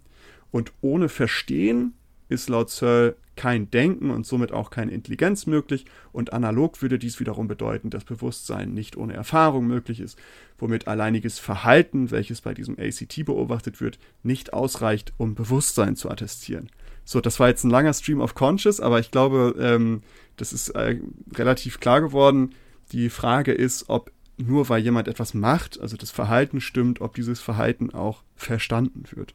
Und 0.50 0.72
ohne 0.82 1.08
Verstehen 1.08 1.94
ist 2.28 2.48
laut 2.48 2.70
Searle 2.70 3.16
kein 3.36 3.70
Denken 3.70 4.10
und 4.10 4.26
somit 4.26 4.52
auch 4.52 4.70
keine 4.70 4.90
Intelligenz 4.90 5.46
möglich 5.46 5.84
und 6.12 6.32
analog 6.32 6.82
würde 6.82 6.98
dies 6.98 7.20
wiederum 7.20 7.46
bedeuten, 7.46 7.88
dass 7.88 8.04
Bewusstsein 8.04 8.74
nicht 8.74 8.96
ohne 8.96 9.14
Erfahrung 9.14 9.66
möglich 9.66 10.00
ist, 10.00 10.18
womit 10.58 10.88
alleiniges 10.88 11.38
Verhalten, 11.38 12.10
welches 12.10 12.40
bei 12.40 12.52
diesem 12.52 12.76
ACT 12.78 13.24
beobachtet 13.24 13.80
wird, 13.80 13.98
nicht 14.24 14.52
ausreicht, 14.52 15.12
um 15.16 15.36
Bewusstsein 15.36 15.94
zu 15.94 16.10
attestieren. 16.10 16.68
So, 17.04 17.20
das 17.20 17.38
war 17.38 17.48
jetzt 17.48 17.64
ein 17.64 17.70
langer 17.70 17.94
Stream 17.94 18.20
of 18.20 18.34
Conscious, 18.34 18.80
aber 18.80 18.98
ich 18.98 19.10
glaube, 19.10 19.54
ähm, 19.58 20.02
das 20.36 20.52
ist 20.52 20.70
äh, 20.70 20.98
relativ 21.34 21.80
klar 21.80 22.00
geworden. 22.00 22.54
Die 22.90 23.08
Frage 23.08 23.52
ist, 23.52 23.88
ob 23.88 24.10
nur 24.36 24.68
weil 24.68 24.82
jemand 24.82 25.08
etwas 25.08 25.32
macht, 25.32 25.80
also 25.80 25.96
das 25.96 26.10
Verhalten 26.10 26.60
stimmt, 26.60 27.00
ob 27.00 27.14
dieses 27.14 27.40
Verhalten 27.40 27.94
auch 27.94 28.22
verstanden 28.36 29.04
wird. 29.12 29.34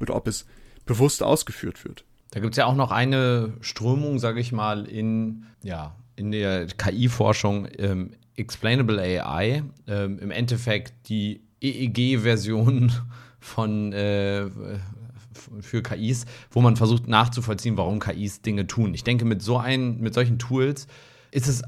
Oder 0.00 0.14
ob 0.14 0.26
es 0.26 0.46
bewusst 0.84 1.22
ausgeführt 1.22 1.84
wird. 1.84 2.04
Da 2.30 2.40
gibt 2.40 2.54
es 2.54 2.58
ja 2.58 2.66
auch 2.66 2.76
noch 2.76 2.92
eine 2.92 3.54
Strömung, 3.60 4.18
sage 4.18 4.40
ich 4.40 4.52
mal, 4.52 4.86
in, 4.86 5.46
ja, 5.62 5.96
in 6.16 6.30
der 6.30 6.66
KI-Forschung, 6.66 7.68
ähm, 7.78 8.12
Explainable 8.36 9.00
AI. 9.00 9.62
Ähm, 9.86 10.18
Im 10.18 10.30
Endeffekt 10.30 11.08
die 11.08 11.42
EEG-Version 11.60 12.92
von 13.40 13.92
äh, 13.92 14.46
für 15.60 15.82
KIs, 15.82 16.26
wo 16.50 16.60
man 16.60 16.76
versucht 16.76 17.08
nachzuvollziehen, 17.08 17.76
warum 17.76 17.98
KIs 17.98 18.42
Dinge 18.42 18.66
tun. 18.66 18.94
Ich 18.94 19.04
denke, 19.04 19.24
mit 19.24 19.42
so 19.42 19.58
ein, 19.58 19.98
mit 20.00 20.14
solchen 20.14 20.38
Tools 20.38 20.86
ist 21.30 21.48
es 21.48 21.62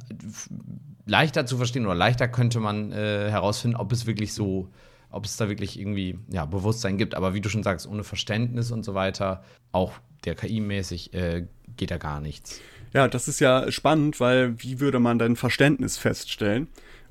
leichter 1.07 1.47
zu 1.47 1.57
verstehen 1.57 1.87
oder 1.87 1.95
leichter 1.95 2.29
könnte 2.29 2.61
man 2.61 2.93
äh, 2.93 3.31
herausfinden, 3.31 3.77
ob 3.77 3.93
es 3.93 4.07
wirklich 4.07 4.33
so, 4.33 4.69
ob 5.11 5.25
es 5.25 5.37
da 5.37 5.49
wirklich 5.49 5.79
irgendwie 5.79 6.19
ja, 6.31 6.45
Bewusstsein 6.47 6.99
gibt. 6.99 7.15
Aber 7.15 7.35
wie 7.35 7.41
du 7.41 7.49
schon 7.49 7.63
sagst, 7.63 7.87
ohne 7.87 8.05
Verständnis 8.05 8.71
und 8.71 8.85
so 8.85 8.95
weiter, 8.95 9.43
auch 9.73 9.93
der 10.25 10.35
KI-mäßig, 10.35 11.15
äh, 11.15 11.47
geht 11.77 11.91
da 11.91 11.99
gar 11.99 12.21
nichts. 12.21 12.61
Ja, 12.93 13.09
das 13.09 13.29
ist 13.29 13.41
ja 13.41 13.71
spannend, 13.73 14.21
weil 14.21 14.55
wie 14.63 14.81
würde 14.81 14.99
man 14.99 15.19
denn 15.19 15.37
Verständnis 15.37 15.97
feststellen? 15.97 16.69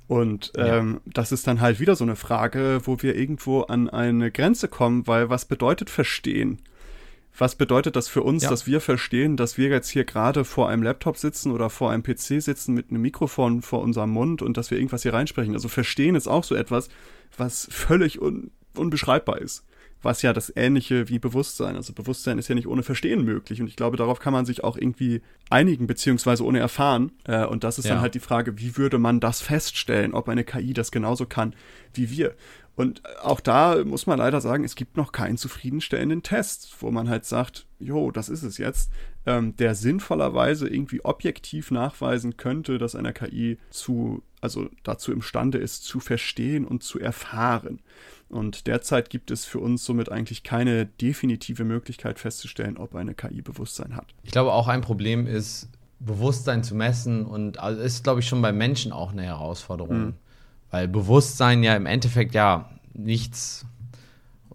Und 0.08 0.52
ähm, 0.58 1.00
ja. 1.06 1.12
das 1.14 1.32
ist 1.32 1.48
dann 1.48 1.62
halt 1.62 1.80
wieder 1.80 1.96
so 1.96 2.04
eine 2.04 2.16
Frage, 2.16 2.82
wo 2.84 3.02
wir 3.02 3.16
irgendwo 3.16 3.62
an 3.62 3.90
eine 3.90 4.30
Grenze 4.30 4.68
kommen, 4.68 5.08
weil 5.08 5.30
was 5.30 5.46
bedeutet 5.46 5.90
verstehen? 5.90 6.60
Was 7.38 7.56
bedeutet 7.56 7.96
das 7.96 8.10
für 8.10 8.22
uns, 8.22 8.44
ja. 8.44 8.50
dass 8.50 8.68
wir 8.68 8.82
verstehen, 8.82 9.38
dass 9.38 9.58
wir 9.58 9.70
jetzt 9.70 9.90
hier 9.90 10.04
gerade 10.04 10.44
vor 10.44 10.68
einem 10.68 10.84
Laptop 10.84 11.16
sitzen 11.16 11.52
oder 11.52 11.70
vor 11.70 11.92
einem 11.92 12.04
PC 12.04 12.42
sitzen 12.42 12.74
mit 12.74 12.90
einem 12.90 13.02
Mikrofon 13.02 13.62
vor 13.62 13.82
unserem 13.82 14.10
Mund 14.10 14.42
und 14.42 14.58
dass 14.58 14.70
wir 14.70 14.78
irgendwas 14.78 15.04
hier 15.04 15.14
reinsprechen? 15.14 15.54
Also 15.54 15.70
verstehen 15.70 16.16
ist 16.16 16.28
auch 16.28 16.44
so 16.44 16.56
etwas, 16.56 16.90
was 17.38 17.68
völlig 17.72 18.22
un 18.22 18.52
unbeschreibbar 18.76 19.40
ist 19.40 19.66
was 20.02 20.22
ja 20.22 20.34
das 20.34 20.52
ähnliche 20.56 21.10
wie 21.10 21.20
Bewusstsein. 21.20 21.76
Also 21.76 21.94
Bewusstsein 21.94 22.38
ist 22.38 22.48
ja 22.48 22.56
nicht 22.56 22.68
ohne 22.68 22.84
Verstehen 22.84 23.24
möglich 23.24 23.62
und 23.62 23.68
ich 23.68 23.76
glaube, 23.76 23.98
darauf 23.98 24.20
kann 24.20 24.34
man 24.34 24.46
sich 24.46 24.64
auch 24.64 24.78
irgendwie 24.78 25.22
einigen, 25.50 25.88
beziehungsweise 25.88 26.44
ohne 26.46 26.60
erfahren. 26.60 27.12
Äh, 27.26 27.46
und 27.46 27.64
das 27.64 27.80
ist 27.80 27.86
ja. 27.86 27.94
dann 27.94 28.02
halt 28.02 28.16
die 28.16 28.20
Frage, 28.20 28.58
wie 28.58 28.78
würde 28.78 28.98
man 28.98 29.20
das 29.20 29.42
feststellen, 29.42 30.14
ob 30.14 30.30
eine 30.30 30.44
KI 30.44 30.74
das 30.74 30.92
genauso 30.92 31.26
kann 31.26 31.56
wie 31.94 32.10
wir. 32.10 32.36
Und 32.76 33.02
auch 33.22 33.42
da 33.42 33.84
muss 33.84 34.08
man 34.08 34.18
leider 34.18 34.42
sagen, 34.42 34.64
es 34.64 34.76
gibt 34.76 34.98
noch 34.98 35.12
keinen 35.12 35.38
zufriedenstellenden 35.38 36.24
Test, 36.24 36.76
wo 36.80 36.90
man 36.90 37.10
halt 37.10 37.26
sagt, 37.26 37.68
jo, 37.80 38.12
das 38.12 38.30
ist 38.30 38.44
es 38.44 38.58
jetzt, 38.58 38.92
ähm, 39.26 39.56
der 39.58 39.76
sinnvollerweise 39.76 40.68
irgendwie 40.68 41.04
objektiv 41.04 41.70
nachweisen 41.72 42.38
könnte, 42.38 42.78
dass 42.78 42.96
eine 42.96 43.14
KI 43.14 43.58
zu, 43.70 44.24
also 44.40 44.70
dazu 44.84 45.12
imstande 45.12 45.58
ist, 45.58 45.84
zu 45.84 46.00
verstehen 46.00 46.66
und 46.66 46.82
zu 46.82 47.00
erfahren. 47.00 47.82
Und 48.30 48.68
derzeit 48.68 49.10
gibt 49.10 49.30
es 49.30 49.46
für 49.46 49.60
uns 49.60 49.84
somit 49.84 50.10
eigentlich 50.10 50.44
keine 50.44 50.86
definitive 50.86 51.66
Möglichkeit 51.66 52.18
festzustellen, 52.18 52.78
ob 52.78 52.96
eine 52.96 53.14
KI 53.14 53.42
Bewusstsein 53.42 53.96
hat. 53.96 54.16
Ich 54.24 54.32
glaube, 54.32 54.54
auch 54.54 54.70
ein 54.70 54.82
Problem 54.82 55.28
ist, 55.28 55.68
Bewusstsein 56.00 56.64
zu 56.64 56.74
messen 56.74 57.26
und 57.26 57.60
also 57.60 57.82
ist, 57.82 58.04
glaube 58.04 58.22
ich, 58.22 58.28
schon 58.28 58.42
bei 58.42 58.52
Menschen 58.52 58.92
auch 58.92 59.12
eine 59.12 59.24
Herausforderung. 59.24 60.00
Mhm. 60.00 60.14
Weil 60.72 60.88
Bewusstsein 60.88 61.64
ja 61.64 61.76
im 61.76 61.86
Endeffekt 61.86 62.34
ja 62.34 62.70
nichts, 62.94 63.66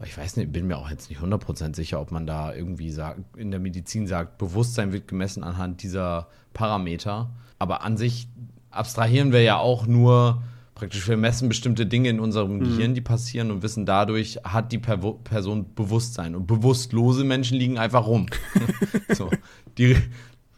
ich 0.05 0.17
weiß 0.17 0.37
nicht, 0.37 0.53
bin 0.53 0.67
mir 0.67 0.79
auch 0.79 0.91
jetzt 0.91 1.11
nicht 1.11 1.21
100% 1.21 1.77
sicher, 1.77 2.01
ob 2.01 2.11
man 2.11 2.27
da 2.27 2.55
irgendwie 2.55 2.91
sagt, 2.91 3.21
in 3.37 3.51
der 3.51 3.61
Medizin 3.61 4.07
sagt, 4.07 4.39
Bewusstsein 4.39 4.93
wird 4.93 5.09
gemessen 5.09 5.45
anhand 5.45 5.83
dieser 5.83 6.29
Parameter. 6.53 7.31
Aber 7.59 7.83
an 7.83 7.97
sich 7.97 8.29
abstrahieren 8.71 9.33
wir 9.33 9.43
ja 9.43 9.59
auch 9.59 9.87
nur 9.87 10.43
praktisch, 10.77 11.09
wir 11.09 11.17
messen 11.17 11.49
bestimmte 11.49 11.87
Dinge 11.87 12.11
in 12.11 12.21
unserem 12.21 12.59
mhm. 12.59 12.61
Gehirn, 12.61 12.95
die 12.95 13.01
passieren 13.01 13.51
und 13.51 13.63
wissen 13.63 13.87
dadurch, 13.87 14.39
hat 14.45 14.71
die 14.73 14.79
per 14.79 14.99
Person 14.99 15.75
Bewusstsein. 15.75 16.37
Und 16.37 16.47
bewusstlose 16.47 17.25
Menschen 17.25 17.59
liegen 17.59 17.79
einfach 17.79 18.07
rum. 18.07 18.27
so, 19.09 19.31
die, 19.79 19.97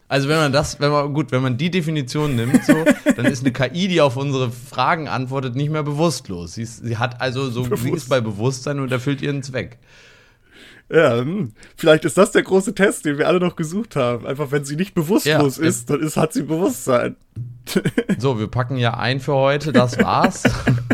also 0.09 0.29
wenn 0.29 0.39
man 0.39 0.53
das, 0.53 0.81
wenn 0.81 0.91
man, 0.91 1.13
gut, 1.13 1.33
wenn 1.33 1.43
man 1.43 1.59
die 1.59 1.71
Definition 1.71 2.35
nimmt, 2.35 2.65
so, 2.65 2.85
dann 3.17 3.27
ist 3.27 3.43
eine 3.43 3.53
KI, 3.53 3.89
die 3.89 4.01
auf 4.01 4.17
unsere 4.17 4.51
Fragen 4.51 5.07
antwortet, 5.07 5.55
nicht 5.55 5.71
mehr 5.71 5.83
bewusstlos. 5.83 6.55
Sie, 6.55 6.63
ist, 6.63 6.85
sie 6.85 6.97
hat 6.97 7.21
also 7.21 7.51
so, 7.51 7.65
Bewusst. 7.65 7.83
sie 7.83 7.91
ist 7.91 8.09
bei 8.09 8.21
Bewusstsein 8.21 8.81
und 8.81 8.91
erfüllt 8.91 9.21
ihren 9.21 9.43
Zweck. 9.43 9.79
Ja, 10.91 11.19
hm. 11.19 11.53
vielleicht 11.77 12.07
ist 12.07 12.17
das 12.17 12.33
der 12.33 12.43
große 12.43 12.75
Test, 12.75 13.05
den 13.05 13.19
wir 13.19 13.29
alle 13.29 13.41
noch 13.41 13.57
gesucht 13.57 13.97
haben. 13.97 14.27
Einfach, 14.27 14.51
wenn 14.51 14.65
sie 14.65 14.77
nicht 14.77 14.95
bewusstlos 14.95 15.59
ja, 15.59 15.65
ist, 15.65 15.91
dann 15.91 16.01
ist, 16.01 16.17
hat 16.17 16.33
sie 16.33 16.43
Bewusstsein. 16.43 17.17
So, 18.19 18.39
wir 18.39 18.47
packen 18.47 18.79
ja 18.79 18.95
ein 18.95 19.21
für 19.21 19.35
heute, 19.35 19.73
das 19.73 19.99
war's. 19.99 20.45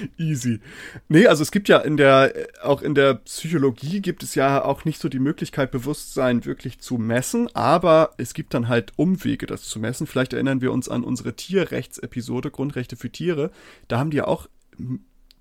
Easy. 0.18 0.60
Nee, 1.08 1.26
also 1.26 1.42
es 1.42 1.50
gibt 1.50 1.68
ja 1.68 1.78
in 1.78 1.96
der, 1.96 2.32
auch 2.62 2.82
in 2.82 2.94
der 2.94 3.14
Psychologie 3.14 4.00
gibt 4.00 4.22
es 4.22 4.34
ja 4.34 4.64
auch 4.64 4.84
nicht 4.84 5.00
so 5.00 5.08
die 5.08 5.18
Möglichkeit, 5.18 5.70
Bewusstsein 5.70 6.44
wirklich 6.44 6.80
zu 6.80 6.98
messen, 6.98 7.48
aber 7.54 8.14
es 8.16 8.34
gibt 8.34 8.54
dann 8.54 8.68
halt 8.68 8.92
Umwege, 8.96 9.46
das 9.46 9.62
zu 9.62 9.78
messen. 9.78 10.06
Vielleicht 10.06 10.32
erinnern 10.32 10.60
wir 10.60 10.72
uns 10.72 10.88
an 10.88 11.04
unsere 11.04 11.34
Tierrechtsepisode, 11.34 12.50
Grundrechte 12.50 12.96
für 12.96 13.10
Tiere. 13.10 13.50
Da 13.88 13.98
haben 13.98 14.10
die 14.10 14.18
ja 14.18 14.26
auch 14.26 14.48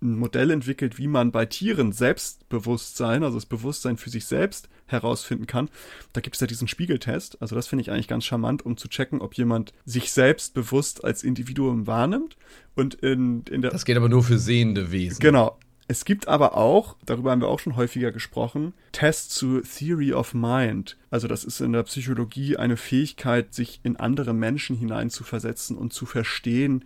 ein 0.02 0.18
Modell 0.18 0.52
entwickelt, 0.52 0.98
wie 0.98 1.08
man 1.08 1.32
bei 1.32 1.46
Tieren 1.46 1.92
Selbstbewusstsein, 1.92 3.24
also 3.24 3.38
das 3.38 3.46
Bewusstsein 3.46 3.98
für 3.98 4.10
sich 4.10 4.26
selbst 4.26 4.70
herausfinden 4.86 5.46
kann. 5.46 5.70
Da 6.14 6.22
gibt 6.22 6.36
es 6.36 6.42
ja 6.42 6.48
diesen 6.48 6.68
Spiegeltest. 6.68 7.42
Also 7.42 7.56
das 7.56 7.68
finde 7.68 7.82
ich 7.82 7.92
eigentlich 7.92 8.08
ganz 8.08 8.26
charmant, 8.26 8.66
um 8.66 8.78
zu 8.78 8.88
checken, 8.88 9.22
ob 9.22 9.36
jemand 9.36 9.74
sich 9.86 10.12
selbst 10.12 10.54
bewusst 10.54 11.04
als 11.04 11.24
Individuum 11.24 11.88
wahrnimmt. 11.88 12.38
Und 12.76 12.96
in, 12.96 13.44
in 13.50 13.62
der. 13.62 13.72
Das 13.72 13.86
geht 13.86 13.98
aber 13.98 14.10
nur 14.10 14.24
für 14.24 14.40
sehende 14.40 14.92
Wesen. 14.92 15.20
Genau. 15.20 15.58
Es 15.92 16.06
gibt 16.06 16.28
aber 16.28 16.56
auch, 16.56 16.96
darüber 17.04 17.32
haben 17.32 17.42
wir 17.42 17.48
auch 17.48 17.58
schon 17.58 17.76
häufiger 17.76 18.12
gesprochen, 18.12 18.74
Tests 18.92 19.34
zu 19.34 19.62
Theory 19.62 20.14
of 20.14 20.36
Mind. 20.36 20.98
Also 21.10 21.28
das 21.28 21.44
ist 21.44 21.62
in 21.62 21.74
der 21.74 21.82
Psychologie 21.82 22.58
eine 22.58 22.78
Fähigkeit, 22.78 23.56
sich 23.56 23.80
in 23.82 23.96
andere 23.96 24.36
Menschen 24.36 24.76
hineinzuversetzen 24.76 25.76
und 25.76 25.92
zu 25.92 26.06
verstehen, 26.06 26.86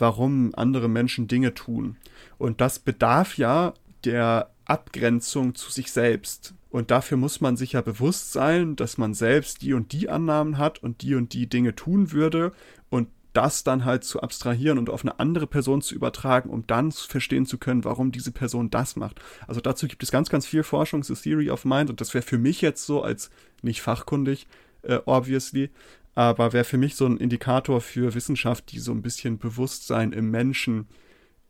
warum 0.00 0.52
andere 0.54 0.88
Menschen 0.88 1.28
Dinge 1.28 1.54
tun. 1.54 1.96
Und 2.38 2.60
das 2.60 2.78
bedarf 2.78 3.36
ja 3.36 3.74
der 4.04 4.50
Abgrenzung 4.64 5.54
zu 5.54 5.70
sich 5.70 5.90
selbst. 5.92 6.54
Und 6.70 6.90
dafür 6.90 7.16
muss 7.16 7.40
man 7.40 7.56
sich 7.56 7.72
ja 7.72 7.80
bewusst 7.80 8.32
sein, 8.32 8.76
dass 8.76 8.96
man 8.96 9.14
selbst 9.14 9.62
die 9.62 9.74
und 9.74 9.92
die 9.92 10.08
Annahmen 10.08 10.58
hat 10.58 10.82
und 10.82 11.02
die 11.02 11.16
und 11.16 11.32
die 11.32 11.48
Dinge 11.48 11.74
tun 11.74 12.12
würde 12.12 12.52
und 12.88 13.08
das 13.32 13.64
dann 13.64 13.84
halt 13.84 14.04
zu 14.04 14.20
abstrahieren 14.20 14.78
und 14.78 14.90
auf 14.90 15.02
eine 15.02 15.18
andere 15.20 15.46
Person 15.46 15.82
zu 15.82 15.94
übertragen, 15.94 16.50
um 16.50 16.66
dann 16.66 16.90
verstehen 16.92 17.46
zu 17.46 17.58
können, 17.58 17.84
warum 17.84 18.12
diese 18.12 18.32
Person 18.32 18.70
das 18.70 18.96
macht. 18.96 19.20
Also 19.46 19.60
dazu 19.60 19.86
gibt 19.86 20.02
es 20.02 20.10
ganz, 20.10 20.30
ganz 20.30 20.46
viel 20.46 20.62
Forschung, 20.62 21.02
The 21.02 21.14
Theory 21.14 21.50
of 21.50 21.64
Mind, 21.64 21.90
und 21.90 22.00
das 22.00 22.14
wäre 22.14 22.22
für 22.22 22.38
mich 22.38 22.60
jetzt 22.60 22.86
so 22.86 23.02
als 23.02 23.30
nicht 23.62 23.82
fachkundig, 23.82 24.46
äh, 24.82 24.98
obviously, 25.04 25.70
aber 26.14 26.52
wäre 26.52 26.64
für 26.64 26.78
mich 26.78 26.96
so 26.96 27.06
ein 27.06 27.16
Indikator 27.16 27.80
für 27.80 28.14
Wissenschaft, 28.14 28.72
die 28.72 28.78
so 28.78 28.92
ein 28.92 29.02
bisschen 29.02 29.38
Bewusstsein 29.38 30.12
im 30.12 30.30
Menschen 30.30 30.88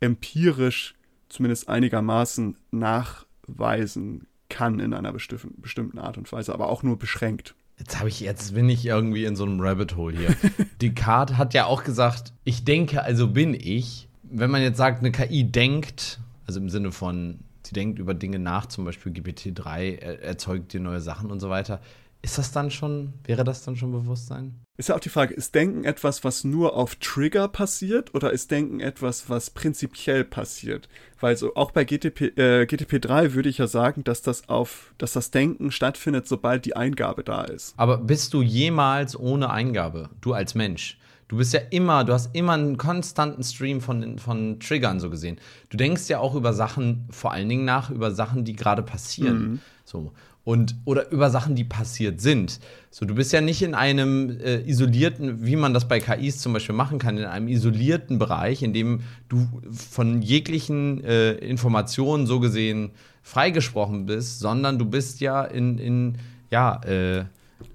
empirisch 0.00 0.94
zumindest 1.28 1.68
einigermaßen 1.68 2.56
nachweisen 2.70 4.26
kann 4.48 4.80
in 4.80 4.92
einer 4.92 5.12
bestimmten 5.12 5.98
Art 5.98 6.18
und 6.18 6.30
Weise, 6.32 6.52
aber 6.52 6.68
auch 6.68 6.82
nur 6.82 6.98
beschränkt. 6.98 7.54
Jetzt 7.78 7.98
habe 7.98 8.10
ich, 8.10 8.20
jetzt 8.20 8.52
bin 8.52 8.68
ich 8.68 8.84
irgendwie 8.84 9.24
in 9.24 9.36
so 9.36 9.44
einem 9.44 9.60
Rabbit 9.60 9.96
Hole 9.96 10.16
hier. 10.16 10.36
Descartes 10.82 11.38
hat 11.38 11.54
ja 11.54 11.64
auch 11.64 11.82
gesagt, 11.82 12.34
ich 12.44 12.64
denke, 12.64 13.02
also 13.02 13.28
bin 13.28 13.54
ich. 13.54 14.08
Wenn 14.22 14.50
man 14.50 14.60
jetzt 14.60 14.76
sagt, 14.76 14.98
eine 14.98 15.12
KI 15.12 15.44
denkt, 15.44 16.20
also 16.46 16.60
im 16.60 16.68
Sinne 16.68 16.92
von, 16.92 17.38
sie 17.64 17.72
denkt 17.72 17.98
über 17.98 18.12
Dinge 18.12 18.38
nach, 18.38 18.66
zum 18.66 18.84
Beispiel 18.84 19.12
GPT-3 19.12 19.96
erzeugt 19.96 20.72
dir 20.72 20.80
neue 20.80 21.00
Sachen 21.00 21.30
und 21.30 21.40
so 21.40 21.48
weiter, 21.48 21.80
ist 22.22 22.38
das 22.38 22.52
dann 22.52 22.70
schon, 22.70 23.14
wäre 23.24 23.44
das 23.44 23.64
dann 23.64 23.76
schon 23.76 23.92
Bewusstsein? 23.92 24.60
Ist 24.76 24.88
ja 24.88 24.94
auch 24.94 25.00
die 25.00 25.08
Frage, 25.08 25.34
ist 25.34 25.54
Denken 25.54 25.84
etwas, 25.84 26.24
was 26.24 26.44
nur 26.44 26.74
auf 26.74 26.96
Trigger 26.96 27.48
passiert 27.48 28.14
oder 28.14 28.32
ist 28.32 28.50
Denken 28.50 28.80
etwas, 28.80 29.28
was 29.28 29.50
prinzipiell 29.50 30.24
passiert? 30.24 30.88
Weil 31.20 31.36
so 31.36 31.54
auch 31.54 31.70
bei 31.70 31.84
GTP, 31.84 32.38
äh, 32.38 32.62
GTP3 32.64 33.34
würde 33.34 33.48
ich 33.48 33.58
ja 33.58 33.66
sagen, 33.66 34.04
dass 34.04 34.22
das 34.22 34.48
auf, 34.48 34.94
dass 34.98 35.12
das 35.12 35.30
Denken 35.30 35.70
stattfindet, 35.70 36.26
sobald 36.26 36.64
die 36.64 36.76
Eingabe 36.76 37.24
da 37.24 37.44
ist. 37.44 37.74
Aber 37.76 37.98
bist 37.98 38.32
du 38.34 38.42
jemals 38.42 39.18
ohne 39.18 39.50
Eingabe, 39.50 40.10
du 40.20 40.32
als 40.32 40.54
Mensch? 40.54 40.98
Du 41.28 41.36
bist 41.36 41.52
ja 41.52 41.60
immer, 41.70 42.02
du 42.02 42.12
hast 42.12 42.34
immer 42.34 42.54
einen 42.54 42.76
konstanten 42.76 43.44
Stream 43.44 43.80
von, 43.80 44.18
von 44.18 44.58
Triggern 44.58 44.98
so 44.98 45.10
gesehen. 45.10 45.38
Du 45.68 45.76
denkst 45.76 46.08
ja 46.08 46.18
auch 46.18 46.34
über 46.34 46.52
Sachen, 46.52 47.06
vor 47.10 47.30
allen 47.32 47.48
Dingen 47.48 47.64
nach, 47.64 47.88
über 47.90 48.10
Sachen, 48.10 48.44
die 48.44 48.56
gerade 48.56 48.82
passieren. 48.82 49.38
Mhm. 49.38 49.60
So 49.84 50.12
und 50.44 50.74
oder 50.84 51.10
über 51.10 51.30
Sachen, 51.30 51.54
die 51.54 51.64
passiert 51.64 52.20
sind. 52.20 52.60
So, 52.90 53.04
du 53.06 53.14
bist 53.14 53.32
ja 53.32 53.40
nicht 53.40 53.62
in 53.62 53.74
einem 53.74 54.40
äh, 54.40 54.60
isolierten, 54.68 55.44
wie 55.44 55.56
man 55.56 55.74
das 55.74 55.86
bei 55.86 56.00
KIs 56.00 56.38
zum 56.38 56.52
Beispiel 56.52 56.74
machen 56.74 56.98
kann, 56.98 57.18
in 57.18 57.24
einem 57.24 57.48
isolierten 57.48 58.18
Bereich, 58.18 58.62
in 58.62 58.72
dem 58.72 59.00
du 59.28 59.46
von 59.70 60.22
jeglichen 60.22 61.04
äh, 61.04 61.32
Informationen 61.32 62.26
so 62.26 62.40
gesehen 62.40 62.90
freigesprochen 63.22 64.06
bist, 64.06 64.40
sondern 64.40 64.78
du 64.78 64.86
bist 64.86 65.20
ja 65.20 65.44
in, 65.44 65.78
in 65.78 66.18
ja, 66.50 66.80
äh, 66.84 67.24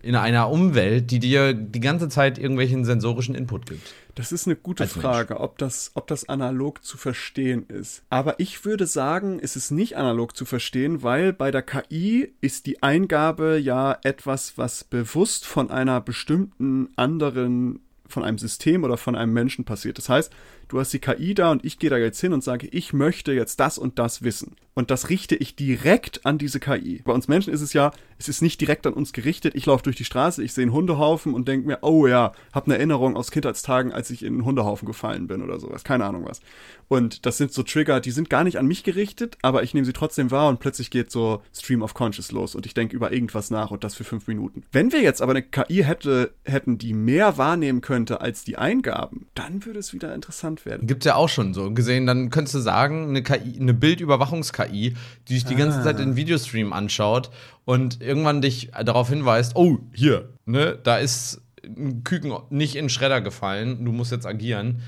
in 0.01 0.15
einer 0.15 0.49
Umwelt, 0.49 1.11
die 1.11 1.19
dir 1.19 1.53
die 1.53 1.79
ganze 1.79 2.09
Zeit 2.09 2.37
irgendwelchen 2.37 2.85
sensorischen 2.85 3.35
Input 3.35 3.67
gibt. 3.67 3.93
Das 4.15 4.31
ist 4.31 4.47
eine 4.47 4.55
gute 4.55 4.87
Frage, 4.87 5.41
ob 5.41 5.57
das, 5.57 5.91
ob 5.93 6.07
das 6.07 6.29
analog 6.29 6.83
zu 6.85 6.97
verstehen 6.97 7.65
ist. 7.67 8.03
Aber 8.09 8.39
ich 8.39 8.63
würde 8.63 8.87
sagen, 8.87 9.39
es 9.41 9.57
ist 9.57 9.71
nicht 9.71 9.97
analog 9.97 10.37
zu 10.37 10.45
verstehen, 10.45 11.03
weil 11.03 11.33
bei 11.33 11.51
der 11.51 11.61
KI 11.61 12.33
ist 12.39 12.65
die 12.65 12.81
Eingabe 12.81 13.57
ja 13.57 13.97
etwas, 14.03 14.57
was 14.57 14.85
bewusst 14.85 15.45
von 15.45 15.69
einer 15.69 15.99
bestimmten 15.99 16.89
anderen, 16.95 17.81
von 18.07 18.23
einem 18.23 18.37
System 18.37 18.85
oder 18.85 18.95
von 18.95 19.17
einem 19.17 19.33
Menschen 19.33 19.65
passiert. 19.65 19.97
Das 19.97 20.07
heißt, 20.07 20.31
du 20.69 20.79
hast 20.79 20.93
die 20.93 20.99
KI 20.99 21.33
da 21.33 21.51
und 21.51 21.65
ich 21.65 21.77
gehe 21.77 21.89
da 21.89 21.97
jetzt 21.97 22.21
hin 22.21 22.31
und 22.31 22.43
sage, 22.43 22.67
ich 22.67 22.93
möchte 22.93 23.33
jetzt 23.33 23.59
das 23.59 23.77
und 23.77 23.99
das 23.99 24.23
wissen. 24.23 24.55
Und 24.75 24.91
das 24.91 25.09
richte 25.09 25.35
ich 25.35 25.57
direkt 25.57 26.25
an 26.25 26.37
diese 26.37 26.61
KI. 26.61 27.01
Bei 27.03 27.11
uns 27.11 27.27
Menschen 27.27 27.51
ist 27.51 27.61
es 27.61 27.73
ja, 27.73 27.91
es 28.17 28.29
ist 28.29 28.41
nicht 28.41 28.61
direkt 28.61 28.87
an 28.87 28.93
uns 28.93 29.13
gerichtet. 29.13 29.55
Ich 29.55 29.65
laufe 29.65 29.83
durch 29.83 29.95
die 29.95 30.05
Straße, 30.05 30.43
ich 30.43 30.53
sehe 30.53 30.63
einen 30.63 30.73
Hundehaufen 30.73 31.33
und 31.33 31.47
denke 31.47 31.67
mir, 31.67 31.79
oh 31.81 32.07
ja, 32.07 32.31
habe 32.53 32.67
eine 32.67 32.77
Erinnerung 32.77 33.15
aus 33.15 33.31
Kindheitstagen, 33.31 33.91
als 33.91 34.09
ich 34.09 34.23
in 34.23 34.33
einen 34.33 34.45
Hundehaufen 34.45 34.85
gefallen 34.85 35.27
bin 35.27 35.41
oder 35.41 35.59
sowas. 35.59 35.83
Keine 35.83 36.05
Ahnung 36.05 36.25
was. 36.25 36.41
Und 36.87 37.25
das 37.25 37.37
sind 37.37 37.51
so 37.51 37.63
Trigger, 37.63 37.99
die 37.99 38.11
sind 38.11 38.29
gar 38.29 38.43
nicht 38.43 38.57
an 38.57 38.67
mich 38.67 38.83
gerichtet, 38.83 39.37
aber 39.41 39.63
ich 39.63 39.73
nehme 39.73 39.85
sie 39.85 39.93
trotzdem 39.93 40.29
wahr 40.29 40.49
und 40.49 40.59
plötzlich 40.59 40.91
geht 40.91 41.11
so 41.11 41.41
Stream 41.53 41.81
of 41.81 41.93
Conscious 41.93 42.31
los 42.31 42.53
und 42.53 42.65
ich 42.65 42.73
denke 42.73 42.95
über 42.95 43.11
irgendwas 43.11 43.49
nach 43.49 43.71
und 43.71 43.83
das 43.83 43.95
für 43.95 44.03
fünf 44.03 44.27
Minuten. 44.27 44.63
Wenn 44.71 44.91
wir 44.91 45.01
jetzt 45.01 45.21
aber 45.21 45.31
eine 45.31 45.41
KI 45.41 45.83
hätte, 45.83 46.31
hätten, 46.43 46.77
die 46.77 46.93
mehr 46.93 47.37
wahrnehmen 47.37 47.81
könnte 47.81 48.21
als 48.21 48.43
die 48.43 48.57
Eingaben, 48.57 49.27
dann 49.33 49.65
würde 49.65 49.79
es 49.79 49.93
wieder 49.93 50.13
interessant 50.13 50.65
werden. 50.65 50.85
Gibt 50.85 51.03
es 51.03 51.07
ja 51.07 51.15
auch 51.15 51.29
schon 51.29 51.53
so 51.53 51.71
gesehen. 51.71 52.05
Dann 52.05 52.29
könntest 52.29 52.55
du 52.55 52.59
sagen, 52.59 53.09
eine 53.09 53.23
KI, 53.23 53.59
eine 53.59 53.73
Bildüberwachungs-KI, 53.73 54.95
die 55.27 55.33
sich 55.33 55.45
die 55.45 55.55
ah. 55.55 55.57
ganze 55.57 55.81
Zeit 55.81 55.97
den 55.97 56.15
Videostream 56.15 56.71
anschaut 56.71 57.31
und 57.65 58.01
irgendwann 58.05 58.41
dich 58.41 58.71
darauf 58.83 59.09
hinweist, 59.09 59.55
oh, 59.55 59.79
hier, 59.93 60.29
ne, 60.45 60.77
da 60.83 60.97
ist 60.97 61.41
ein 61.63 62.03
Küken 62.03 62.33
nicht 62.49 62.75
in 62.75 62.89
Schredder 62.89 63.21
gefallen, 63.21 63.83
du 63.85 63.91
musst 63.91 64.11
jetzt 64.11 64.25
agieren. 64.25 64.81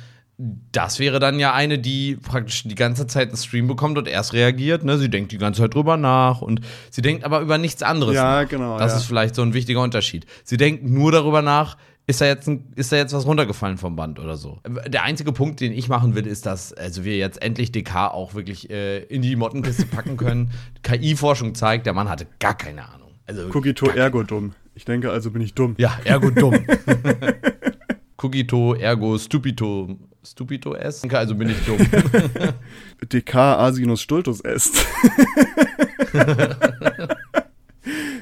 Das 0.71 0.99
wäre 0.99 1.19
dann 1.19 1.39
ja 1.39 1.53
eine, 1.53 1.79
die 1.79 2.15
praktisch 2.15 2.63
die 2.63 2.75
ganze 2.75 3.07
Zeit 3.07 3.29
einen 3.29 3.37
Stream 3.37 3.67
bekommt 3.67 3.97
und 3.97 4.07
erst 4.07 4.33
reagiert. 4.33 4.83
Ne? 4.83 4.99
Sie 4.99 5.09
denkt 5.09 5.31
die 5.31 5.39
ganze 5.39 5.63
Zeit 5.63 5.73
drüber 5.73 5.97
nach 5.97 6.41
und 6.41 6.61
sie 6.91 7.01
denkt 7.01 7.23
aber 7.23 7.39
über 7.39 7.57
nichts 7.57 7.81
anderes. 7.81 8.13
Ja, 8.13 8.43
nach. 8.43 8.49
genau. 8.49 8.77
Das 8.77 8.91
ja. 8.91 8.99
ist 8.99 9.05
vielleicht 9.05 9.33
so 9.33 9.41
ein 9.41 9.55
wichtiger 9.55 9.81
Unterschied. 9.81 10.27
Sie 10.43 10.57
denkt 10.57 10.83
nur 10.83 11.11
darüber 11.11 11.41
nach, 11.41 11.75
ist 12.05 12.21
da 12.21 12.25
jetzt 12.25 12.47
ein, 12.47 12.71
ist 12.75 12.91
da 12.91 12.95
jetzt 12.95 13.13
was 13.13 13.25
runtergefallen 13.25 13.77
vom 13.77 13.95
Band 13.95 14.19
oder 14.19 14.37
so. 14.37 14.59
Der 14.87 15.03
einzige 15.03 15.33
Punkt, 15.33 15.59
den 15.59 15.73
ich 15.73 15.89
machen 15.89 16.15
will, 16.15 16.25
ist, 16.25 16.45
dass 16.45 16.71
also 16.71 17.03
wir 17.03 17.17
jetzt 17.17 17.41
endlich 17.41 17.73
DK 17.73 18.13
auch 18.13 18.33
wirklich 18.33 18.69
äh, 18.69 18.99
in 18.99 19.21
die 19.21 19.35
Mottenkiste 19.35 19.85
packen 19.87 20.15
können. 20.15 20.51
KI-Forschung 20.83 21.53
zeigt, 21.53 21.85
der 21.85 21.93
Mann 21.93 22.09
hatte 22.09 22.25
gar 22.39 22.55
keine 22.55 22.87
Ahnung. 22.87 23.06
Also 23.27 23.49
Cogito 23.49 23.87
ergo 23.87 24.23
dumm. 24.23 24.53
Ich 24.73 24.85
denke, 24.85 25.11
also 25.11 25.31
bin 25.31 25.41
ich 25.41 25.53
dumm. 25.53 25.75
Ja, 25.77 25.99
ergo 26.05 26.31
dumm. 26.31 26.55
Cogito 28.17 28.73
ergo 28.73 29.17
stupito 29.17 29.97
stupito 30.25 30.73
est. 30.73 31.13
Also 31.13 31.35
bin 31.35 31.49
ich 31.49 31.57
dumm. 31.65 31.77
DK 33.13 33.35
asinus 33.35 34.01
stultus 34.01 34.41
est. 34.41 34.73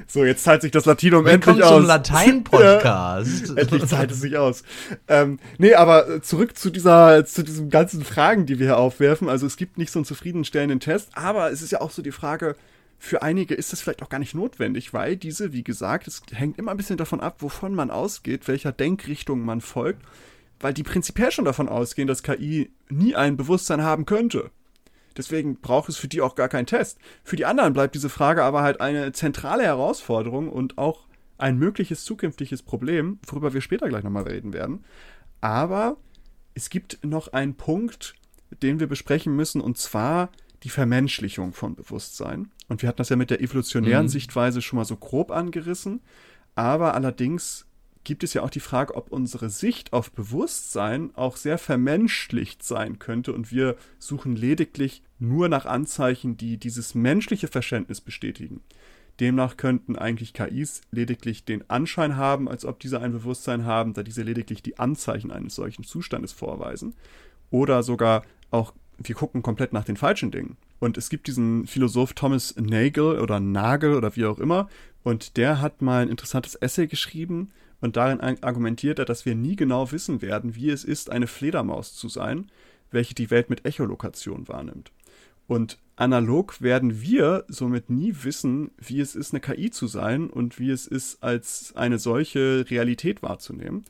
So, 0.08 0.24
jetzt 0.24 0.46
zahlt 0.46 0.62
sich 0.62 0.72
das 0.72 0.86
Latinum 0.86 1.28
endlich 1.28 1.62
aus. 1.62 1.76
zum 1.76 1.86
Latein-Podcast. 1.88 3.48
ja, 3.50 3.56
endlich 3.56 3.86
zahlt 3.86 4.12
es 4.12 4.22
sich 4.22 4.38
aus. 4.38 4.64
Ähm, 5.10 5.40
nee, 5.58 5.74
aber 5.74 6.22
zurück 6.22 6.58
zu 6.58 6.70
dieser, 6.70 7.26
zu 7.26 7.44
diesen 7.44 7.70
ganzen 7.70 8.06
Fragen, 8.06 8.46
die 8.46 8.58
wir 8.58 8.68
hier 8.68 8.78
aufwerfen. 8.78 9.28
Also 9.28 9.46
es 9.46 9.58
gibt 9.58 9.78
nicht 9.78 9.92
so 9.92 10.00
einen 10.00 10.06
zufriedenstellenden 10.06 10.80
Test, 10.80 11.10
aber 11.16 11.52
es 11.52 11.62
ist 11.62 11.72
ja 11.72 11.82
auch 11.82 11.92
so 11.92 12.02
die 12.02 12.14
Frage, 12.14 12.56
für 12.98 13.22
einige 13.22 13.54
ist 13.54 13.72
das 13.72 13.82
vielleicht 13.82 14.02
auch 14.02 14.10
gar 14.10 14.20
nicht 14.20 14.36
notwendig, 14.36 14.94
weil 14.94 15.18
diese, 15.18 15.54
wie 15.54 15.64
gesagt, 15.64 16.08
es 16.08 16.22
hängt 16.32 16.58
immer 16.58 16.72
ein 16.72 16.78
bisschen 16.78 16.98
davon 16.98 17.20
ab, 17.20 17.42
wovon 17.42 17.76
man 17.76 17.92
ausgeht, 17.92 18.48
welcher 18.48 18.72
Denkrichtung 18.72 19.42
man 19.42 19.62
folgt, 19.62 20.02
weil 20.60 20.74
die 20.74 20.84
prinzipiell 20.84 21.32
schon 21.32 21.46
davon 21.46 21.70
ausgehen, 21.70 22.08
dass 22.08 22.24
KI 22.24 22.72
nie 22.90 23.16
ein 23.16 23.38
Bewusstsein 23.38 23.84
haben 23.84 24.06
könnte. 24.06 24.50
Deswegen 25.18 25.62
braucht 25.62 25.90
es 25.90 25.98
für 25.98 26.08
die 26.08 26.22
auch 26.22 26.36
gar 26.36 26.50
keinen 26.50 26.66
Test. 26.66 26.98
Für 27.24 27.36
die 27.36 27.46
anderen 27.46 27.74
bleibt 27.74 27.96
diese 27.96 28.10
Frage 28.10 28.44
aber 28.44 28.62
halt 28.62 28.82
eine 28.82 29.12
zentrale 29.14 29.64
Herausforderung 29.64 30.50
und 30.50 30.78
auch 30.78 31.06
ein 31.38 31.58
mögliches 31.58 32.04
zukünftiges 32.06 32.64
Problem, 32.64 33.20
worüber 33.26 33.54
wir 33.54 33.62
später 33.62 33.88
gleich 33.88 34.04
nochmal 34.04 34.24
reden 34.24 34.54
werden. 34.54 34.84
Aber 35.42 35.98
es 36.54 36.70
gibt 36.70 37.00
noch 37.06 37.34
einen 37.34 37.56
Punkt, 37.56 38.16
den 38.64 38.80
wir 38.80 38.88
besprechen 38.88 39.36
müssen, 39.36 39.62
und 39.62 39.78
zwar 39.78 40.30
die 40.66 40.70
Vermenschlichung 40.70 41.54
von 41.54 41.76
Bewusstsein. 41.76 42.52
Und 42.68 42.82
wir 42.82 42.90
hatten 42.90 42.98
das 42.98 43.10
ja 43.10 43.16
mit 43.16 43.30
der 43.30 43.40
evolutionären 43.40 44.08
mhm. 44.08 44.10
Sichtweise 44.10 44.62
schon 44.62 44.78
mal 44.78 44.86
so 44.86 44.98
grob 44.98 45.32
angerissen. 45.32 46.02
Aber 46.56 46.96
allerdings 46.96 47.68
gibt 48.04 48.24
es 48.24 48.34
ja 48.34 48.42
auch 48.42 48.50
die 48.50 48.60
Frage, 48.60 48.96
ob 48.96 49.12
unsere 49.12 49.50
Sicht 49.50 49.94
auf 49.94 50.12
Bewusstsein 50.12 51.12
auch 51.16 51.38
sehr 51.38 51.58
vermenschlicht 51.58 52.64
sein 52.64 53.00
könnte 53.00 53.34
und 53.34 53.52
wir 53.52 53.76
suchen 54.00 54.36
lediglich 54.36 55.04
nur 55.20 55.50
nach 55.50 55.66
Anzeichen, 55.66 56.36
die 56.38 56.58
dieses 56.58 56.96
menschliche 56.96 57.48
Verständnis 57.48 58.02
bestätigen. 58.02 58.62
Demnach 59.20 59.58
könnten 59.58 59.96
eigentlich 59.96 60.34
KIs 60.34 60.82
lediglich 60.92 61.46
den 61.46 61.70
Anschein 61.70 62.18
haben, 62.18 62.50
als 62.50 62.66
ob 62.66 62.80
diese 62.80 63.02
ein 63.02 63.12
Bewusstsein 63.12 63.66
haben, 63.66 63.94
da 63.94 64.04
diese 64.04 64.24
lediglich 64.24 64.62
die 64.62 64.78
Anzeichen 64.78 65.32
eines 65.32 65.56
solchen 65.56 65.84
Zustandes 65.84 66.32
vorweisen. 66.32 66.96
Oder 67.50 67.82
sogar 67.82 68.24
auch 68.52 68.74
wir 68.98 69.16
gucken 69.16 69.42
komplett 69.42 69.74
nach 69.74 69.84
den 69.84 69.98
falschen 69.98 70.32
Dingen. 70.32 70.58
Und 70.80 70.98
es 70.98 71.10
gibt 71.10 71.28
diesen 71.28 71.68
Philosoph 71.68 72.14
Thomas 72.14 72.56
Nagel 72.58 73.20
oder 73.20 73.40
Nagel 73.40 73.96
oder 73.96 74.16
wie 74.16 74.26
auch 74.26 74.40
immer, 74.40 74.70
und 75.04 75.38
der 75.38 75.62
hat 75.62 75.84
mal 75.84 76.02
ein 76.02 76.10
interessantes 76.10 76.56
Essay 76.56 76.88
geschrieben 76.88 77.52
und 77.80 77.96
darin 77.96 78.22
argumentiert 78.42 78.98
er, 78.98 79.06
dass 79.06 79.26
wir 79.26 79.36
nie 79.36 79.56
genau 79.56 79.92
wissen 79.92 80.24
werden, 80.24 80.56
wie 80.56 80.72
es 80.72 80.84
ist, 80.84 81.12
eine 81.12 81.28
Fledermaus 81.28 81.94
zu 81.96 82.10
sein, 82.10 82.50
welche 82.90 83.14
die 83.14 83.30
Welt 83.30 83.52
mit 83.52 83.66
Echolokation 83.66 84.48
wahrnimmt. 84.48 84.92
Und 85.48 85.78
analog 85.96 86.62
werden 86.62 87.02
wir 87.02 87.46
somit 87.48 87.92
nie 87.92 88.16
wissen, 88.24 88.72
wie 88.78 89.00
es 89.00 89.16
ist, 89.16 89.34
eine 89.34 89.42
KI 89.42 89.70
zu 89.70 89.86
sein 89.86 90.30
und 90.30 90.58
wie 90.60 90.72
es 90.72 90.88
ist, 90.88 91.22
als 91.22 91.76
eine 91.76 92.00
solche 92.00 92.66
Realität 92.68 93.22
wahrzunehmen. 93.22 93.86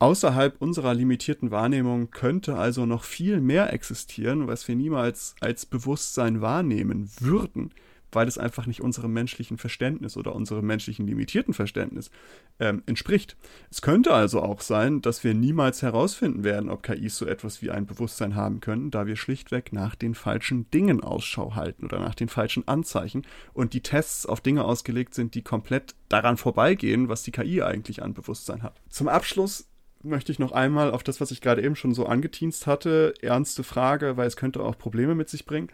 Außerhalb 0.00 0.62
unserer 0.62 0.94
limitierten 0.94 1.50
Wahrnehmung 1.50 2.10
könnte 2.10 2.56
also 2.56 2.86
noch 2.86 3.04
viel 3.04 3.42
mehr 3.42 3.70
existieren, 3.70 4.46
was 4.46 4.66
wir 4.66 4.74
niemals 4.74 5.34
als 5.40 5.66
Bewusstsein 5.66 6.40
wahrnehmen 6.40 7.10
würden 7.20 7.70
weil 8.12 8.28
es 8.28 8.38
einfach 8.38 8.66
nicht 8.66 8.80
unserem 8.80 9.12
menschlichen 9.12 9.58
Verständnis 9.58 10.16
oder 10.16 10.34
unserem 10.34 10.66
menschlichen 10.66 11.06
limitierten 11.06 11.54
Verständnis 11.54 12.10
ähm, 12.58 12.82
entspricht. 12.86 13.36
Es 13.70 13.82
könnte 13.82 14.12
also 14.12 14.42
auch 14.42 14.60
sein, 14.60 15.00
dass 15.02 15.24
wir 15.24 15.34
niemals 15.34 15.82
herausfinden 15.82 16.44
werden, 16.44 16.70
ob 16.70 16.82
KIs 16.82 17.16
so 17.16 17.26
etwas 17.26 17.62
wie 17.62 17.70
ein 17.70 17.86
Bewusstsein 17.86 18.34
haben 18.34 18.60
können, 18.60 18.90
da 18.90 19.06
wir 19.06 19.16
schlichtweg 19.16 19.72
nach 19.72 19.94
den 19.94 20.14
falschen 20.14 20.70
Dingen 20.70 21.02
Ausschau 21.02 21.54
halten 21.54 21.84
oder 21.84 22.00
nach 22.00 22.14
den 22.14 22.28
falschen 22.28 22.66
Anzeichen 22.66 23.26
und 23.52 23.74
die 23.74 23.82
Tests 23.82 24.26
auf 24.26 24.40
Dinge 24.40 24.64
ausgelegt 24.64 25.14
sind, 25.14 25.34
die 25.34 25.42
komplett 25.42 25.94
daran 26.08 26.36
vorbeigehen, 26.36 27.08
was 27.08 27.22
die 27.22 27.32
KI 27.32 27.62
eigentlich 27.62 28.02
an 28.02 28.14
Bewusstsein 28.14 28.62
hat. 28.62 28.80
Zum 28.88 29.08
Abschluss 29.08 29.69
möchte 30.02 30.32
ich 30.32 30.38
noch 30.38 30.52
einmal 30.52 30.90
auf 30.90 31.02
das, 31.02 31.20
was 31.20 31.30
ich 31.30 31.40
gerade 31.40 31.62
eben 31.62 31.76
schon 31.76 31.94
so 31.94 32.06
angeteased 32.06 32.66
hatte, 32.66 33.14
ernste 33.20 33.62
Frage, 33.62 34.16
weil 34.16 34.26
es 34.26 34.36
könnte 34.36 34.62
auch 34.62 34.78
Probleme 34.78 35.14
mit 35.14 35.28
sich 35.28 35.44
bringen. 35.44 35.68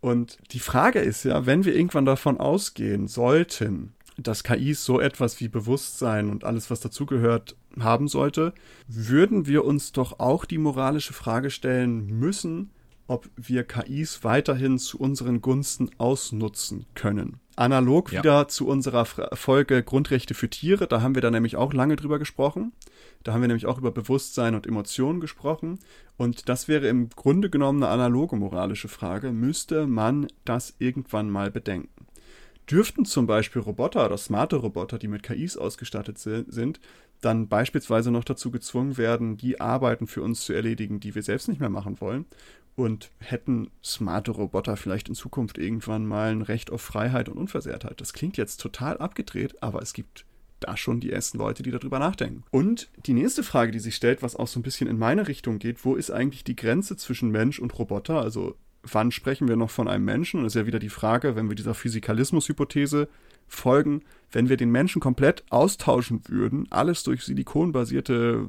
Und 0.00 0.38
die 0.52 0.60
Frage 0.60 0.98
ist 0.98 1.24
ja, 1.24 1.46
wenn 1.46 1.64
wir 1.64 1.74
irgendwann 1.74 2.04
davon 2.04 2.38
ausgehen 2.38 3.06
sollten, 3.06 3.94
dass 4.18 4.44
KIs 4.44 4.84
so 4.84 5.00
etwas 5.00 5.40
wie 5.40 5.48
Bewusstsein 5.48 6.28
und 6.28 6.44
alles, 6.44 6.70
was 6.70 6.80
dazugehört, 6.80 7.56
haben 7.78 8.08
sollte, 8.08 8.52
würden 8.86 9.46
wir 9.46 9.64
uns 9.64 9.92
doch 9.92 10.18
auch 10.18 10.44
die 10.44 10.58
moralische 10.58 11.12
Frage 11.12 11.50
stellen 11.50 12.06
müssen, 12.06 12.70
ob 13.06 13.28
wir 13.36 13.64
KIs 13.64 14.24
weiterhin 14.24 14.78
zu 14.78 14.98
unseren 14.98 15.40
Gunsten 15.40 15.90
ausnutzen 15.98 16.86
können. 16.94 17.41
Analog 17.56 18.12
ja. 18.12 18.20
wieder 18.20 18.48
zu 18.48 18.66
unserer 18.66 19.04
Folge 19.04 19.82
Grundrechte 19.82 20.34
für 20.34 20.48
Tiere, 20.48 20.86
da 20.86 21.02
haben 21.02 21.14
wir 21.14 21.22
da 21.22 21.30
nämlich 21.30 21.56
auch 21.56 21.72
lange 21.72 21.96
drüber 21.96 22.18
gesprochen. 22.18 22.72
Da 23.22 23.32
haben 23.32 23.40
wir 23.40 23.48
nämlich 23.48 23.66
auch 23.66 23.78
über 23.78 23.90
Bewusstsein 23.90 24.54
und 24.54 24.66
Emotionen 24.66 25.20
gesprochen. 25.20 25.78
Und 26.16 26.48
das 26.48 26.66
wäre 26.66 26.88
im 26.88 27.10
Grunde 27.10 27.50
genommen 27.50 27.82
eine 27.82 27.92
analoge 27.92 28.36
moralische 28.36 28.88
Frage. 28.88 29.32
Müsste 29.32 29.86
man 29.86 30.28
das 30.44 30.74
irgendwann 30.78 31.30
mal 31.30 31.50
bedenken? 31.50 32.06
Dürften 32.70 33.04
zum 33.04 33.26
Beispiel 33.26 33.60
Roboter 33.60 34.06
oder 34.06 34.16
smarte 34.16 34.56
Roboter, 34.56 34.98
die 34.98 35.08
mit 35.08 35.22
KIs 35.22 35.56
ausgestattet 35.56 36.18
sind, 36.18 36.80
dann 37.20 37.48
beispielsweise 37.48 38.10
noch 38.10 38.24
dazu 38.24 38.50
gezwungen 38.50 38.96
werden, 38.96 39.36
die 39.36 39.60
Arbeiten 39.60 40.06
für 40.06 40.22
uns 40.22 40.44
zu 40.44 40.52
erledigen, 40.52 41.00
die 41.00 41.14
wir 41.14 41.22
selbst 41.22 41.48
nicht 41.48 41.60
mehr 41.60 41.68
machen 41.68 42.00
wollen? 42.00 42.26
Und 42.74 43.10
hätten 43.18 43.70
smarte 43.84 44.30
Roboter 44.30 44.76
vielleicht 44.76 45.08
in 45.08 45.14
Zukunft 45.14 45.58
irgendwann 45.58 46.06
mal 46.06 46.32
ein 46.32 46.42
Recht 46.42 46.70
auf 46.70 46.80
Freiheit 46.80 47.28
und 47.28 47.36
Unversehrtheit? 47.36 48.00
Das 48.00 48.12
klingt 48.12 48.36
jetzt 48.36 48.60
total 48.60 48.96
abgedreht, 48.98 49.62
aber 49.62 49.82
es 49.82 49.92
gibt 49.92 50.24
da 50.60 50.76
schon 50.76 51.00
die 51.00 51.12
ersten 51.12 51.38
Leute, 51.38 51.62
die 51.62 51.70
darüber 51.70 51.98
nachdenken. 51.98 52.44
Und 52.50 52.88
die 53.06 53.14
nächste 53.14 53.42
Frage, 53.42 53.72
die 53.72 53.80
sich 53.80 53.96
stellt, 53.96 54.22
was 54.22 54.36
auch 54.36 54.48
so 54.48 54.58
ein 54.58 54.62
bisschen 54.62 54.88
in 54.88 54.98
meine 54.98 55.28
Richtung 55.28 55.58
geht, 55.58 55.84
wo 55.84 55.96
ist 55.96 56.10
eigentlich 56.10 56.44
die 56.44 56.56
Grenze 56.56 56.96
zwischen 56.96 57.30
Mensch 57.30 57.58
und 57.58 57.78
Roboter? 57.78 58.20
Also 58.20 58.56
wann 58.82 59.12
sprechen 59.12 59.48
wir 59.48 59.56
noch 59.56 59.70
von 59.70 59.88
einem 59.88 60.04
Menschen? 60.04 60.38
Und 60.38 60.44
das 60.44 60.54
ist 60.54 60.60
ja 60.60 60.66
wieder 60.66 60.78
die 60.78 60.88
Frage, 60.88 61.36
wenn 61.36 61.48
wir 61.48 61.56
dieser 61.56 61.74
Physikalismus-Hypothese 61.74 63.08
folgen, 63.48 64.02
wenn 64.32 64.48
wir 64.48 64.56
den 64.56 64.70
Menschen 64.70 65.00
komplett 65.00 65.44
austauschen 65.50 66.22
würden, 66.26 66.66
alles 66.70 67.02
durch 67.02 67.22
silikonbasierte 67.22 68.48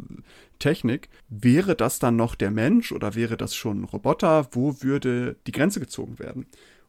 Technik, 0.60 1.10
wäre 1.30 1.76
das 1.76 2.00
dann 2.00 2.16
noch 2.16 2.36
der 2.36 2.52
Mensch 2.52 2.92
oder 2.92 3.16
wäre 3.16 3.38
das 3.38 3.54
schon 3.54 3.82
ein 3.82 3.86
Roboter? 3.86 4.48
Wo 4.52 4.82
würde 4.82 5.36
die 5.46 5.52
Grenze 5.52 5.80
gezogen 5.80 6.20
werden? 6.20 6.46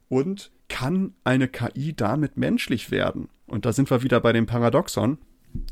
Und 0.07 0.51
kann 0.69 1.13
eine 1.23 1.47
KI 1.47 1.93
damit 1.95 2.37
menschlich 2.37 2.89
werden? 2.89 3.29
Und 3.47 3.65
da 3.65 3.73
sind 3.73 3.89
wir 3.91 4.01
wieder 4.01 4.19
bei 4.19 4.33
dem 4.33 4.45
Paradoxon. 4.45 5.17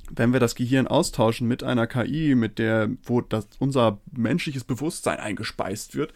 Wenn 0.09 0.31
wir 0.31 0.39
das 0.39 0.55
Gehirn 0.55 0.87
austauschen 0.87 1.47
mit 1.47 1.63
einer 1.63 1.87
KI, 1.87 2.35
mit 2.35 2.59
der, 2.59 2.89
wo 3.03 3.21
das, 3.21 3.47
unser 3.59 3.99
menschliches 4.11 4.63
Bewusstsein 4.63 5.19
eingespeist 5.19 5.95
wird, 5.95 6.13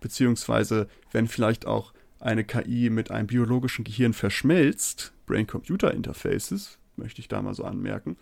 beziehungsweise 0.00 0.88
wenn 1.12 1.28
vielleicht 1.28 1.66
auch 1.66 1.92
eine 2.20 2.44
KI 2.44 2.90
mit 2.90 3.10
einem 3.10 3.26
biologischen 3.26 3.84
Gehirn 3.84 4.12
verschmelzt, 4.12 5.12
Brain-Computer-Interfaces, 5.26 6.78
möchte 6.96 7.20
ich 7.20 7.28
da 7.28 7.42
mal 7.42 7.54
so 7.54 7.64
anmerken, 7.64 8.16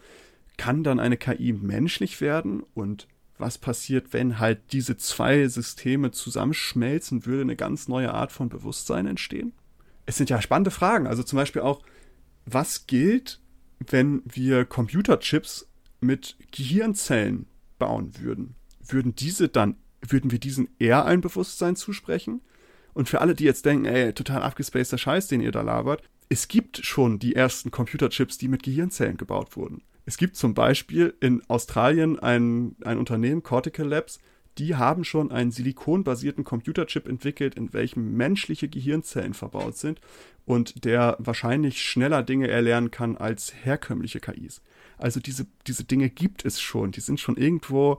kann 0.56 0.84
dann 0.84 1.00
eine 1.00 1.16
KI 1.16 1.52
menschlich 1.52 2.20
werden 2.20 2.62
und 2.74 3.08
was 3.38 3.58
passiert, 3.58 4.12
wenn 4.12 4.38
halt 4.40 4.72
diese 4.72 4.96
zwei 4.96 5.46
Systeme 5.46 6.10
zusammenschmelzen, 6.10 7.24
würde 7.24 7.42
eine 7.42 7.56
ganz 7.56 7.86
neue 7.86 8.12
Art 8.12 8.32
von 8.32 8.48
Bewusstsein 8.48 9.06
entstehen? 9.06 9.52
Es 10.06 10.16
sind 10.16 10.28
ja 10.28 10.42
spannende 10.42 10.72
Fragen. 10.72 11.06
Also 11.06 11.22
zum 11.22 11.36
Beispiel 11.36 11.62
auch, 11.62 11.82
was 12.46 12.86
gilt, 12.86 13.40
wenn 13.78 14.22
wir 14.24 14.64
Computerchips 14.64 15.68
mit 16.00 16.36
Gehirnzellen 16.50 17.46
bauen 17.78 18.18
würden? 18.18 18.56
Würden 18.80 19.14
diese 19.14 19.48
dann, 19.48 19.76
würden 20.00 20.30
wir 20.32 20.40
diesen 20.40 20.68
eher 20.78 21.04
ein 21.04 21.20
Bewusstsein 21.20 21.76
zusprechen? 21.76 22.40
Und 22.94 23.08
für 23.08 23.20
alle, 23.20 23.34
die 23.34 23.44
jetzt 23.44 23.64
denken, 23.64 23.84
ey, 23.84 24.12
total 24.12 24.42
abgespaceter 24.42 24.98
Scheiß, 24.98 25.28
den 25.28 25.40
ihr 25.40 25.52
da 25.52 25.62
labert, 25.62 26.02
es 26.28 26.48
gibt 26.48 26.84
schon 26.84 27.18
die 27.18 27.34
ersten 27.34 27.70
Computerchips, 27.70 28.38
die 28.38 28.48
mit 28.48 28.62
Gehirnzellen 28.62 29.16
gebaut 29.16 29.56
wurden. 29.56 29.82
Es 30.04 30.16
gibt 30.16 30.36
zum 30.36 30.54
Beispiel 30.54 31.14
in 31.20 31.42
Australien 31.48 32.18
ein, 32.18 32.76
ein 32.84 32.98
Unternehmen, 32.98 33.42
Cortical 33.42 33.86
Labs, 33.86 34.18
die 34.58 34.74
haben 34.74 35.04
schon 35.04 35.30
einen 35.30 35.52
silikonbasierten 35.52 36.44
Computerchip 36.44 37.06
entwickelt, 37.06 37.54
in 37.54 37.72
welchem 37.72 38.16
menschliche 38.16 38.68
Gehirnzellen 38.68 39.34
verbaut 39.34 39.76
sind 39.76 40.00
und 40.46 40.84
der 40.84 41.16
wahrscheinlich 41.20 41.82
schneller 41.82 42.22
Dinge 42.22 42.48
erlernen 42.48 42.90
kann 42.90 43.16
als 43.16 43.54
herkömmliche 43.54 44.18
KIs. 44.18 44.60
Also 44.96 45.20
diese, 45.20 45.46
diese 45.66 45.84
Dinge 45.84 46.10
gibt 46.10 46.44
es 46.44 46.60
schon, 46.60 46.90
die 46.90 47.00
sind 47.00 47.20
schon 47.20 47.36
irgendwo 47.36 47.98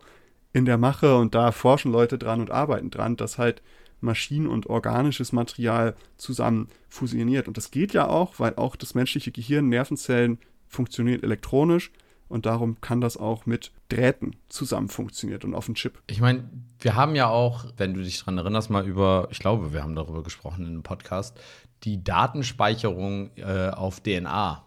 in 0.52 0.66
der 0.66 0.78
Mache 0.78 1.16
und 1.16 1.34
da 1.34 1.52
forschen 1.52 1.92
Leute 1.92 2.18
dran 2.18 2.42
und 2.42 2.52
arbeiten 2.52 2.92
dran, 2.92 3.16
dass 3.16 3.38
halt 3.38 3.62
Maschinen 4.02 4.48
und 4.48 4.68
organisches 4.68 5.32
Material 5.32 5.96
zusammen 6.18 6.68
fusioniert. 6.90 7.48
Und 7.48 7.58
das 7.58 7.72
geht 7.72 7.94
ja 7.94 8.08
auch, 8.08 8.40
weil 8.40 8.56
auch 8.56 8.76
das 8.76 8.96
menschliche 8.96 9.32
Gehirn, 9.32 9.70
Nervenzellen 9.70 10.40
funktioniert 10.68 11.24
elektronisch 11.24 11.92
und 12.30 12.46
darum 12.46 12.80
kann 12.80 13.02
das 13.02 13.18
auch 13.18 13.46
mit 13.46 13.72
Drähten 13.90 14.36
zusammen 14.48 14.88
funktioniert 14.88 15.44
und 15.44 15.56
auf 15.56 15.66
dem 15.66 15.76
Chip. 15.76 16.02
Ich 16.08 16.22
meine, 16.22 16.48
wir 16.80 16.96
haben 16.96 17.16
ja 17.16 17.28
auch, 17.28 17.66
wenn 17.76 17.96
du 17.96 18.04
dich 18.04 18.20
daran 18.20 18.38
erinnerst, 18.38 18.70
mal 18.70 18.88
über, 18.88 19.28
ich 19.32 19.40
glaube, 19.40 19.74
wir 19.74 19.84
haben 19.84 19.96
darüber 19.96 20.24
gesprochen 20.24 20.66
in 20.66 20.72
einem 20.72 20.84
Podcast, 20.84 21.38
die 21.84 22.04
Datenspeicherung 22.04 23.32
äh, 23.36 23.70
auf 23.70 24.02
DNA. 24.02 24.64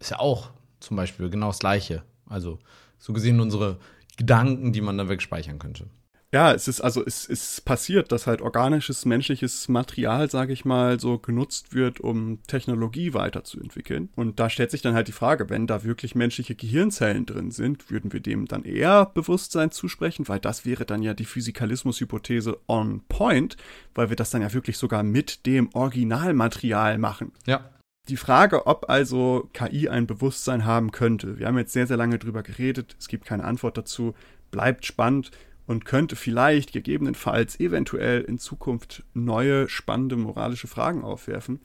Ist 0.00 0.10
ja 0.10 0.18
auch 0.18 0.50
zum 0.80 0.96
Beispiel 0.96 1.30
genau 1.30 1.48
das 1.48 1.60
Gleiche. 1.60 2.02
Also 2.26 2.58
so 2.98 3.12
gesehen 3.12 3.40
unsere 3.40 3.78
Gedanken, 4.16 4.72
die 4.72 4.80
man 4.80 4.98
dann 4.98 5.08
wegspeichern 5.08 5.58
könnte. 5.58 5.86
Ja, 6.34 6.52
es 6.52 6.66
ist 6.66 6.80
also 6.80 7.00
es 7.06 7.26
ist 7.26 7.64
passiert, 7.64 8.10
dass 8.10 8.26
halt 8.26 8.42
organisches 8.42 9.04
menschliches 9.04 9.68
Material, 9.68 10.28
sage 10.28 10.52
ich 10.52 10.64
mal, 10.64 10.98
so 10.98 11.16
genutzt 11.16 11.72
wird, 11.72 12.00
um 12.00 12.42
Technologie 12.48 13.14
weiterzuentwickeln. 13.14 14.08
Und 14.16 14.40
da 14.40 14.50
stellt 14.50 14.72
sich 14.72 14.82
dann 14.82 14.96
halt 14.96 15.06
die 15.06 15.12
Frage, 15.12 15.48
wenn 15.48 15.68
da 15.68 15.84
wirklich 15.84 16.16
menschliche 16.16 16.56
Gehirnzellen 16.56 17.24
drin 17.24 17.52
sind, 17.52 17.88
würden 17.88 18.12
wir 18.12 18.18
dem 18.18 18.46
dann 18.46 18.64
eher 18.64 19.06
Bewusstsein 19.06 19.70
zusprechen, 19.70 20.26
weil 20.26 20.40
das 20.40 20.66
wäre 20.66 20.84
dann 20.84 21.04
ja 21.04 21.14
die 21.14 21.24
Physikalismus-Hypothese 21.24 22.58
on 22.66 23.02
point, 23.08 23.56
weil 23.94 24.08
wir 24.08 24.16
das 24.16 24.30
dann 24.30 24.42
ja 24.42 24.52
wirklich 24.52 24.76
sogar 24.76 25.04
mit 25.04 25.46
dem 25.46 25.72
Originalmaterial 25.72 26.98
machen. 26.98 27.30
Ja. 27.46 27.70
Die 28.08 28.16
Frage, 28.16 28.66
ob 28.66 28.90
also 28.90 29.48
KI 29.52 29.88
ein 29.88 30.08
Bewusstsein 30.08 30.64
haben 30.64 30.90
könnte, 30.90 31.38
wir 31.38 31.46
haben 31.46 31.58
jetzt 31.58 31.72
sehr, 31.72 31.86
sehr 31.86 31.96
lange 31.96 32.18
drüber 32.18 32.42
geredet, 32.42 32.96
es 32.98 33.06
gibt 33.06 33.24
keine 33.24 33.44
Antwort 33.44 33.78
dazu, 33.78 34.14
bleibt 34.50 34.84
spannend 34.84 35.30
und 35.66 35.84
könnte 35.84 36.16
vielleicht 36.16 36.72
gegebenenfalls 36.72 37.58
eventuell 37.58 38.20
in 38.22 38.38
Zukunft 38.38 39.02
neue 39.14 39.68
spannende 39.68 40.16
moralische 40.16 40.66
Fragen 40.66 41.02
aufwerfen. 41.02 41.60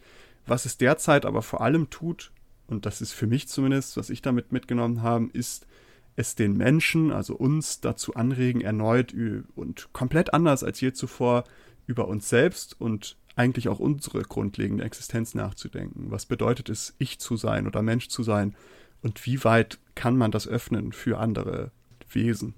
Was 0.45 0.65
es 0.65 0.77
derzeit 0.77 1.25
aber 1.25 1.41
vor 1.41 1.61
allem 1.61 1.89
tut, 1.89 2.31
und 2.67 2.85
das 2.85 3.01
ist 3.01 3.13
für 3.13 3.27
mich 3.27 3.47
zumindest, 3.47 3.97
was 3.97 4.09
ich 4.09 4.21
damit 4.21 4.51
mitgenommen 4.51 5.01
habe, 5.01 5.29
ist 5.33 5.67
es 6.15 6.35
den 6.35 6.57
Menschen, 6.57 7.11
also 7.11 7.35
uns, 7.35 7.81
dazu 7.81 8.15
anregen, 8.15 8.61
erneut 8.61 9.13
und 9.55 9.89
komplett 9.93 10.33
anders 10.33 10.63
als 10.63 10.81
je 10.81 10.91
zuvor 10.93 11.43
über 11.87 12.07
uns 12.07 12.29
selbst 12.29 12.79
und 12.79 13.17
eigentlich 13.35 13.69
auch 13.69 13.79
unsere 13.79 14.21
grundlegende 14.23 14.83
Existenz 14.83 15.33
nachzudenken. 15.33 16.11
Was 16.11 16.25
bedeutet 16.25 16.69
es, 16.69 16.93
ich 16.99 17.19
zu 17.19 17.37
sein 17.37 17.67
oder 17.67 17.81
Mensch 17.81 18.09
zu 18.09 18.21
sein? 18.21 18.55
Und 19.01 19.25
wie 19.25 19.43
weit 19.45 19.79
kann 19.95 20.17
man 20.17 20.31
das 20.31 20.47
öffnen 20.47 20.91
für 20.91 21.19
andere 21.19 21.71
Wesen, 22.11 22.53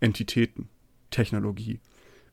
Entitäten? 0.00 0.68
Technologie. 1.14 1.80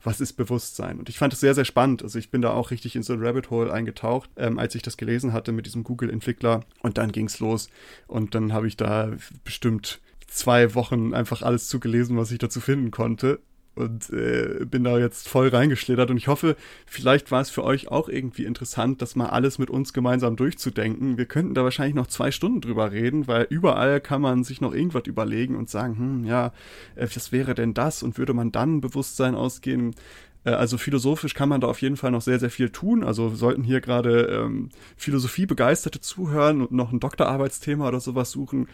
was 0.04 0.20
ist 0.20 0.34
Bewusstsein? 0.34 0.98
Und 0.98 1.10
ich 1.10 1.20
fand 1.20 1.32
es 1.32 1.40
sehr, 1.40 1.54
sehr 1.54 1.64
spannend. 1.64 2.02
Also 2.02 2.18
ich 2.18 2.32
bin 2.32 2.42
da 2.42 2.54
auch 2.54 2.72
richtig 2.72 2.96
in 2.96 3.04
so 3.04 3.14
ein 3.14 3.24
Rabbit 3.24 3.52
Hole 3.52 3.72
eingetaucht, 3.72 4.32
ähm, 4.36 4.58
als 4.58 4.74
ich 4.74 4.82
das 4.82 4.98
gelesen 4.98 5.32
hatte 5.32 5.52
mit 5.52 5.68
diesem 5.68 5.84
Google-Entwickler. 5.84 6.62
Und 6.82 6.98
dann 6.98 7.12
ging 7.12 7.28
es 7.28 7.40
los. 7.40 7.70
Und 8.08 8.34
dann 8.34 8.52
habe 8.52 8.68
ich 8.68 8.78
da 8.78 9.12
bestimmt 9.44 10.02
zwei 10.26 10.74
Wochen 10.74 11.14
einfach 11.14 11.44
alles 11.44 11.68
zugelesen, 11.68 12.18
was 12.18 12.32
ich 12.32 12.40
dazu 12.40 12.60
finden 12.60 12.90
konnte 12.90 13.42
und 13.76 14.10
äh, 14.10 14.66
bin 14.66 14.84
da 14.84 14.98
jetzt 14.98 15.30
voll 15.30 15.48
reingeschlittert 15.48 16.10
und 16.10 16.18
ich 16.18 16.28
hoffe, 16.28 16.56
vielleicht 16.86 17.32
war 17.32 17.42
es 17.42 17.50
für 17.50 17.64
euch 17.64 17.88
auch 17.88 18.10
irgendwie 18.10 18.44
interessant, 18.46 19.02
das 19.02 19.16
mal 19.16 19.28
alles 19.28 19.60
mit 19.60 19.70
uns 19.70 19.94
gemeinsam 19.94 20.36
durchzudenken. 20.36 21.18
Wir 21.18 21.26
könnten 21.26 21.54
da 21.54 21.64
wahrscheinlich 21.64 21.96
noch 21.96 22.08
zwei 22.08 22.32
Stunden 22.32 22.62
drüber 22.62 22.92
reden, 22.92 23.28
weil 23.28 23.48
überall 23.50 24.02
kann 24.02 24.22
man 24.22 24.44
sich 24.44 24.60
noch 24.60 24.74
irgendwas 24.74 25.04
überlegen 25.06 25.56
und 25.56 25.70
sagen, 25.70 25.98
hm, 25.98 26.26
ja, 26.26 26.48
äh, 26.96 27.08
was 27.14 27.32
wäre 27.32 27.56
denn 27.56 27.74
das 27.74 28.04
und 28.04 28.18
würde 28.18 28.34
man 28.34 28.52
dann 28.52 28.82
Bewusstsein 28.82 29.36
ausgehen? 29.36 29.96
Äh, 30.44 30.52
also 30.52 30.78
philosophisch 30.78 31.34
kann 31.34 31.50
man 31.50 31.62
da 31.62 31.68
auf 31.68 31.82
jeden 31.82 31.98
Fall 31.98 32.12
noch 32.12 32.22
sehr, 32.22 32.40
sehr 32.40 32.50
viel 32.50 32.70
tun. 32.70 33.04
Also 33.04 33.30
sollten 33.36 33.64
hier 33.64 33.82
gerade 33.82 34.26
ähm, 34.26 34.70
Philosophie-Begeisterte 34.98 36.02
zuhören 36.02 36.62
und 36.62 36.72
noch 36.72 36.92
ein 36.92 37.00
Doktorarbeitsthema 37.00 37.88
oder 37.88 38.00
sowas 38.00 38.32
suchen, 38.32 38.68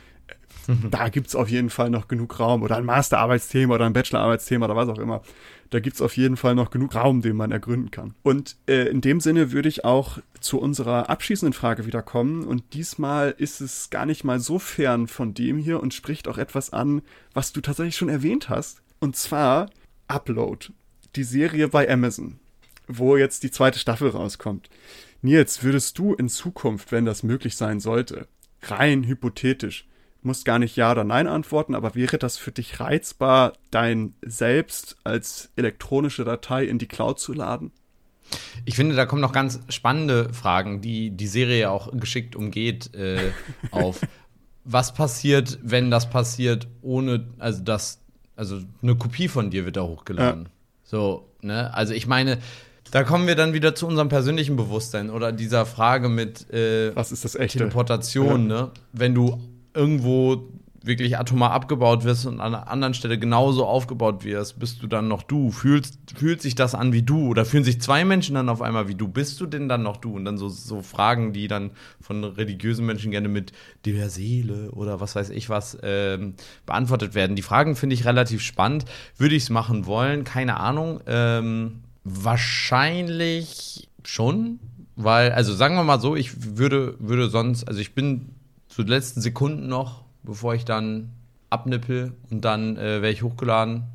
Mhm. 0.67 0.91
Da 0.91 1.09
gibt 1.09 1.27
es 1.27 1.35
auf 1.35 1.49
jeden 1.49 1.69
Fall 1.69 1.89
noch 1.89 2.07
genug 2.07 2.39
Raum 2.39 2.61
oder 2.63 2.77
ein 2.77 2.85
Masterarbeitsthema 2.85 3.75
oder 3.75 3.85
ein 3.85 3.93
Bachelorarbeitsthema 3.93 4.65
oder 4.65 4.75
was 4.75 4.89
auch 4.89 4.99
immer. 4.99 5.21
Da 5.69 5.79
gibt 5.79 5.95
es 5.95 6.01
auf 6.01 6.15
jeden 6.15 6.37
Fall 6.37 6.55
noch 6.55 6.71
genug 6.71 6.95
Raum, 6.95 7.21
den 7.21 7.35
man 7.35 7.51
ergründen 7.51 7.91
kann. 7.91 8.13
Und 8.23 8.55
äh, 8.67 8.87
in 8.87 9.01
dem 9.01 9.19
Sinne 9.19 9.51
würde 9.51 9.69
ich 9.69 9.83
auch 9.85 10.19
zu 10.39 10.59
unserer 10.59 11.09
abschließenden 11.09 11.53
Frage 11.53 11.85
wieder 11.85 12.01
kommen. 12.01 12.45
Und 12.45 12.73
diesmal 12.73 13.33
ist 13.37 13.59
es 13.61 13.89
gar 13.89 14.05
nicht 14.05 14.23
mal 14.23 14.39
so 14.39 14.59
fern 14.59 15.07
von 15.07 15.33
dem 15.33 15.57
hier 15.57 15.81
und 15.81 15.93
spricht 15.93 16.27
auch 16.27 16.37
etwas 16.37 16.71
an, 16.71 17.01
was 17.33 17.53
du 17.53 17.61
tatsächlich 17.61 17.97
schon 17.97 18.09
erwähnt 18.09 18.49
hast. 18.49 18.81
Und 18.99 19.15
zwar 19.15 19.69
Upload, 20.07 20.67
die 21.17 21.23
Serie 21.23 21.67
bei 21.67 21.89
Amazon, 21.89 22.39
wo 22.87 23.17
jetzt 23.17 23.43
die 23.43 23.51
zweite 23.51 23.79
Staffel 23.79 24.09
rauskommt. 24.09 24.69
Nils, 25.21 25.63
würdest 25.63 25.97
du 25.97 26.13
in 26.13 26.29
Zukunft, 26.29 26.91
wenn 26.91 27.05
das 27.05 27.23
möglich 27.23 27.57
sein 27.57 27.79
sollte, 27.79 28.27
rein 28.61 29.03
hypothetisch, 29.03 29.87
musst 30.21 30.45
gar 30.45 30.59
nicht 30.59 30.75
Ja 30.75 30.91
oder 30.91 31.03
Nein 31.03 31.27
antworten, 31.27 31.73
aber 31.73 31.95
wäre 31.95 32.17
das 32.17 32.37
für 32.37 32.51
dich 32.51 32.79
reizbar, 32.79 33.53
dein 33.71 34.13
Selbst 34.21 34.97
als 35.03 35.51
elektronische 35.55 36.23
Datei 36.23 36.65
in 36.65 36.77
die 36.77 36.87
Cloud 36.87 37.19
zu 37.19 37.33
laden? 37.33 37.71
Ich 38.65 38.75
finde, 38.75 38.95
da 38.95 39.05
kommen 39.05 39.21
noch 39.21 39.31
ganz 39.31 39.59
spannende 39.69 40.33
Fragen, 40.33 40.81
die 40.81 41.11
die 41.11 41.27
Serie 41.27 41.71
auch 41.71 41.91
geschickt 41.97 42.35
umgeht, 42.35 42.93
äh, 42.93 43.31
auf. 43.71 44.01
Was 44.65 44.93
passiert, 44.93 45.59
wenn 45.63 45.89
das 45.89 46.09
passiert, 46.09 46.67
ohne, 46.81 47.25
also 47.39 47.63
das, 47.63 48.01
also 48.35 48.59
eine 48.81 48.97
Kopie 48.97 49.29
von 49.29 49.49
dir 49.49 49.65
wird 49.65 49.77
da 49.77 49.83
hochgeladen. 49.83 50.43
Ja. 50.43 50.51
So, 50.87 51.27
ne? 51.41 51.73
Also 51.73 51.93
ich 51.93 52.07
meine, 52.07 52.37
da 52.91 53.03
kommen 53.03 53.27
wir 53.27 53.35
dann 53.35 53.53
wieder 53.53 53.75
zu 53.75 53.87
unserem 53.87 54.07
persönlichen 54.07 54.55
Bewusstsein 54.55 55.09
oder 55.09 55.33
dieser 55.33 55.65
Frage 55.65 56.07
mit 56.07 56.49
äh, 56.49 56.95
Was 56.95 57.11
ist 57.11 57.25
das 57.25 57.35
echte? 57.35 57.57
Teleportation, 57.59 58.49
ja. 58.49 58.61
ne? 58.61 58.71
Wenn 58.93 59.13
du 59.13 59.37
irgendwo 59.73 60.47
wirklich 60.87 61.17
atomar 61.17 61.51
abgebaut 61.51 62.03
wirst 62.03 62.25
und 62.25 62.39
an 62.39 62.55
einer 62.55 62.67
anderen 62.67 62.93
Stelle 62.93 63.19
genauso 63.19 63.65
aufgebaut 63.65 64.23
wirst, 64.23 64.59
bist 64.59 64.81
du 64.81 64.87
dann 64.87 65.07
noch 65.07 65.23
du? 65.23 65.51
Fühlst, 65.51 65.99
fühlt 66.15 66.41
sich 66.41 66.55
das 66.55 66.73
an 66.75 66.93
wie 66.93 67.03
du? 67.03 67.27
Oder 67.27 67.45
fühlen 67.45 67.63
sich 67.63 67.81
zwei 67.81 68.05
Menschen 68.05 68.35
dann 68.35 68.49
auf 68.49 68.61
einmal 68.61 68.87
wie 68.87 68.95
du? 68.95 69.07
Bist 69.07 69.39
du 69.39 69.45
denn 69.45 69.69
dann 69.69 69.83
noch 69.83 69.97
du? 69.97 70.15
Und 70.15 70.25
dann 70.25 70.37
so, 70.37 70.49
so 70.49 70.81
Fragen, 70.81 71.33
die 71.33 71.47
dann 71.47 71.71
von 72.01 72.23
religiösen 72.23 72.85
Menschen 72.85 73.11
gerne 73.11 73.27
mit 73.27 73.51
der 73.85 74.09
Seele 74.09 74.71
oder 74.71 74.99
was 74.99 75.15
weiß 75.15 75.29
ich 75.29 75.49
was 75.49 75.77
ähm, 75.83 76.33
beantwortet 76.65 77.15
werden. 77.15 77.35
Die 77.35 77.41
Fragen 77.41 77.75
finde 77.75 77.93
ich 77.93 78.05
relativ 78.05 78.41
spannend. 78.41 78.85
Würde 79.17 79.35
ich 79.35 79.43
es 79.43 79.49
machen 79.49 79.85
wollen? 79.85 80.23
Keine 80.23 80.59
Ahnung. 80.59 81.01
Ähm, 81.05 81.83
wahrscheinlich 82.03 83.89
schon. 84.03 84.59
Weil, 84.95 85.31
also 85.31 85.53
sagen 85.53 85.75
wir 85.75 85.83
mal 85.83 86.01
so, 86.01 86.15
ich 86.15 86.57
würde, 86.57 86.95
würde 86.99 87.29
sonst, 87.29 87.67
also 87.67 87.79
ich 87.79 87.93
bin 87.93 88.29
zu 88.67 88.83
den 88.83 88.89
letzten 88.89 89.21
Sekunden 89.21 89.67
noch, 89.67 90.06
bevor 90.27 90.53
ich 90.53 90.65
dann 90.65 91.11
abnippel 91.49 92.13
und 92.29 92.41
dann 92.45 92.77
äh, 92.77 93.01
werde 93.01 93.09
ich 93.09 93.23
hochgeladen. 93.23 93.85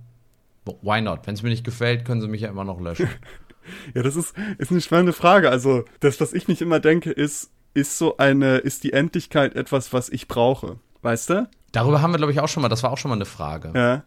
Why 0.80 1.00
not? 1.00 1.20
Wenn 1.24 1.34
es 1.34 1.42
mir 1.42 1.50
nicht 1.50 1.64
gefällt, 1.64 2.04
können 2.04 2.20
sie 2.20 2.28
mich 2.28 2.40
ja 2.40 2.48
immer 2.48 2.64
noch 2.64 2.80
löschen. 2.80 3.08
ja, 3.94 4.02
das 4.02 4.16
ist, 4.16 4.34
ist 4.58 4.70
eine 4.70 4.80
spannende 4.80 5.12
Frage. 5.12 5.50
Also, 5.50 5.84
das, 6.00 6.20
was 6.20 6.32
ich 6.32 6.48
mich 6.48 6.62
immer 6.62 6.80
denke, 6.80 7.10
ist, 7.10 7.50
ist 7.74 7.98
so 7.98 8.16
eine, 8.16 8.58
ist 8.58 8.84
die 8.84 8.92
Endlichkeit 8.92 9.54
etwas, 9.54 9.92
was 9.92 10.08
ich 10.08 10.28
brauche? 10.28 10.78
Weißt 11.02 11.30
du? 11.30 11.48
Darüber 11.72 12.00
haben 12.00 12.12
wir, 12.12 12.18
glaube 12.18 12.32
ich, 12.32 12.40
auch 12.40 12.48
schon 12.48 12.62
mal, 12.62 12.68
das 12.68 12.82
war 12.82 12.92
auch 12.92 12.98
schon 12.98 13.08
mal 13.08 13.16
eine 13.16 13.24
Frage. 13.24 13.72
Ja. 13.74 14.04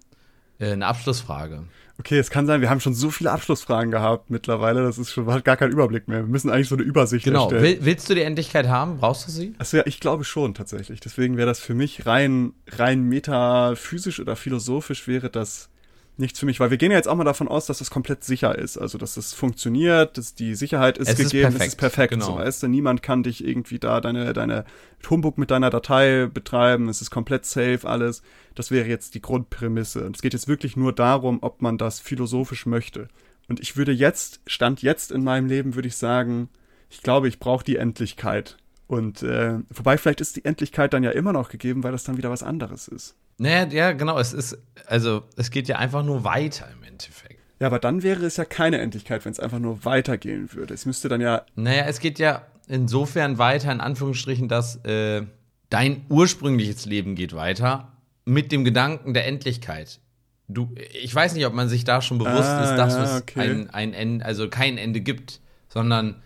Äh, 0.60 0.72
eine 0.72 0.88
Abschlussfrage. 0.88 1.64
Okay, 1.98 2.20
es 2.20 2.30
kann 2.30 2.46
sein, 2.46 2.60
wir 2.60 2.70
haben 2.70 2.82
schon 2.82 2.94
so 2.94 3.10
viele 3.10 3.32
Abschlussfragen 3.32 3.90
gehabt 3.90 4.30
mittlerweile, 4.30 4.84
das 4.84 4.98
ist 4.98 5.12
schon, 5.12 5.26
gar 5.44 5.56
keinen 5.56 5.72
Überblick 5.72 6.10
mehr. 6.10 6.20
Wir 6.20 6.28
müssen 6.28 6.50
eigentlich 6.50 6.68
so 6.68 6.76
eine 6.76 6.84
Übersicht 6.84 7.24
genau. 7.24 7.44
erstellen. 7.44 7.64
Genau. 7.64 7.86
willst 7.86 8.10
du 8.10 8.16
die 8.16 8.22
Endlichkeit 8.22 8.68
haben? 8.68 8.98
Brauchst 8.98 9.28
du 9.28 9.32
sie? 9.32 9.56
Achso, 9.60 9.78
ja, 9.78 9.84
ich 9.86 10.02
glaube 10.02 10.26
schon 10.26 10.54
tatsächlich. 10.54 11.00
Deswegen 11.00 11.38
wäre 11.38 11.48
das 11.48 11.60
für 11.60 11.74
mich 11.74 12.06
rein, 12.06 12.54
rein 12.68 13.04
metaphysisch 13.04 14.20
oder 14.20 14.36
philosophisch 14.36 15.08
wäre 15.08 15.30
das 15.30 15.70
nichts 16.18 16.40
für 16.40 16.46
mich, 16.46 16.60
weil 16.60 16.70
wir 16.70 16.78
gehen 16.78 16.92
ja 16.92 16.98
jetzt 16.98 17.08
auch 17.08 17.16
mal 17.16 17.24
davon 17.24 17.48
aus, 17.48 17.66
dass 17.66 17.80
das 17.80 17.90
komplett 17.90 18.24
sicher 18.24 18.58
ist, 18.58 18.78
also 18.78 18.98
dass 18.98 19.16
das 19.16 19.34
funktioniert, 19.34 20.18
dass 20.18 20.36
die 20.36 20.56
Sicherheit 20.56 20.98
ist 20.98 21.10
es 21.10 21.18
gegeben, 21.18 21.50
ist 21.56 21.62
es 21.62 21.68
ist 21.68 21.76
perfekt, 21.76 22.14
genau. 22.14 22.26
so, 22.26 22.36
weißt 22.36 22.64
du, 22.64 22.68
niemand 22.68 23.02
kann 23.04 23.24
dich 23.24 23.46
irgendwie 23.46 23.80
da 23.80 24.02
deine 24.02 24.34
deine 24.34 24.66
Humbug 25.10 25.38
mit 25.38 25.52
deiner 25.52 25.70
Datei 25.70 26.28
betreiben, 26.28 26.90
es 26.90 27.02
ist 27.02 27.12
komplett 27.12 27.46
safe 27.46 27.82
alles. 27.84 28.22
Das 28.56 28.72
wäre 28.72 28.88
jetzt 28.88 29.16
die 29.16 29.22
Grundprämisse. 29.22 30.06
Und 30.06 30.16
es 30.16 30.22
geht 30.22 30.34
jetzt 30.34 30.48
wirklich 30.48 30.78
nur 30.78 30.94
darum, 30.94 31.40
ob 31.42 31.62
man 31.62 31.78
das 31.78 32.00
philosophisch 32.00 32.66
möchte. 32.66 33.10
Und 33.48 33.60
ich 33.60 33.78
würde 33.78 33.92
jetzt, 33.92 34.40
stand 34.48 34.82
jetzt 34.82 35.12
in 35.12 35.24
meinem 35.24 35.48
Leben, 35.48 35.76
würde 35.76 35.88
ich 35.88 35.98
sagen, 35.98 36.50
ich 36.90 37.02
glaube, 37.02 37.28
ich 37.28 37.40
brauche 37.40 37.64
die 37.64 37.76
Endlichkeit. 37.76 38.58
Und 38.88 39.24
äh, 39.24 39.60
wobei 39.70 39.98
vielleicht 39.98 40.22
ist 40.22 40.36
die 40.36 40.46
Endlichkeit 40.46 40.94
dann 40.94 41.04
ja 41.04 41.12
immer 41.12 41.34
noch 41.34 41.50
gegeben, 41.50 41.84
weil 41.84 41.92
das 41.92 42.04
dann 42.04 42.18
wieder 42.18 42.30
was 42.30 42.44
anderes 42.44 42.88
ist. 42.88 43.16
Naja, 43.38 43.68
ja, 43.68 43.92
genau. 43.92 44.18
Es 44.20 44.34
ist, 44.34 44.58
also 44.86 45.24
es 45.36 45.52
geht 45.52 45.68
ja 45.68 45.78
einfach 45.78 46.04
nur 46.04 46.24
weiter 46.24 46.68
im 46.72 46.84
Endeffekt. 46.84 47.40
Ja, 47.60 47.68
aber 47.68 47.80
dann 47.80 48.04
wäre 48.04 48.26
es 48.26 48.38
ja 48.38 48.46
keine 48.46 48.80
Endlichkeit, 48.80 49.24
wenn 49.26 49.32
es 49.32 49.40
einfach 49.40 49.60
nur 49.60 49.86
weitergehen 49.86 50.54
würde. 50.54 50.74
Es 50.74 50.86
müsste 50.86 51.08
dann 51.10 51.22
ja. 51.22 51.46
Naja, 51.56 51.86
es 51.88 52.00
geht 52.00 52.20
ja 52.20 52.46
insofern 52.68 53.38
weiter, 53.38 53.72
in 53.72 53.80
Anführungsstrichen, 53.80 54.48
dass 54.48 54.78
äh, 54.86 55.24
dein 55.70 56.06
ursprüngliches 56.10 56.86
Leben 56.86 57.16
geht 57.16 57.34
weiter 57.34 57.94
mit 58.26 58.52
dem 58.52 58.66
Gedanken 58.66 59.14
der 59.14 59.28
Endlichkeit. 59.28 60.00
Du, 60.48 60.76
ich 60.94 61.14
weiß 61.14 61.34
nicht, 61.34 61.46
ob 61.46 61.54
man 61.54 61.70
sich 61.70 61.86
da 61.86 62.02
schon 62.02 62.18
bewusst 62.18 62.50
ah, 62.50 62.64
ist, 62.64 62.78
dass 62.78 62.94
ja, 62.94 63.04
es 63.04 63.22
okay. 63.22 63.40
ein, 63.40 63.70
ein 63.72 63.94
Ende, 63.94 64.26
also 64.26 64.50
kein 64.50 64.78
Ende 64.78 65.02
gibt, 65.02 65.40
sondern 65.70 66.22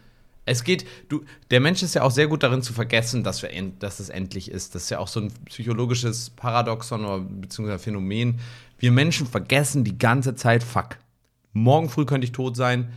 es 0.49 0.63
geht, 0.63 0.85
du, 1.09 1.23
der 1.51 1.59
Mensch 1.59 1.83
ist 1.83 1.93
ja 1.93 2.01
auch 2.01 2.11
sehr 2.11 2.27
gut 2.27 2.43
darin 2.43 2.61
zu 2.61 2.73
vergessen, 2.73 3.23
dass, 3.23 3.43
wir 3.43 3.49
dass 3.79 3.99
es 3.99 4.09
endlich 4.09 4.49
ist. 4.49 4.73
Das 4.73 4.83
ist 4.83 4.89
ja 4.89 4.99
auch 4.99 5.07
so 5.07 5.21
ein 5.21 5.31
psychologisches 5.45 6.31
Paradoxon 6.31 7.05
oder 7.05 7.19
beziehungsweise 7.19 7.79
Phänomen. 7.79 8.39
Wir 8.79 8.91
Menschen 8.91 9.27
vergessen 9.27 9.83
die 9.83 9.97
ganze 9.97 10.35
Zeit, 10.35 10.63
fuck. 10.63 10.97
Morgen 11.53 11.89
früh 11.89 12.05
könnte 12.05 12.25
ich 12.25 12.31
tot 12.31 12.55
sein, 12.55 12.91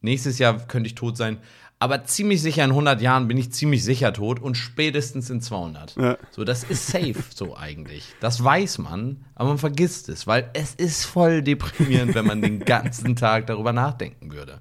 nächstes 0.00 0.38
Jahr 0.38 0.58
könnte 0.66 0.88
ich 0.88 0.94
tot 0.94 1.16
sein, 1.16 1.38
aber 1.78 2.04
ziemlich 2.04 2.42
sicher 2.42 2.62
in 2.62 2.70
100 2.70 3.00
Jahren 3.00 3.26
bin 3.26 3.38
ich 3.38 3.52
ziemlich 3.52 3.82
sicher 3.82 4.12
tot 4.12 4.38
und 4.38 4.54
spätestens 4.54 5.30
in 5.30 5.40
200. 5.40 5.96
Ja. 5.96 6.18
So, 6.30 6.44
das 6.44 6.62
ist 6.64 6.86
safe 6.88 7.24
so 7.34 7.56
eigentlich. 7.56 8.04
Das 8.20 8.44
weiß 8.44 8.78
man, 8.78 9.24
aber 9.34 9.48
man 9.50 9.58
vergisst 9.58 10.10
es, 10.10 10.26
weil 10.26 10.50
es 10.52 10.74
ist 10.74 11.06
voll 11.06 11.42
deprimierend, 11.42 12.14
wenn 12.14 12.26
man 12.26 12.42
den 12.42 12.60
ganzen 12.60 13.16
Tag 13.16 13.46
darüber 13.46 13.72
nachdenken 13.72 14.32
würde. 14.32 14.60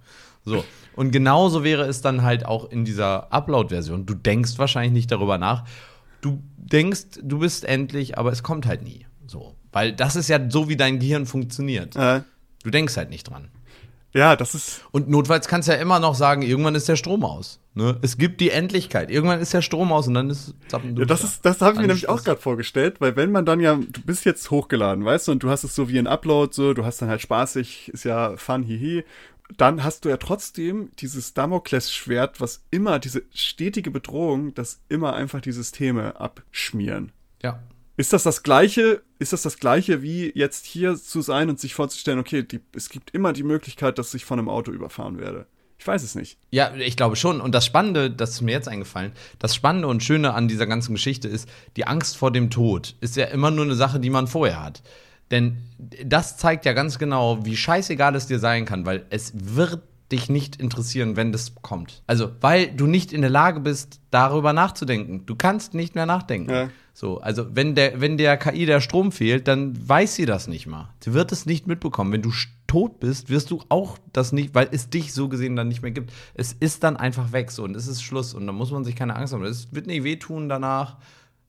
So, 0.49 0.63
und 0.99 1.11
genauso 1.11 1.63
wäre 1.63 1.83
es 1.83 2.01
dann 2.01 2.23
halt 2.23 2.45
auch 2.45 2.69
in 2.69 2.83
dieser 2.83 3.31
Upload-Version. 3.31 4.05
Du 4.05 4.15
denkst 4.15 4.57
wahrscheinlich 4.57 4.91
nicht 4.91 5.11
darüber 5.11 5.37
nach. 5.37 5.63
Du 6.19 6.43
denkst, 6.57 7.21
du 7.23 7.39
bist 7.39 7.63
endlich, 7.63 8.17
aber 8.17 8.33
es 8.33 8.43
kommt 8.43 8.65
halt 8.65 8.81
nie. 8.81 9.05
So. 9.25 9.55
Weil 9.71 9.93
das 9.93 10.17
ist 10.17 10.27
ja 10.27 10.39
so, 10.49 10.67
wie 10.67 10.75
dein 10.75 10.99
Gehirn 10.99 11.25
funktioniert. 11.25 11.95
Äh. 11.95 12.23
Du 12.63 12.69
denkst 12.69 12.97
halt 12.97 13.09
nicht 13.09 13.29
dran. 13.29 13.47
Ja, 14.11 14.35
das 14.35 14.55
ist. 14.55 14.81
Und 14.91 15.07
notfalls 15.07 15.47
kannst 15.47 15.67
du 15.67 15.71
ja 15.71 15.77
immer 15.77 15.99
noch 15.99 16.15
sagen, 16.15 16.41
irgendwann 16.41 16.73
ist 16.73 16.89
der 16.89 16.95
Strom 16.95 17.23
aus. 17.23 17.59
Ne? 17.75 17.97
Es 18.01 18.17
gibt 18.17 18.41
die 18.41 18.49
Endlichkeit. 18.49 19.11
Irgendwann 19.11 19.39
ist 19.39 19.53
der 19.53 19.61
Strom 19.61 19.91
aus 19.91 20.07
und 20.07 20.15
dann 20.15 20.31
ist 20.31 20.55
zappen 20.67 20.97
ja, 20.97 21.05
Das 21.05 21.23
ist, 21.23 21.45
das 21.45 21.61
habe 21.61 21.75
ich 21.75 21.79
mir 21.79 21.87
nämlich 21.87 22.09
auch 22.09 22.23
gerade 22.23 22.41
vorgestellt, 22.41 22.99
weil 22.99 23.15
wenn 23.15 23.31
man 23.31 23.45
dann 23.45 23.59
ja, 23.59 23.75
du 23.75 24.01
bist 24.01 24.25
jetzt 24.25 24.49
hochgeladen, 24.49 25.05
weißt 25.05 25.27
du, 25.27 25.31
und 25.33 25.43
du 25.43 25.49
hast 25.49 25.63
es 25.63 25.75
so 25.75 25.87
wie 25.89 25.99
ein 25.99 26.07
Upload, 26.07 26.53
so, 26.53 26.73
du 26.73 26.83
hast 26.83 27.01
dann 27.01 27.09
halt 27.09 27.21
spaßig, 27.21 27.89
ist 27.93 28.03
ja 28.03 28.35
fun, 28.35 28.63
hihi, 28.63 29.05
dann 29.57 29.83
hast 29.83 30.05
du 30.05 30.09
ja 30.09 30.17
trotzdem 30.17 30.91
dieses 30.99 31.33
Damoklesschwert, 31.33 32.39
was 32.39 32.63
immer 32.71 32.99
diese 32.99 33.23
stetige 33.33 33.91
Bedrohung, 33.91 34.53
dass 34.53 34.81
immer 34.89 35.13
einfach 35.13 35.41
die 35.41 35.51
Systeme 35.51 36.19
abschmieren. 36.19 37.11
Ja. 37.41 37.59
Ist 37.97 38.13
das 38.13 38.23
das 38.23 38.43
gleiche? 38.43 39.01
Ist 39.17 39.33
das 39.33 39.41
das 39.41 39.57
gleiche 39.57 40.01
wie 40.01 40.31
jetzt 40.33 40.65
hier 40.65 40.95
zu 40.95 41.21
sein 41.21 41.49
und 41.49 41.59
sich 41.59 41.73
vorzustellen, 41.73 42.19
okay, 42.19 42.43
die, 42.43 42.61
es 42.73 42.89
gibt 42.89 43.11
immer 43.11 43.33
die 43.33 43.43
Möglichkeit, 43.43 43.97
dass 43.97 44.13
ich 44.13 44.23
von 44.23 44.39
einem 44.39 44.47
Auto 44.49 44.71
überfahren 44.71 45.19
werde? 45.19 45.47
Ich 45.77 45.87
weiß 45.87 46.03
es 46.03 46.15
nicht. 46.15 46.37
Ja, 46.51 46.75
ich 46.75 46.97
glaube 46.97 47.15
schon. 47.15 47.41
Und 47.41 47.55
das 47.55 47.65
Spannende, 47.65 48.11
das 48.11 48.31
ist 48.31 48.41
mir 48.41 48.51
jetzt 48.51 48.67
eingefallen, 48.67 49.13
das 49.39 49.55
Spannende 49.55 49.87
und 49.87 50.03
Schöne 50.03 50.33
an 50.33 50.47
dieser 50.47 50.67
ganzen 50.67 50.93
Geschichte 50.93 51.27
ist, 51.27 51.49
die 51.75 51.87
Angst 51.87 52.17
vor 52.17 52.31
dem 52.31 52.49
Tod 52.49 52.95
ist 53.01 53.15
ja 53.15 53.25
immer 53.25 53.49
nur 53.49 53.65
eine 53.65 53.75
Sache, 53.75 53.99
die 53.99 54.09
man 54.09 54.27
vorher 54.27 54.61
hat 54.61 54.83
Denn 55.31 55.57
das 56.03 56.37
zeigt 56.37 56.65
ja 56.65 56.73
ganz 56.73 56.99
genau, 56.99 57.45
wie 57.45 57.55
scheißegal 57.55 58.15
es 58.15 58.27
dir 58.27 58.39
sein 58.39 58.65
kann, 58.65 58.85
weil 58.85 59.05
es 59.09 59.33
wird 59.35 59.81
dich 60.11 60.29
nicht 60.29 60.55
interessieren, 60.55 61.15
wenn 61.15 61.31
das 61.31 61.53
kommt. 61.61 62.01
Also, 62.07 62.31
weil 62.41 62.71
du 62.71 62.87
nicht 62.87 63.13
in 63.13 63.21
der 63.21 63.29
Lage 63.29 63.59
bist, 63.59 63.99
darüber 64.09 64.53
nachzudenken. 64.53 65.25
Du 65.25 65.35
kannst 65.35 65.73
nicht 65.73 65.93
mehr 65.95 66.05
nachdenken. 66.07 66.51
Ja. 66.51 66.69
So, 66.93 67.21
also 67.21 67.55
wenn 67.55 67.75
der, 67.75 68.01
wenn 68.01 68.17
der 68.17 68.35
KI 68.35 68.65
der 68.65 68.81
Strom 68.81 69.11
fehlt, 69.11 69.47
dann 69.47 69.87
weiß 69.87 70.15
sie 70.15 70.25
das 70.25 70.47
nicht 70.47 70.67
mal. 70.67 70.89
Sie 70.99 71.13
wird 71.13 71.31
es 71.31 71.45
nicht 71.45 71.67
mitbekommen. 71.67 72.11
Wenn 72.11 72.21
du 72.21 72.31
tot 72.67 72.99
bist, 72.99 73.29
wirst 73.29 73.51
du 73.51 73.61
auch 73.69 73.97
das 74.11 74.31
nicht, 74.31 74.53
weil 74.53 74.67
es 74.71 74.89
dich 74.89 75.13
so 75.13 75.29
gesehen 75.29 75.55
dann 75.55 75.69
nicht 75.69 75.81
mehr 75.81 75.91
gibt. 75.91 76.11
Es 76.33 76.53
ist 76.53 76.83
dann 76.83 76.97
einfach 76.97 77.31
weg 77.31 77.51
so 77.51 77.63
und 77.63 77.75
es 77.75 77.87
ist 77.87 78.01
Schluss 78.01 78.33
und 78.33 78.45
da 78.47 78.51
muss 78.51 78.71
man 78.71 78.83
sich 78.83 78.95
keine 78.95 79.15
Angst 79.15 79.33
haben. 79.33 79.43
Es 79.45 79.73
wird 79.73 79.87
nicht 79.87 80.03
wehtun 80.03 80.49
danach. 80.49 80.97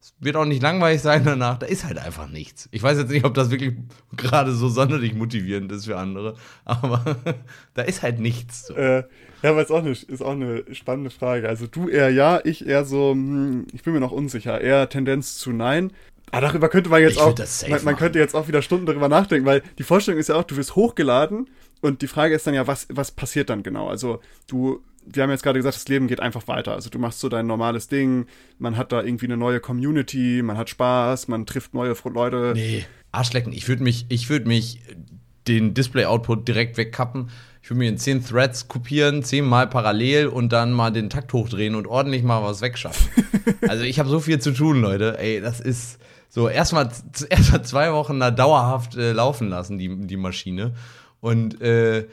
Es 0.02 0.14
wird 0.18 0.36
auch 0.36 0.46
nicht 0.46 0.62
langweilig 0.62 1.02
sein 1.02 1.24
danach. 1.24 1.58
Da 1.58 1.66
ist 1.66 1.84
halt 1.84 1.98
einfach 1.98 2.28
nichts. 2.28 2.68
Ich 2.72 2.82
weiß 2.82 2.96
jetzt 2.98 3.10
nicht, 3.10 3.24
ob 3.24 3.34
das 3.34 3.50
wirklich 3.50 3.74
gerade 4.16 4.52
so 4.52 4.68
sonderlich 4.68 5.14
motivierend 5.14 5.70
ist 5.72 5.84
für 5.84 5.98
andere, 5.98 6.36
aber 6.64 7.16
da 7.74 7.82
ist 7.82 8.02
halt 8.02 8.18
nichts. 8.18 8.68
So. 8.68 8.74
Äh, 8.74 9.04
ja, 9.42 9.50
aber 9.50 9.62
ist 9.62 9.70
auch, 9.70 9.80
eine, 9.80 9.90
ist 9.90 10.22
auch 10.22 10.32
eine 10.32 10.64
spannende 10.72 11.10
Frage. 11.10 11.48
Also 11.48 11.66
du 11.66 11.88
eher 11.88 12.10
ja, 12.10 12.40
ich 12.44 12.66
eher 12.66 12.84
so, 12.84 13.12
hm, 13.12 13.66
ich 13.72 13.82
bin 13.82 13.92
mir 13.92 14.00
noch 14.00 14.12
unsicher. 14.12 14.60
Eher 14.60 14.88
Tendenz 14.88 15.36
zu 15.36 15.52
nein. 15.52 15.92
Ah, 16.32 16.40
darüber 16.40 16.68
könnte 16.68 16.90
man 16.90 17.02
jetzt 17.02 17.16
ich 17.16 17.20
auch, 17.20 17.34
man, 17.68 17.84
man 17.84 17.96
könnte 17.96 18.18
jetzt 18.18 18.34
auch 18.34 18.46
wieder 18.48 18.62
Stunden 18.62 18.86
darüber 18.86 19.08
nachdenken, 19.08 19.46
weil 19.46 19.62
die 19.78 19.82
Vorstellung 19.82 20.20
ist 20.20 20.28
ja 20.28 20.36
auch, 20.36 20.44
du 20.44 20.56
wirst 20.56 20.76
hochgeladen 20.76 21.48
und 21.80 22.02
die 22.02 22.06
Frage 22.06 22.34
ist 22.34 22.46
dann 22.46 22.54
ja, 22.54 22.66
was, 22.66 22.86
was 22.90 23.10
passiert 23.10 23.50
dann 23.50 23.62
genau? 23.62 23.88
Also 23.88 24.20
du 24.46 24.80
wir 25.06 25.22
haben 25.22 25.30
jetzt 25.30 25.42
gerade 25.42 25.58
gesagt, 25.58 25.76
das 25.76 25.88
Leben 25.88 26.06
geht 26.06 26.20
einfach 26.20 26.46
weiter. 26.48 26.72
Also 26.72 26.90
du 26.90 26.98
machst 26.98 27.20
so 27.20 27.28
dein 27.28 27.46
normales 27.46 27.88
Ding, 27.88 28.26
man 28.58 28.76
hat 28.76 28.92
da 28.92 29.02
irgendwie 29.02 29.26
eine 29.26 29.36
neue 29.36 29.60
Community, 29.60 30.42
man 30.42 30.56
hat 30.56 30.70
Spaß, 30.70 31.28
man 31.28 31.46
trifft 31.46 31.74
neue 31.74 31.94
Leute. 32.04 32.52
Nee, 32.54 32.84
Arschlecken, 33.12 33.52
ich 33.52 33.68
würde 33.68 33.82
mich, 33.82 34.06
ich 34.08 34.30
würde 34.30 34.46
mich 34.46 34.80
den 35.48 35.74
Display-Output 35.74 36.46
direkt 36.46 36.76
wegkappen. 36.76 37.30
Ich 37.62 37.70
würde 37.70 37.80
mir 37.80 37.88
in 37.88 37.98
zehn 37.98 38.24
Threads 38.24 38.68
kopieren, 38.68 39.22
zehnmal 39.22 39.66
parallel 39.66 40.28
und 40.28 40.50
dann 40.52 40.72
mal 40.72 40.90
den 40.90 41.10
Takt 41.10 41.32
hochdrehen 41.32 41.74
und 41.74 41.86
ordentlich 41.86 42.22
mal 42.22 42.42
was 42.42 42.60
wegschaffen. 42.60 43.10
also 43.68 43.84
ich 43.84 43.98
habe 43.98 44.08
so 44.08 44.20
viel 44.20 44.38
zu 44.38 44.52
tun, 44.52 44.80
Leute. 44.80 45.18
Ey, 45.18 45.40
das 45.40 45.60
ist 45.60 45.98
so 46.28 46.48
erstmal 46.48 46.90
erst 47.28 47.66
zwei 47.66 47.92
Wochen 47.92 48.20
da 48.20 48.30
dauerhaft 48.30 48.96
äh, 48.96 49.12
laufen 49.12 49.48
lassen, 49.48 49.76
die, 49.76 50.06
die 50.06 50.16
Maschine. 50.16 50.74
Und 51.20 51.60
äh, 51.60 52.06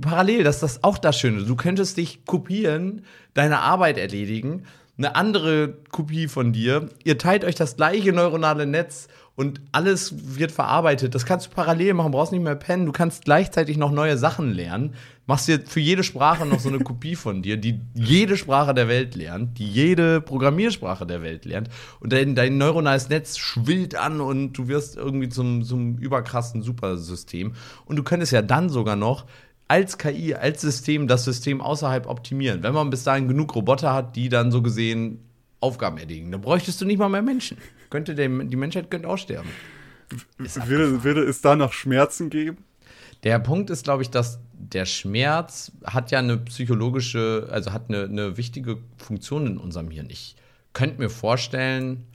parallel, 0.00 0.44
das 0.44 0.56
ist 0.56 0.62
das 0.62 0.84
auch 0.84 0.98
das 0.98 1.18
Schöne. 1.18 1.44
Du 1.44 1.56
könntest 1.56 1.96
dich 1.96 2.24
kopieren, 2.24 3.04
deine 3.34 3.60
Arbeit 3.60 3.98
erledigen, 3.98 4.64
eine 4.96 5.14
andere 5.14 5.74
Kopie 5.90 6.26
von 6.26 6.52
dir, 6.52 6.88
ihr 7.04 7.18
teilt 7.18 7.44
euch 7.44 7.54
das 7.54 7.76
gleiche 7.76 8.12
neuronale 8.12 8.66
Netz 8.66 9.08
und 9.38 9.60
alles 9.70 10.36
wird 10.36 10.50
verarbeitet. 10.50 11.14
Das 11.14 11.24
kannst 11.24 11.46
du 11.46 11.50
parallel 11.50 11.94
machen, 11.94 12.10
brauchst 12.10 12.32
nicht 12.32 12.42
mehr 12.42 12.56
pennen. 12.56 12.86
Du 12.86 12.90
kannst 12.90 13.24
gleichzeitig 13.24 13.76
noch 13.76 13.92
neue 13.92 14.18
Sachen 14.18 14.50
lernen. 14.50 14.94
Machst 15.28 15.46
dir 15.46 15.60
für 15.64 15.78
jede 15.78 16.02
Sprache 16.02 16.44
noch 16.44 16.58
so 16.58 16.68
eine 16.68 16.80
Kopie 16.80 17.14
von 17.14 17.40
dir, 17.40 17.56
die 17.56 17.80
jede 17.94 18.36
Sprache 18.36 18.74
der 18.74 18.88
Welt 18.88 19.14
lernt, 19.14 19.58
die 19.60 19.68
jede 19.68 20.20
Programmiersprache 20.20 21.06
der 21.06 21.22
Welt 21.22 21.44
lernt. 21.44 21.68
Und 22.00 22.12
dein, 22.12 22.34
dein 22.34 22.58
neuronales 22.58 23.10
Netz 23.10 23.38
schwillt 23.38 23.94
an 23.94 24.20
und 24.20 24.54
du 24.54 24.66
wirst 24.66 24.96
irgendwie 24.96 25.28
zum, 25.28 25.62
zum 25.62 25.98
überkrassen 25.98 26.62
Supersystem. 26.62 27.52
Und 27.84 27.94
du 27.94 28.02
könntest 28.02 28.32
ja 28.32 28.42
dann 28.42 28.68
sogar 28.68 28.96
noch 28.96 29.24
als 29.68 29.98
KI, 29.98 30.34
als 30.34 30.62
System 30.62 31.06
das 31.06 31.24
System 31.24 31.60
außerhalb 31.60 32.06
optimieren. 32.06 32.62
Wenn 32.62 32.72
man 32.72 32.90
bis 32.90 33.04
dahin 33.04 33.28
genug 33.28 33.54
Roboter 33.54 33.92
hat, 33.92 34.16
die 34.16 34.28
dann 34.28 34.50
so 34.50 34.62
gesehen 34.62 35.20
Aufgaben 35.60 35.98
erledigen, 35.98 36.32
dann 36.32 36.40
bräuchtest 36.40 36.80
du 36.80 36.86
nicht 36.86 36.98
mal 36.98 37.08
mehr 37.08 37.22
Menschen. 37.22 37.58
Könnte 37.90 38.14
der, 38.14 38.28
die 38.28 38.56
Menschheit 38.56 38.90
könnte 38.90 39.08
auch 39.08 39.18
sterben. 39.18 39.48
Würde, 40.38 41.04
würde 41.04 41.22
es 41.24 41.42
da 41.42 41.54
noch 41.54 41.72
Schmerzen 41.72 42.30
geben? 42.30 42.64
Der 43.24 43.38
Punkt 43.40 43.68
ist, 43.68 43.84
glaube 43.84 44.02
ich, 44.02 44.10
dass 44.10 44.38
der 44.52 44.86
Schmerz 44.86 45.72
hat 45.84 46.10
ja 46.10 46.20
eine 46.20 46.38
psychologische, 46.38 47.48
also 47.50 47.72
hat 47.72 47.88
eine, 47.88 48.04
eine 48.04 48.36
wichtige 48.36 48.78
Funktion 48.96 49.46
in 49.46 49.58
unserem 49.58 49.90
Hirn. 49.90 50.08
Ich 50.08 50.36
könnte 50.72 50.98
mir 50.98 51.10
vorstellen, 51.10 52.06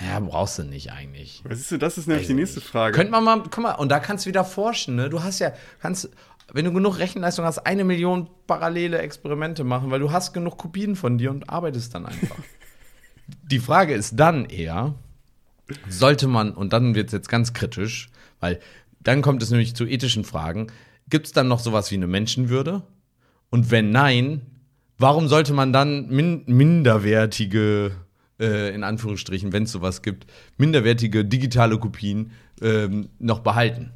naja, 0.00 0.20
brauchst 0.20 0.58
du 0.58 0.64
nicht 0.64 0.90
eigentlich. 0.92 1.42
Was 1.44 1.60
ist 1.60 1.70
du, 1.70 1.78
das 1.78 1.98
ist 1.98 2.08
nämlich 2.08 2.24
also 2.24 2.34
die 2.34 2.40
nächste 2.40 2.60
Frage. 2.60 2.96
Könnte 2.96 3.12
man 3.12 3.22
mal, 3.22 3.42
guck 3.42 3.58
mal, 3.58 3.74
und 3.74 3.90
da 3.90 4.00
kannst 4.00 4.26
du 4.26 4.28
wieder 4.28 4.44
forschen, 4.44 4.96
ne? 4.96 5.08
Du 5.08 5.22
hast 5.22 5.38
ja, 5.38 5.52
kannst, 5.80 6.10
wenn 6.52 6.64
du 6.64 6.72
genug 6.72 6.98
Rechenleistung 6.98 7.44
hast, 7.44 7.60
eine 7.60 7.84
Million 7.84 8.28
parallele 8.46 8.98
Experimente 8.98 9.62
machen, 9.62 9.90
weil 9.90 10.00
du 10.00 10.10
hast 10.10 10.32
genug 10.32 10.58
Kopien 10.58 10.96
von 10.96 11.16
dir 11.16 11.30
und 11.30 11.48
arbeitest 11.48 11.94
dann 11.94 12.06
einfach. 12.06 12.36
die 13.42 13.60
Frage 13.60 13.94
ist 13.94 14.18
dann 14.18 14.46
eher, 14.46 14.94
sollte 15.88 16.26
man, 16.26 16.52
und 16.52 16.72
dann 16.72 16.94
wird 16.96 17.06
es 17.08 17.12
jetzt 17.12 17.28
ganz 17.28 17.52
kritisch, 17.52 18.10
weil 18.40 18.60
dann 19.00 19.22
kommt 19.22 19.42
es 19.42 19.50
nämlich 19.50 19.76
zu 19.76 19.86
ethischen 19.86 20.24
Fragen, 20.24 20.68
gibt 21.08 21.26
es 21.26 21.32
dann 21.32 21.46
noch 21.46 21.60
sowas 21.60 21.90
wie 21.90 21.96
eine 21.96 22.06
Menschenwürde? 22.08 22.82
Und 23.50 23.70
wenn 23.70 23.90
nein, 23.90 24.42
warum 24.98 25.28
sollte 25.28 25.52
man 25.52 25.72
dann 25.72 26.08
min 26.08 26.42
minderwertige 26.46 27.92
äh, 28.40 28.74
in 28.74 28.84
Anführungsstrichen, 28.84 29.52
wenn 29.52 29.64
es 29.64 29.72
sowas 29.72 30.02
gibt, 30.02 30.26
minderwertige 30.56 31.24
digitale 31.24 31.78
Kopien 31.78 32.32
ähm, 32.60 33.08
noch 33.18 33.40
behalten, 33.40 33.92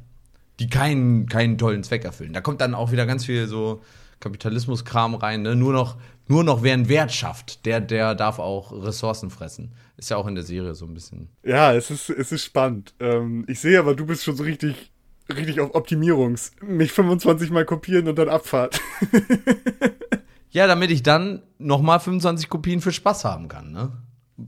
die 0.59 0.69
keinen, 0.69 1.27
keinen 1.27 1.57
tollen 1.57 1.83
Zweck 1.83 2.05
erfüllen. 2.05 2.33
Da 2.33 2.41
kommt 2.41 2.61
dann 2.61 2.75
auch 2.75 2.91
wieder 2.91 3.05
ganz 3.05 3.25
viel 3.25 3.47
so 3.47 3.81
Kapitalismuskram 4.19 5.15
rein, 5.15 5.41
ne? 5.41 5.55
nur 5.55 5.73
noch 5.73 5.97
nur 6.29 6.43
noch 6.43 6.61
wer 6.61 6.73
einen 6.73 6.87
Wert 6.89 7.11
schafft, 7.11 7.65
der, 7.65 7.81
der 7.81 8.13
darf 8.13 8.37
auch 8.37 8.71
Ressourcen 8.71 9.31
fressen. 9.31 9.73
Ist 9.97 10.11
ja 10.11 10.17
auch 10.17 10.27
in 10.27 10.35
der 10.35 10.43
Serie 10.43 10.75
so 10.75 10.85
ein 10.85 10.93
bisschen. 10.93 11.27
Ja, 11.43 11.73
es 11.73 11.89
ist, 11.89 12.11
es 12.11 12.31
ist 12.31 12.45
spannend. 12.45 12.93
Ähm, 12.99 13.45
ich 13.47 13.59
sehe 13.59 13.79
aber, 13.79 13.95
du 13.95 14.05
bist 14.05 14.23
schon 14.23 14.35
so 14.35 14.43
richtig, 14.43 14.91
richtig 15.27 15.59
auf 15.59 15.73
Optimierungs. 15.73 16.51
Mich 16.61 16.91
25 16.91 17.49
Mal 17.49 17.65
kopieren 17.65 18.07
und 18.07 18.15
dann 18.15 18.29
Abfahrt. 18.29 18.79
ja, 20.51 20.67
damit 20.67 20.91
ich 20.91 21.01
dann 21.01 21.41
nochmal 21.57 21.99
25 21.99 22.47
Kopien 22.47 22.81
für 22.81 22.91
Spaß 22.91 23.25
haben 23.25 23.47
kann, 23.47 23.71
ne? 23.71 23.91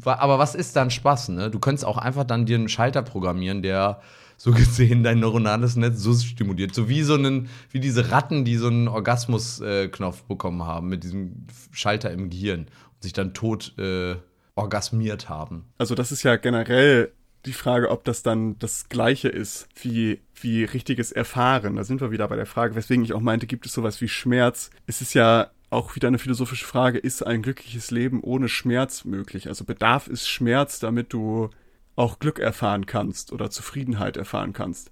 Aber 0.03 0.39
was 0.39 0.55
ist 0.55 0.75
dann 0.75 0.91
Spaß, 0.91 1.29
ne? 1.29 1.49
Du 1.49 1.59
könntest 1.59 1.85
auch 1.85 1.97
einfach 1.97 2.23
dann 2.23 2.45
dir 2.45 2.55
einen 2.55 2.69
Schalter 2.69 3.01
programmieren, 3.01 3.61
der 3.61 4.01
so 4.37 4.51
gesehen 4.51 5.03
dein 5.03 5.19
neuronales 5.19 5.75
Netz 5.75 5.99
so 5.99 6.13
stimuliert. 6.13 6.73
So 6.73 6.89
wie 6.89 7.03
so 7.03 7.13
einen, 7.13 7.49
wie 7.69 7.79
diese 7.79 8.11
Ratten, 8.11 8.43
die 8.43 8.57
so 8.57 8.67
einen 8.67 8.87
Orgasmusknopf 8.87 10.21
äh, 10.21 10.27
bekommen 10.27 10.63
haben 10.63 10.89
mit 10.89 11.03
diesem 11.03 11.47
Schalter 11.71 12.11
im 12.11 12.29
Gehirn 12.29 12.61
und 12.61 13.03
sich 13.03 13.13
dann 13.13 13.33
tot 13.33 13.77
äh, 13.77 14.15
orgasmiert 14.55 15.29
haben. 15.29 15.65
Also 15.77 15.95
das 15.95 16.11
ist 16.11 16.23
ja 16.23 16.35
generell 16.35 17.11
die 17.45 17.53
Frage, 17.53 17.89
ob 17.89 18.03
das 18.03 18.23
dann 18.23 18.57
das 18.59 18.89
Gleiche 18.89 19.29
ist 19.29 19.67
wie, 19.81 20.21
wie 20.39 20.63
richtiges 20.63 21.11
Erfahren. 21.11 21.75
Da 21.75 21.83
sind 21.83 22.01
wir 22.01 22.11
wieder 22.11 22.27
bei 22.27 22.35
der 22.35 22.45
Frage, 22.45 22.75
weswegen 22.75 23.03
ich 23.03 23.13
auch 23.13 23.21
meinte, 23.21 23.47
gibt 23.47 23.65
es 23.65 23.73
sowas 23.73 24.01
wie 24.01 24.07
Schmerz? 24.07 24.69
Es 24.85 25.01
ist 25.01 25.13
ja 25.13 25.49
auch 25.71 25.95
wieder 25.95 26.09
eine 26.09 26.19
philosophische 26.19 26.65
Frage, 26.65 26.99
ist 26.99 27.25
ein 27.25 27.41
glückliches 27.41 27.91
Leben 27.91 28.21
ohne 28.21 28.49
Schmerz 28.49 29.05
möglich? 29.05 29.47
Also 29.47 29.65
bedarf 29.65 30.07
es 30.07 30.27
Schmerz, 30.27 30.79
damit 30.79 31.13
du 31.13 31.49
auch 31.95 32.19
Glück 32.19 32.39
erfahren 32.39 32.85
kannst 32.85 33.31
oder 33.31 33.49
Zufriedenheit 33.49 34.17
erfahren 34.17 34.53
kannst? 34.53 34.91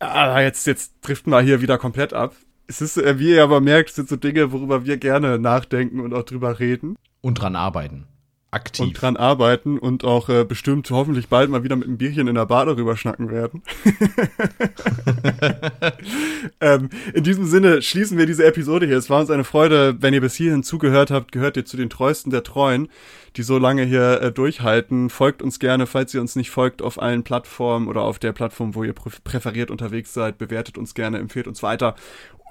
Aber 0.00 0.42
jetzt, 0.42 0.66
jetzt 0.66 0.94
driften 1.00 1.32
wir 1.32 1.40
hier 1.40 1.62
wieder 1.62 1.78
komplett 1.78 2.12
ab. 2.12 2.34
Es 2.66 2.80
ist, 2.80 2.96
äh, 2.96 3.18
wie 3.18 3.30
ihr 3.30 3.42
aber 3.42 3.60
merkt, 3.60 3.90
sind 3.90 4.08
so 4.08 4.16
Dinge, 4.16 4.52
worüber 4.52 4.84
wir 4.84 4.96
gerne 4.96 5.38
nachdenken 5.38 6.00
und 6.00 6.14
auch 6.14 6.24
drüber 6.24 6.58
reden. 6.58 6.96
Und 7.20 7.34
dran 7.34 7.56
arbeiten 7.56 8.06
aktiv. 8.54 8.86
Und 8.86 9.00
dran 9.00 9.16
arbeiten 9.16 9.78
und 9.78 10.04
auch 10.04 10.28
äh, 10.28 10.44
bestimmt 10.44 10.90
hoffentlich 10.90 11.28
bald 11.28 11.50
mal 11.50 11.64
wieder 11.64 11.76
mit 11.76 11.86
einem 11.86 11.98
Bierchen 11.98 12.28
in 12.28 12.34
der 12.34 12.46
Bar 12.46 12.66
darüber 12.66 12.96
schnacken 12.96 13.30
werden. 13.30 13.62
ähm, 16.60 16.88
in 17.12 17.24
diesem 17.24 17.46
Sinne 17.46 17.82
schließen 17.82 18.16
wir 18.16 18.26
diese 18.26 18.44
Episode 18.44 18.86
hier. 18.86 18.96
Es 18.96 19.10
war 19.10 19.20
uns 19.20 19.30
eine 19.30 19.44
Freude, 19.44 19.96
wenn 20.00 20.14
ihr 20.14 20.20
bis 20.20 20.34
hierhin 20.34 20.62
zugehört 20.62 21.10
habt, 21.10 21.32
gehört 21.32 21.56
ihr 21.56 21.64
zu 21.64 21.76
den 21.76 21.90
treuesten 21.90 22.30
der 22.30 22.42
Treuen, 22.42 22.88
die 23.36 23.42
so 23.42 23.58
lange 23.58 23.84
hier 23.84 24.22
äh, 24.22 24.32
durchhalten. 24.32 25.10
Folgt 25.10 25.42
uns 25.42 25.58
gerne, 25.58 25.86
falls 25.86 26.14
ihr 26.14 26.20
uns 26.20 26.36
nicht 26.36 26.50
folgt, 26.50 26.82
auf 26.82 27.02
allen 27.02 27.24
Plattformen 27.24 27.88
oder 27.88 28.02
auf 28.02 28.18
der 28.18 28.32
Plattform, 28.32 28.74
wo 28.74 28.84
ihr 28.84 28.92
präferiert 28.92 29.70
unterwegs 29.70 30.14
seid. 30.14 30.38
Bewertet 30.38 30.78
uns 30.78 30.94
gerne, 30.94 31.18
empfehlt 31.18 31.48
uns 31.48 31.62
weiter. 31.62 31.96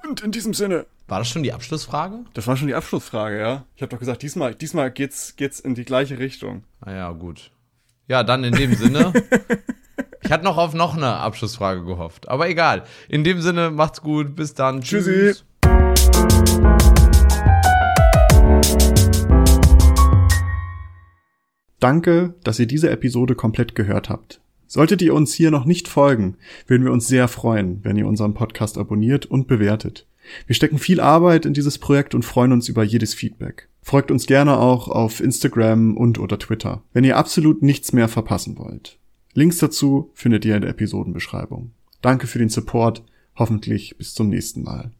Und 0.06 0.20
in 0.20 0.32
diesem 0.32 0.52
Sinne, 0.52 0.86
war 1.08 1.18
das 1.18 1.28
schon 1.28 1.42
die 1.42 1.52
Abschlussfrage? 1.52 2.24
Das 2.34 2.46
war 2.46 2.56
schon 2.56 2.66
die 2.66 2.74
Abschlussfrage, 2.74 3.38
ja. 3.38 3.64
Ich 3.74 3.82
habe 3.82 3.90
doch 3.90 3.98
gesagt, 3.98 4.22
diesmal, 4.22 4.54
diesmal 4.54 4.90
geht's, 4.90 5.36
geht's 5.36 5.60
in 5.60 5.74
die 5.74 5.84
gleiche 5.84 6.18
Richtung. 6.18 6.64
Ah 6.80 6.92
ja, 6.92 7.12
gut. 7.12 7.50
Ja, 8.06 8.22
dann 8.22 8.44
in 8.44 8.54
dem 8.54 8.74
Sinne. 8.74 9.12
ich 10.22 10.30
hatte 10.30 10.44
noch 10.44 10.58
auf 10.58 10.74
noch 10.74 10.94
eine 10.96 11.16
Abschlussfrage 11.16 11.84
gehofft. 11.84 12.28
Aber 12.28 12.48
egal. 12.48 12.84
In 13.08 13.24
dem 13.24 13.40
Sinne, 13.40 13.70
macht's 13.70 14.02
gut. 14.02 14.36
Bis 14.36 14.52
dann. 14.52 14.82
Tschüssi. 14.82 15.12
Tschüss. 15.12 15.44
Danke, 21.80 22.34
dass 22.44 22.58
ihr 22.58 22.66
diese 22.66 22.90
Episode 22.90 23.34
komplett 23.34 23.74
gehört 23.74 24.10
habt. 24.10 24.40
Solltet 24.74 25.02
ihr 25.02 25.14
uns 25.14 25.32
hier 25.32 25.52
noch 25.52 25.66
nicht 25.66 25.86
folgen, 25.86 26.36
würden 26.66 26.84
wir 26.84 26.90
uns 26.90 27.06
sehr 27.06 27.28
freuen, 27.28 27.78
wenn 27.84 27.94
ihr 27.94 28.08
unseren 28.08 28.34
Podcast 28.34 28.76
abonniert 28.76 29.24
und 29.24 29.46
bewertet. 29.46 30.08
Wir 30.48 30.56
stecken 30.56 30.78
viel 30.78 30.98
Arbeit 30.98 31.46
in 31.46 31.54
dieses 31.54 31.78
Projekt 31.78 32.12
und 32.12 32.24
freuen 32.24 32.50
uns 32.50 32.68
über 32.68 32.82
jedes 32.82 33.14
Feedback. 33.14 33.68
Folgt 33.82 34.10
uns 34.10 34.26
gerne 34.26 34.58
auch 34.58 34.88
auf 34.88 35.20
Instagram 35.20 35.96
und 35.96 36.18
oder 36.18 36.40
Twitter, 36.40 36.82
wenn 36.92 37.04
ihr 37.04 37.16
absolut 37.16 37.62
nichts 37.62 37.92
mehr 37.92 38.08
verpassen 38.08 38.58
wollt. 38.58 38.98
Links 39.32 39.58
dazu 39.58 40.10
findet 40.12 40.44
ihr 40.44 40.56
in 40.56 40.62
der 40.62 40.70
Episodenbeschreibung. 40.70 41.70
Danke 42.02 42.26
für 42.26 42.40
den 42.40 42.48
Support. 42.48 43.04
Hoffentlich 43.36 43.96
bis 43.96 44.12
zum 44.12 44.28
nächsten 44.28 44.64
Mal. 44.64 44.90